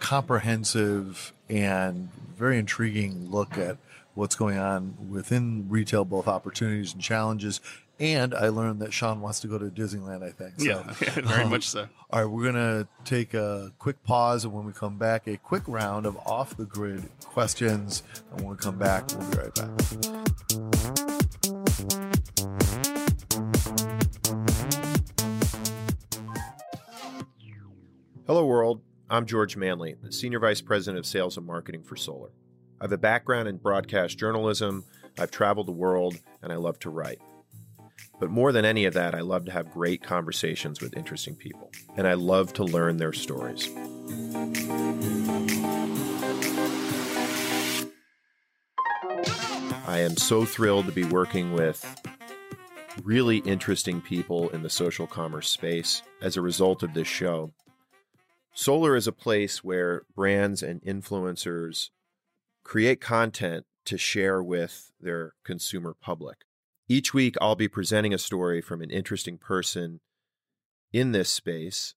comprehensive 0.00 1.32
and 1.48 2.10
very 2.36 2.58
intriguing 2.58 3.30
look 3.30 3.56
at 3.56 3.78
what's 4.14 4.34
going 4.34 4.58
on 4.58 4.96
within 5.08 5.66
retail, 5.68 6.04
both 6.04 6.26
opportunities 6.26 6.92
and 6.92 7.02
challenges. 7.02 7.60
And 8.00 8.34
I 8.34 8.48
learned 8.48 8.80
that 8.80 8.92
Sean 8.92 9.20
wants 9.20 9.38
to 9.40 9.46
go 9.46 9.56
to 9.56 9.66
Disneyland. 9.66 10.24
I 10.24 10.30
think. 10.30 10.58
So, 10.58 10.66
yeah, 10.66 10.82
very 11.22 11.44
um, 11.44 11.50
much 11.50 11.68
so. 11.68 11.88
All 12.10 12.24
right, 12.24 12.30
we're 12.30 12.44
gonna 12.44 12.88
take 13.04 13.34
a 13.34 13.72
quick 13.78 14.02
pause, 14.02 14.44
and 14.44 14.52
when 14.52 14.64
we 14.64 14.72
come 14.72 14.98
back, 14.98 15.28
a 15.28 15.36
quick 15.36 15.62
round 15.68 16.04
of 16.04 16.16
off 16.26 16.56
the 16.56 16.64
grid 16.64 17.08
questions. 17.24 18.02
And 18.32 18.40
when 18.40 18.50
we 18.50 18.56
come 18.56 18.78
back, 18.78 19.04
we'll 19.12 19.30
be 19.30 19.36
right 19.38 19.54
back. 19.54 19.70
Hello, 28.26 28.46
world. 28.46 28.80
I'm 29.08 29.26
George 29.26 29.56
Manley, 29.56 29.94
the 30.02 30.10
Senior 30.10 30.40
Vice 30.40 30.62
President 30.62 30.98
of 30.98 31.06
Sales 31.06 31.36
and 31.36 31.46
Marketing 31.46 31.82
for 31.82 31.94
Solar. 31.94 32.30
I 32.80 32.84
have 32.84 32.92
a 32.92 32.98
background 32.98 33.48
in 33.48 33.58
broadcast 33.58 34.18
journalism, 34.18 34.84
I've 35.18 35.30
traveled 35.30 35.68
the 35.68 35.72
world, 35.72 36.18
and 36.42 36.52
I 36.52 36.56
love 36.56 36.78
to 36.80 36.90
write. 36.90 37.20
But 38.24 38.30
more 38.30 38.52
than 38.52 38.64
any 38.64 38.86
of 38.86 38.94
that, 38.94 39.14
I 39.14 39.20
love 39.20 39.44
to 39.44 39.52
have 39.52 39.70
great 39.70 40.02
conversations 40.02 40.80
with 40.80 40.96
interesting 40.96 41.36
people, 41.36 41.70
and 41.94 42.08
I 42.08 42.14
love 42.14 42.54
to 42.54 42.64
learn 42.64 42.96
their 42.96 43.12
stories. 43.12 43.68
I 49.86 49.98
am 49.98 50.16
so 50.16 50.46
thrilled 50.46 50.86
to 50.86 50.92
be 50.92 51.04
working 51.04 51.52
with 51.52 51.84
really 53.02 53.40
interesting 53.40 54.00
people 54.00 54.48
in 54.48 54.62
the 54.62 54.70
social 54.70 55.06
commerce 55.06 55.50
space 55.50 56.00
as 56.22 56.38
a 56.38 56.40
result 56.40 56.82
of 56.82 56.94
this 56.94 57.06
show. 57.06 57.52
Solar 58.54 58.96
is 58.96 59.06
a 59.06 59.12
place 59.12 59.62
where 59.62 60.06
brands 60.16 60.62
and 60.62 60.80
influencers 60.82 61.90
create 62.62 63.02
content 63.02 63.66
to 63.84 63.98
share 63.98 64.42
with 64.42 64.92
their 64.98 65.34
consumer 65.44 65.94
public. 66.00 66.38
Each 66.88 67.14
week, 67.14 67.36
I'll 67.40 67.56
be 67.56 67.68
presenting 67.68 68.12
a 68.12 68.18
story 68.18 68.60
from 68.60 68.82
an 68.82 68.90
interesting 68.90 69.38
person 69.38 70.00
in 70.92 71.12
this 71.12 71.30
space. 71.30 71.94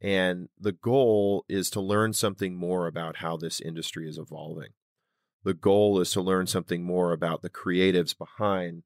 And 0.00 0.48
the 0.58 0.72
goal 0.72 1.44
is 1.48 1.70
to 1.70 1.80
learn 1.80 2.12
something 2.12 2.54
more 2.54 2.86
about 2.86 3.18
how 3.18 3.36
this 3.36 3.60
industry 3.60 4.08
is 4.08 4.18
evolving. 4.18 4.70
The 5.44 5.54
goal 5.54 6.00
is 6.00 6.10
to 6.12 6.20
learn 6.20 6.46
something 6.46 6.82
more 6.82 7.12
about 7.12 7.42
the 7.42 7.50
creatives 7.50 8.16
behind 8.16 8.82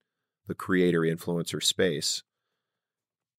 the 0.47 0.55
creator 0.55 1.01
influencer 1.01 1.63
space. 1.63 2.23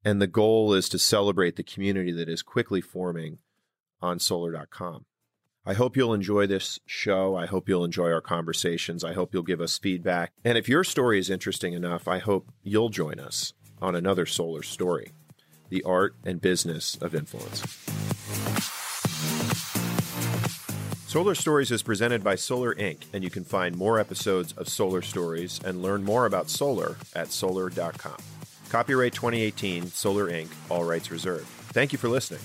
And 0.04 0.22
the 0.22 0.28
goal 0.28 0.74
is 0.74 0.90
to 0.90 1.00
celebrate 1.00 1.56
the 1.56 1.64
community 1.64 2.12
that 2.14 2.30
is 2.30 2.42
quickly 2.42 2.82
forming 2.82 3.40
on 4.02 4.18
solar.com. 4.18 5.06
I 5.66 5.74
hope 5.74 5.96
you'll 5.96 6.14
enjoy 6.14 6.48
this 6.48 6.80
show. 6.88 7.36
I 7.36 7.46
hope 7.46 7.70
you'll 7.70 7.86
enjoy 7.86 8.12
our 8.12 8.22
conversations. 8.22 9.04
I 9.04 9.14
hope 9.14 9.32
you'll 9.34 9.44
give 9.44 9.62
us 9.62 9.78
feedback. 9.78 10.32
And 10.44 10.58
if 10.58 10.68
your 10.68 10.84
story 10.84 11.20
is 11.20 11.30
interesting 11.30 11.74
enough, 11.74 12.08
I 12.08 12.18
hope 12.18 12.52
you'll 12.64 12.90
join 12.90 13.20
us 13.20 13.54
on 13.82 13.96
another 13.96 14.26
solar 14.26 14.64
story 14.64 15.12
the 15.70 15.84
art 15.84 16.16
and 16.26 16.42
business 16.42 16.98
of 16.98 17.16
influence. 17.16 17.62
Solar 21.08 21.34
Stories 21.34 21.72
is 21.72 21.82
presented 21.82 22.26
by 22.26 22.36
Solar 22.36 22.76
Inc., 22.76 23.04
and 23.14 23.24
you 23.24 23.30
can 23.30 23.46
find 23.46 23.78
more 23.78 23.98
episodes 23.98 24.52
of 24.54 24.68
Solar 24.68 25.02
Stories 25.02 25.62
and 25.64 25.82
learn 25.82 26.04
more 26.04 26.26
about 26.26 26.50
solar 26.50 26.98
at 27.16 27.32
solar.com. 27.32 28.18
Copyright 28.70 29.14
2018, 29.14 29.88
Solar 29.88 30.30
Inc., 30.30 30.50
all 30.70 30.84
rights 30.84 31.10
reserved. 31.10 31.48
Thank 31.74 31.94
you 31.94 31.98
for 31.98 32.10
listening. 32.10 32.42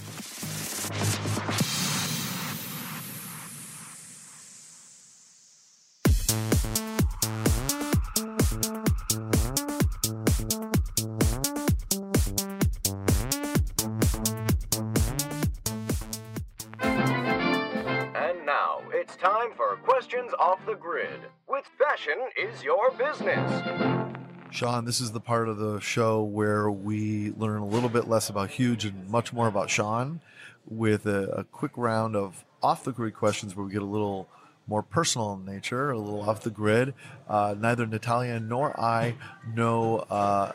Sean, 24.50 24.86
this 24.86 25.02
is 25.02 25.12
the 25.12 25.20
part 25.20 25.50
of 25.50 25.58
the 25.58 25.80
show 25.80 26.22
where 26.22 26.70
we 26.70 27.30
learn 27.32 27.60
a 27.60 27.66
little 27.66 27.90
bit 27.90 28.08
less 28.08 28.30
about 28.30 28.48
Huge 28.50 28.86
and 28.86 29.06
much 29.10 29.32
more 29.32 29.48
about 29.48 29.68
Sean 29.68 30.20
with 30.66 31.04
a, 31.04 31.28
a 31.28 31.44
quick 31.44 31.72
round 31.76 32.16
of 32.16 32.42
off 32.62 32.82
the 32.82 32.92
grid 32.92 33.14
questions 33.14 33.54
where 33.54 33.66
we 33.66 33.72
get 33.72 33.82
a 33.82 33.84
little 33.84 34.28
more 34.66 34.82
personal 34.82 35.34
in 35.34 35.44
nature, 35.44 35.90
a 35.90 35.98
little 35.98 36.28
off 36.28 36.42
the 36.42 36.50
grid. 36.50 36.94
Uh, 37.28 37.54
neither 37.58 37.86
Nataliya 37.86 38.40
nor 38.42 38.78
I 38.80 39.16
know, 39.54 39.98
uh, 39.98 40.52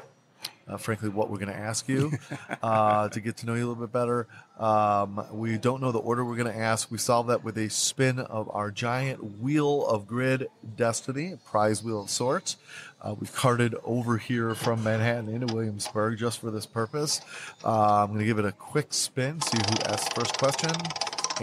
uh, 0.68 0.78
frankly, 0.78 1.10
what 1.10 1.30
we're 1.30 1.38
going 1.38 1.52
to 1.52 1.58
ask 1.58 1.88
you 1.90 2.12
uh, 2.64 3.10
to 3.10 3.20
get 3.20 3.38
to 3.38 3.46
know 3.46 3.54
you 3.54 3.66
a 3.66 3.68
little 3.68 3.76
bit 3.76 3.92
better. 3.92 4.28
Um, 4.58 5.26
we 5.32 5.58
don't 5.58 5.82
know 5.82 5.92
the 5.92 6.00
order 6.00 6.24
we're 6.24 6.38
going 6.38 6.52
to 6.52 6.58
ask. 6.58 6.90
We 6.92 6.98
solve 6.98 7.28
that 7.28 7.44
with 7.44 7.58
a 7.58 7.70
spin 7.70 8.20
of 8.20 8.50
our 8.54 8.72
giant 8.72 9.40
wheel 9.42 9.86
of 9.86 10.08
grid 10.08 10.48
destiny, 10.76 11.34
a 11.34 11.38
prize 11.38 11.84
wheel 11.84 12.02
of 12.02 12.10
sorts. 12.10 12.58
Uh, 13.02 13.16
we've 13.20 13.34
carted 13.34 13.76
over 13.84 14.18
here 14.18 14.54
from 14.54 14.84
Manhattan 14.84 15.28
into 15.30 15.54
Williamsburg 15.54 16.18
just 16.20 16.40
for 16.40 16.52
this 16.52 16.66
purpose. 16.66 17.22
Uh, 17.66 18.04
I'm 18.04 18.08
going 18.08 18.20
to 18.20 18.26
give 18.26 18.40
it 18.40 18.46
a 18.46 18.52
quick 18.52 18.94
spin, 18.94 19.42
see 19.42 19.58
who 19.58 19.92
asks 19.92 20.08
the 20.10 20.22
first 20.22 20.38
question. 20.38 20.72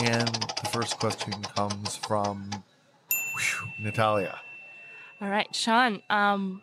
And 0.01 0.29
the 0.29 0.71
first 0.73 0.99
question 0.99 1.33
comes 1.33 1.97
from 1.97 2.51
whew, 3.11 3.69
Nataliya. 3.85 4.39
All 5.21 5.29
right, 5.29 5.53
Sean. 5.53 6.01
Um, 6.09 6.63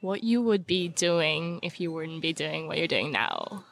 what 0.00 0.22
you 0.24 0.40
would 0.42 0.66
be 0.66 0.88
doing 0.88 1.60
if 1.62 1.80
you 1.80 1.90
wouldn't 1.92 2.22
be 2.22 2.32
doing 2.32 2.66
what 2.66 2.78
you're 2.78 2.86
doing 2.86 3.10
now? 3.12 3.64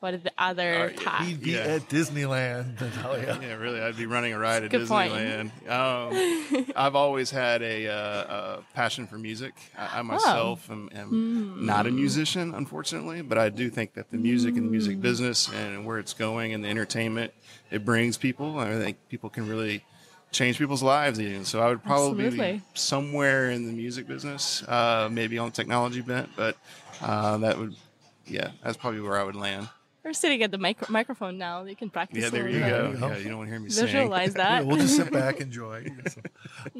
What 0.00 0.14
are 0.14 0.18
the 0.18 0.32
other 0.36 0.74
Uh, 0.74 0.88
yeah. 0.88 1.00
paths? 1.04 1.28
He'd 1.28 1.40
be 1.44 1.50
Yeah. 1.52 1.58
at 1.60 1.88
Disneyland, 1.88 2.76
Nataliya. 2.78 3.40
Yeah, 3.40 3.52
really, 3.54 3.80
I'd 3.80 3.96
be 3.96 4.06
running 4.06 4.32
a 4.32 4.38
ride 4.38 4.64
at 4.64 4.70
Good 4.72 4.88
point. 4.88 5.12
Disneyland. 5.12 5.70
Um, 5.70 6.66
I've 6.76 6.96
always 6.96 7.30
had 7.30 7.62
a, 7.62 7.86
uh, 7.86 8.56
a 8.58 8.62
passion 8.74 9.06
for 9.06 9.16
music. 9.16 9.54
I, 9.78 10.00
I 10.00 10.02
myself 10.02 10.68
am, 10.72 10.90
am 10.92 11.64
not 11.64 11.86
a 11.86 11.92
musician, 11.92 12.52
unfortunately, 12.52 13.22
but 13.22 13.38
I 13.38 13.48
do 13.48 13.70
think 13.70 13.94
that 13.94 14.10
the 14.10 14.18
music 14.18 14.56
and 14.56 14.66
the 14.66 14.70
music 14.72 15.00
business 15.00 15.48
and 15.52 15.86
where 15.86 16.00
it's 16.00 16.14
going 16.14 16.52
and 16.52 16.64
the 16.64 16.68
entertainment 16.68 17.32
it 17.70 17.84
brings 17.84 18.18
people, 18.18 18.58
I 18.58 18.76
think 18.80 18.96
people 19.08 19.30
can 19.30 19.48
really 19.48 19.84
change 20.32 20.58
people's 20.58 20.82
lives. 20.82 21.20
Even 21.20 21.44
so, 21.44 21.60
I 21.60 21.68
would 21.68 21.82
probably 21.84 22.24
Absolutely. 22.24 22.52
be 22.58 22.62
somewhere 22.74 23.50
in 23.50 23.66
the 23.66 23.72
music 23.72 24.08
business, 24.08 24.62
uh, 24.66 25.08
maybe 25.12 25.38
on 25.38 25.48
the 25.48 25.52
technology 25.54 26.00
bent, 26.00 26.30
but 26.36 26.56
uh, 27.00 27.36
that 27.38 27.58
would, 27.58 27.76
yeah, 28.26 28.50
that's 28.64 28.76
probably 28.76 29.00
where 29.00 29.18
I 29.18 29.24
would 29.24 29.36
land. 29.36 29.68
We're 30.04 30.12
sitting 30.12 30.42
at 30.42 30.50
the 30.50 30.58
micro- 30.58 30.88
microphone 30.90 31.38
now. 31.38 31.62
You 31.62 31.76
can 31.76 31.88
practice. 31.88 32.24
Yeah, 32.24 32.30
there 32.30 32.42
little 32.50 32.58
you 32.58 32.66
go. 32.98 33.08
Yeah, 33.08 33.18
you 33.18 33.28
don't 33.28 33.38
want 33.38 33.48
to 33.48 33.52
hear 33.52 33.60
me 33.60 33.70
sing. 33.70 33.86
Visualize 33.86 34.34
Yeah, 34.36 34.60
that. 34.60 34.66
we'll 34.66 34.76
just 34.76 34.96
sit 34.96 35.12
back, 35.12 35.40
enjoy. 35.40 35.86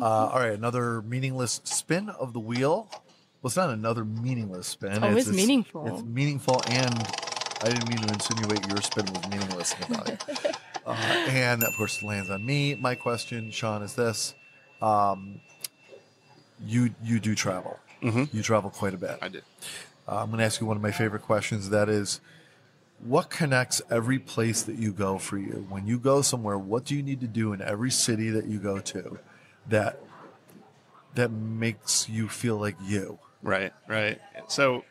Uh, 0.00 0.04
all 0.04 0.40
right, 0.40 0.54
another 0.54 1.02
meaningless 1.02 1.60
spin 1.62 2.08
of 2.08 2.32
the 2.32 2.40
wheel. 2.40 2.88
Well, 2.90 3.48
it's 3.48 3.56
not 3.56 3.70
another 3.70 4.04
meaningless 4.04 4.66
spin. 4.66 5.04
always 5.04 5.28
it's, 5.28 5.36
meaningful. 5.36 5.86
It's 5.86 6.02
meaningful, 6.04 6.62
and 6.66 6.94
I 7.62 7.68
didn't 7.70 7.88
mean 7.88 7.98
to 7.98 8.12
insinuate 8.12 8.66
your 8.68 8.80
spin 8.82 9.06
was 9.06 9.28
meaningless, 9.28 9.74
Nataliya. 9.74 10.56
uh, 10.86 11.24
and 11.28 11.62
of 11.62 11.74
course, 11.76 11.98
it 12.02 12.04
lands 12.04 12.30
on 12.30 12.44
me. 12.44 12.74
My 12.74 12.94
question, 12.94 13.50
Sean, 13.50 13.82
is 13.82 13.94
this: 13.94 14.34
um, 14.80 15.40
You 16.64 16.94
you 17.02 17.20
do 17.20 17.34
travel. 17.34 17.78
Mhm. 18.02 18.32
You 18.32 18.42
travel 18.42 18.70
quite 18.70 18.94
a 18.94 18.98
bit. 18.98 19.18
I 19.22 19.28
did. 19.28 19.44
Uh, 20.08 20.16
I'm 20.16 20.26
going 20.30 20.38
to 20.38 20.44
ask 20.44 20.60
you 20.60 20.66
one 20.66 20.76
of 20.76 20.82
my 20.82 20.90
favorite 20.90 21.22
questions. 21.22 21.70
That 21.70 21.88
is, 21.88 22.20
what 22.98 23.30
connects 23.30 23.80
every 23.90 24.18
place 24.18 24.62
that 24.62 24.74
you 24.76 24.92
go 24.92 25.18
for 25.18 25.38
you? 25.38 25.66
When 25.68 25.86
you 25.86 25.98
go 26.00 26.22
somewhere, 26.22 26.58
what 26.58 26.84
do 26.84 26.96
you 26.96 27.02
need 27.02 27.20
to 27.20 27.28
do 27.28 27.52
in 27.52 27.62
every 27.62 27.92
city 27.92 28.30
that 28.30 28.46
you 28.46 28.58
go 28.58 28.80
to 28.80 29.18
that 29.68 30.00
that 31.14 31.30
makes 31.30 32.08
you 32.08 32.28
feel 32.28 32.56
like 32.56 32.76
you? 32.82 33.18
Right, 33.42 33.72
right. 33.86 34.20
So, 34.48 34.84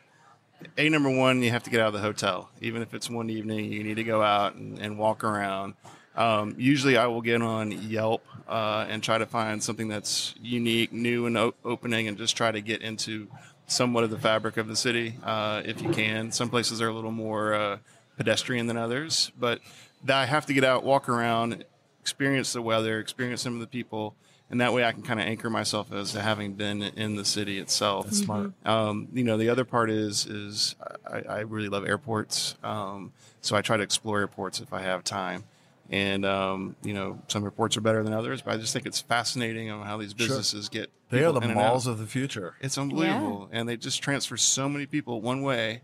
a 0.76 0.88
number 0.88 1.10
one, 1.10 1.42
you 1.42 1.50
have 1.50 1.62
to 1.64 1.70
get 1.70 1.80
out 1.80 1.88
of 1.88 1.92
the 1.92 2.00
hotel. 2.00 2.50
Even 2.60 2.82
if 2.82 2.94
it's 2.94 3.08
one 3.08 3.30
evening, 3.30 3.72
you 3.72 3.82
need 3.82 3.96
to 3.96 4.04
go 4.04 4.22
out 4.22 4.54
and, 4.54 4.78
and 4.78 4.98
walk 4.98 5.24
around. 5.24 5.74
Um, 6.14 6.54
usually, 6.58 6.96
I 6.96 7.06
will 7.06 7.22
get 7.22 7.40
on 7.40 7.70
Yelp 7.72 8.24
uh, 8.48 8.86
and 8.88 9.02
try 9.02 9.18
to 9.18 9.26
find 9.26 9.62
something 9.62 9.88
that's 9.88 10.34
unique, 10.42 10.92
new, 10.92 11.26
and 11.26 11.36
o- 11.38 11.54
opening, 11.64 12.08
and 12.08 12.18
just 12.18 12.36
try 12.36 12.50
to 12.50 12.60
get 12.60 12.82
into 12.82 13.28
somewhat 13.66 14.04
of 14.04 14.10
the 14.10 14.18
fabric 14.18 14.56
of 14.56 14.68
the 14.68 14.76
city 14.76 15.14
uh, 15.24 15.62
if 15.64 15.80
you 15.80 15.90
can. 15.90 16.32
Some 16.32 16.50
places 16.50 16.82
are 16.82 16.88
a 16.88 16.92
little 16.92 17.12
more 17.12 17.54
uh, 17.54 17.78
pedestrian 18.16 18.66
than 18.66 18.76
others, 18.76 19.32
but 19.38 19.60
I 20.08 20.26
have 20.26 20.46
to 20.46 20.52
get 20.52 20.64
out, 20.64 20.84
walk 20.84 21.08
around, 21.08 21.64
experience 22.00 22.52
the 22.52 22.62
weather, 22.62 22.98
experience 22.98 23.42
some 23.42 23.54
of 23.54 23.60
the 23.60 23.66
people, 23.66 24.14
and 24.52 24.60
that 24.60 24.74
way 24.74 24.84
I 24.84 24.92
can 24.92 25.02
kind 25.02 25.18
of 25.18 25.26
anchor 25.26 25.48
myself 25.48 25.90
as 25.92 26.12
to 26.12 26.20
having 26.20 26.52
been 26.52 26.82
in 26.82 27.16
the 27.16 27.24
city 27.24 27.58
itself. 27.58 28.04
That's 28.04 28.18
smart. 28.18 28.52
Um, 28.66 29.08
you 29.14 29.24
know, 29.24 29.38
the 29.38 29.48
other 29.48 29.64
part 29.64 29.90
is 29.90 30.26
is 30.26 30.76
I, 31.10 31.22
I 31.28 31.38
really 31.40 31.70
love 31.70 31.86
airports, 31.86 32.54
um, 32.62 33.12
so 33.40 33.56
I 33.56 33.62
try 33.62 33.78
to 33.78 33.82
explore 33.82 34.20
airports 34.20 34.60
if 34.60 34.74
I 34.74 34.82
have 34.82 35.02
time. 35.02 35.44
And 35.90 36.26
um, 36.26 36.76
you 36.84 36.92
know, 36.92 37.18
some 37.28 37.42
airports 37.44 37.78
are 37.78 37.80
better 37.80 38.02
than 38.04 38.12
others, 38.12 38.42
but 38.42 38.52
I 38.52 38.58
just 38.58 38.74
think 38.74 38.84
it's 38.84 39.00
fascinating 39.00 39.70
on 39.70 39.86
how 39.86 39.96
these 39.96 40.12
businesses 40.12 40.68
get. 40.68 40.90
They 41.08 41.24
are 41.24 41.32
the 41.32 41.40
in 41.40 41.50
and 41.50 41.58
out. 41.58 41.68
malls 41.68 41.86
of 41.86 41.98
the 41.98 42.06
future. 42.06 42.54
It's 42.60 42.76
unbelievable, 42.76 43.48
and 43.52 43.66
they 43.66 43.78
just 43.78 44.02
transfer 44.02 44.36
so 44.36 44.68
many 44.68 44.84
people 44.84 45.22
one 45.22 45.40
way 45.42 45.80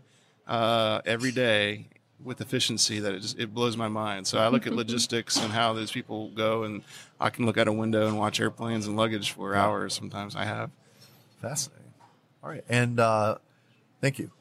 uh, 0.47 1.01
every 1.05 1.31
day 1.31 1.87
with 2.23 2.41
efficiency 2.41 2.99
that 2.99 3.13
it 3.13 3.21
just 3.21 3.39
it 3.39 3.53
blows 3.53 3.77
my 3.77 3.87
mind. 3.87 4.27
So 4.27 4.39
I 4.39 4.47
look 4.47 4.67
at 4.67 4.73
logistics 4.83 5.37
and 5.37 5.51
how 5.51 5.73
those 5.73 5.91
people 5.91 6.29
go, 6.29 6.63
and 6.63 6.83
I 7.19 7.29
can 7.29 7.45
look 7.45 7.57
out 7.57 7.67
a 7.67 7.73
window 7.73 8.07
and 8.07 8.17
watch 8.17 8.39
airplanes 8.39 8.87
and 8.87 8.95
luggage 8.95 9.31
for 9.31 9.55
hours. 9.55 9.93
Sometimes 9.93 10.35
I 10.35 10.45
have. 10.45 10.71
Fascinating. 11.41 11.93
All 12.43 12.49
right. 12.49 12.63
And 12.69 12.99
uh, 12.99 13.37
thank 14.01 14.19
you. 14.19 14.31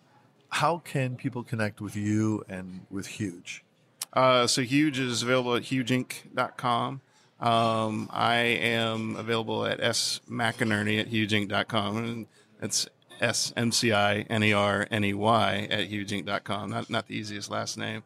How 0.50 0.78
can 0.78 1.16
people 1.16 1.42
connect 1.42 1.80
with 1.80 1.94
you 1.94 2.44
and 2.48 2.86
with 2.90 3.06
Huge? 3.06 3.64
Uh, 4.12 4.46
so 4.46 4.62
Huge 4.62 4.98
is 4.98 5.22
available 5.22 5.54
at 5.54 5.64
hugeinc.com. 5.64 7.00
Um, 7.40 8.08
I 8.12 8.36
am 8.36 9.16
available 9.16 9.64
at 9.64 9.80
smcinerney 9.80 11.00
at 11.00 11.10
hugeinc.com. 11.10 11.96
And 11.96 12.26
it's 12.60 12.88
S 13.20 13.52
M 13.56 13.72
C 13.72 13.92
I 13.92 14.20
N 14.22 14.42
E 14.42 14.52
R 14.52 14.86
N 14.90 15.04
E 15.04 15.14
Y 15.14 15.68
at 15.70 15.90
hugeinc.com. 15.90 16.70
Not, 16.70 16.90
not 16.90 17.06
the 17.06 17.16
easiest 17.16 17.50
last 17.50 17.76
name. 17.78 18.02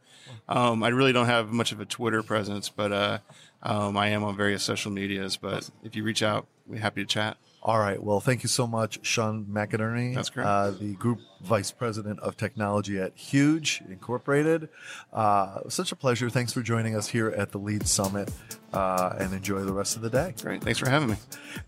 Um, 0.48 0.82
I 0.82 0.88
really 0.88 1.12
don't 1.12 1.26
have 1.26 1.52
much 1.52 1.72
of 1.72 1.80
a 1.80 1.84
Twitter 1.84 2.22
presence, 2.22 2.68
but 2.68 2.92
uh, 2.92 3.18
um, 3.62 3.96
I 3.96 4.08
am 4.08 4.24
on 4.24 4.36
various 4.36 4.62
social 4.62 4.90
medias. 4.90 5.36
But 5.36 5.70
if 5.82 5.94
you 5.96 6.02
reach 6.02 6.22
out, 6.22 6.46
we're 6.66 6.80
happy 6.80 7.02
to 7.02 7.06
chat. 7.06 7.36
All 7.64 7.78
right. 7.78 8.02
Well, 8.02 8.18
thank 8.18 8.42
you 8.42 8.48
so 8.48 8.66
much, 8.66 8.98
Sean 9.06 9.44
McInerney. 9.44 10.16
That's 10.16 10.30
correct. 10.30 10.48
Uh, 10.48 10.70
the 10.72 10.94
Group 10.94 11.20
Vice 11.42 11.70
President 11.70 12.18
of 12.18 12.36
Technology 12.36 12.98
at 12.98 13.16
Huge 13.16 13.82
Incorporated. 13.88 14.68
Uh, 15.12 15.60
such 15.68 15.92
a 15.92 15.96
pleasure. 15.96 16.28
Thanks 16.28 16.52
for 16.52 16.60
joining 16.62 16.96
us 16.96 17.06
here 17.06 17.28
at 17.28 17.52
the 17.52 17.58
Lead 17.58 17.86
Summit 17.86 18.32
uh, 18.72 19.14
and 19.16 19.32
enjoy 19.32 19.60
the 19.60 19.72
rest 19.72 19.94
of 19.94 20.02
the 20.02 20.10
day. 20.10 20.34
Great. 20.42 20.64
Thanks 20.64 20.80
for 20.80 20.90
having 20.90 21.10
me. 21.10 21.16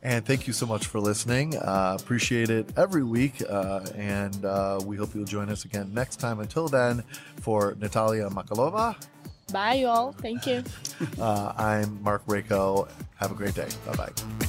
And 0.03 0.26
thank 0.26 0.49
you 0.49 0.53
so 0.53 0.66
much 0.66 0.86
for 0.86 0.99
listening. 0.99 1.57
Uh, 1.57 1.97
appreciate 2.01 2.51
it 2.51 2.76
every 2.76 3.05
week. 3.05 3.40
Uh, 3.49 3.86
and 3.95 4.45
uh, 4.45 4.80
we 4.84 4.97
hope 4.97 5.14
you'll 5.14 5.24
join 5.24 5.49
us 5.49 5.64
again 5.64 5.95
next 5.95 6.16
time. 6.16 6.40
Until 6.40 6.66
then, 6.66 7.05
for 7.40 7.74
Nataliya 7.74 8.32
Makulova, 8.32 8.97
Bye, 9.53 9.74
you 9.74 9.86
all. 9.88 10.12
Thank 10.12 10.47
you. 10.47 10.64
uh, 11.20 11.53
I'm 11.57 12.03
Marc 12.03 12.26
Raco. 12.26 12.88
Have 13.16 13.30
a 13.30 13.34
great 13.34 13.55
day. 13.55 13.68
Bye 13.86 13.95
bye. 13.95 14.43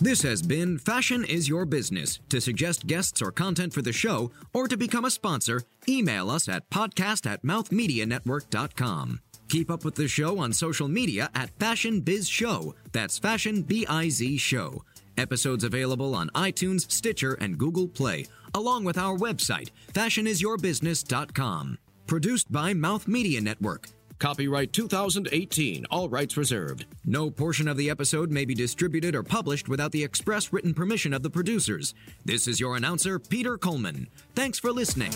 This 0.00 0.22
has 0.22 0.42
been 0.42 0.78
Fashion 0.78 1.24
is 1.24 1.48
Your 1.48 1.64
Business. 1.64 2.20
To 2.28 2.40
suggest 2.40 2.86
guests 2.86 3.20
or 3.20 3.32
content 3.32 3.72
for 3.72 3.82
the 3.82 3.92
show, 3.92 4.30
or 4.52 4.68
to 4.68 4.76
become 4.76 5.04
a 5.04 5.10
sponsor, 5.10 5.62
email 5.88 6.30
us 6.30 6.48
at 6.48 6.70
podcast 6.70 7.26
at 7.28 7.42
mouthmedianetwork.com. 7.42 9.18
Keep 9.48 9.70
up 9.72 9.84
with 9.84 9.96
the 9.96 10.06
show 10.06 10.38
on 10.38 10.52
social 10.52 10.86
media 10.86 11.30
at 11.34 11.50
Fashion 11.58 12.00
Biz 12.00 12.28
Show. 12.28 12.76
That's 12.92 13.18
Fashion 13.18 13.62
B 13.62 13.86
I 13.88 14.08
Z 14.08 14.36
Show. 14.38 14.84
Episodes 15.16 15.64
available 15.64 16.14
on 16.14 16.30
iTunes, 16.30 16.88
Stitcher, 16.92 17.34
and 17.40 17.58
Google 17.58 17.88
Play, 17.88 18.26
along 18.54 18.84
with 18.84 18.98
our 18.98 19.16
website, 19.16 19.70
fashionisyourbusiness.com. 19.94 21.78
Produced 22.06 22.52
by 22.52 22.72
Mouth 22.72 23.08
Media 23.08 23.40
Network. 23.40 23.88
Copyright 24.18 24.72
2018, 24.72 25.86
all 25.90 26.08
rights 26.08 26.36
reserved. 26.36 26.86
No 27.04 27.30
portion 27.30 27.68
of 27.68 27.76
the 27.76 27.88
episode 27.88 28.32
may 28.32 28.44
be 28.44 28.54
distributed 28.54 29.14
or 29.14 29.22
published 29.22 29.68
without 29.68 29.92
the 29.92 30.02
express 30.02 30.52
written 30.52 30.74
permission 30.74 31.14
of 31.14 31.22
the 31.22 31.30
producers. 31.30 31.94
This 32.24 32.48
is 32.48 32.58
your 32.58 32.76
announcer, 32.76 33.20
Peter 33.20 33.56
Coleman. 33.56 34.08
Thanks 34.34 34.58
for 34.58 34.72
listening. 34.72 35.12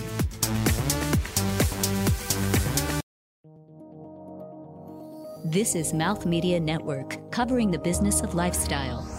This 5.44 5.74
is 5.74 5.92
Mouth 5.92 6.24
Media 6.24 6.60
Network, 6.60 7.30
covering 7.32 7.72
the 7.72 7.78
business 7.78 8.20
of 8.20 8.34
lifestyle. 8.34 9.11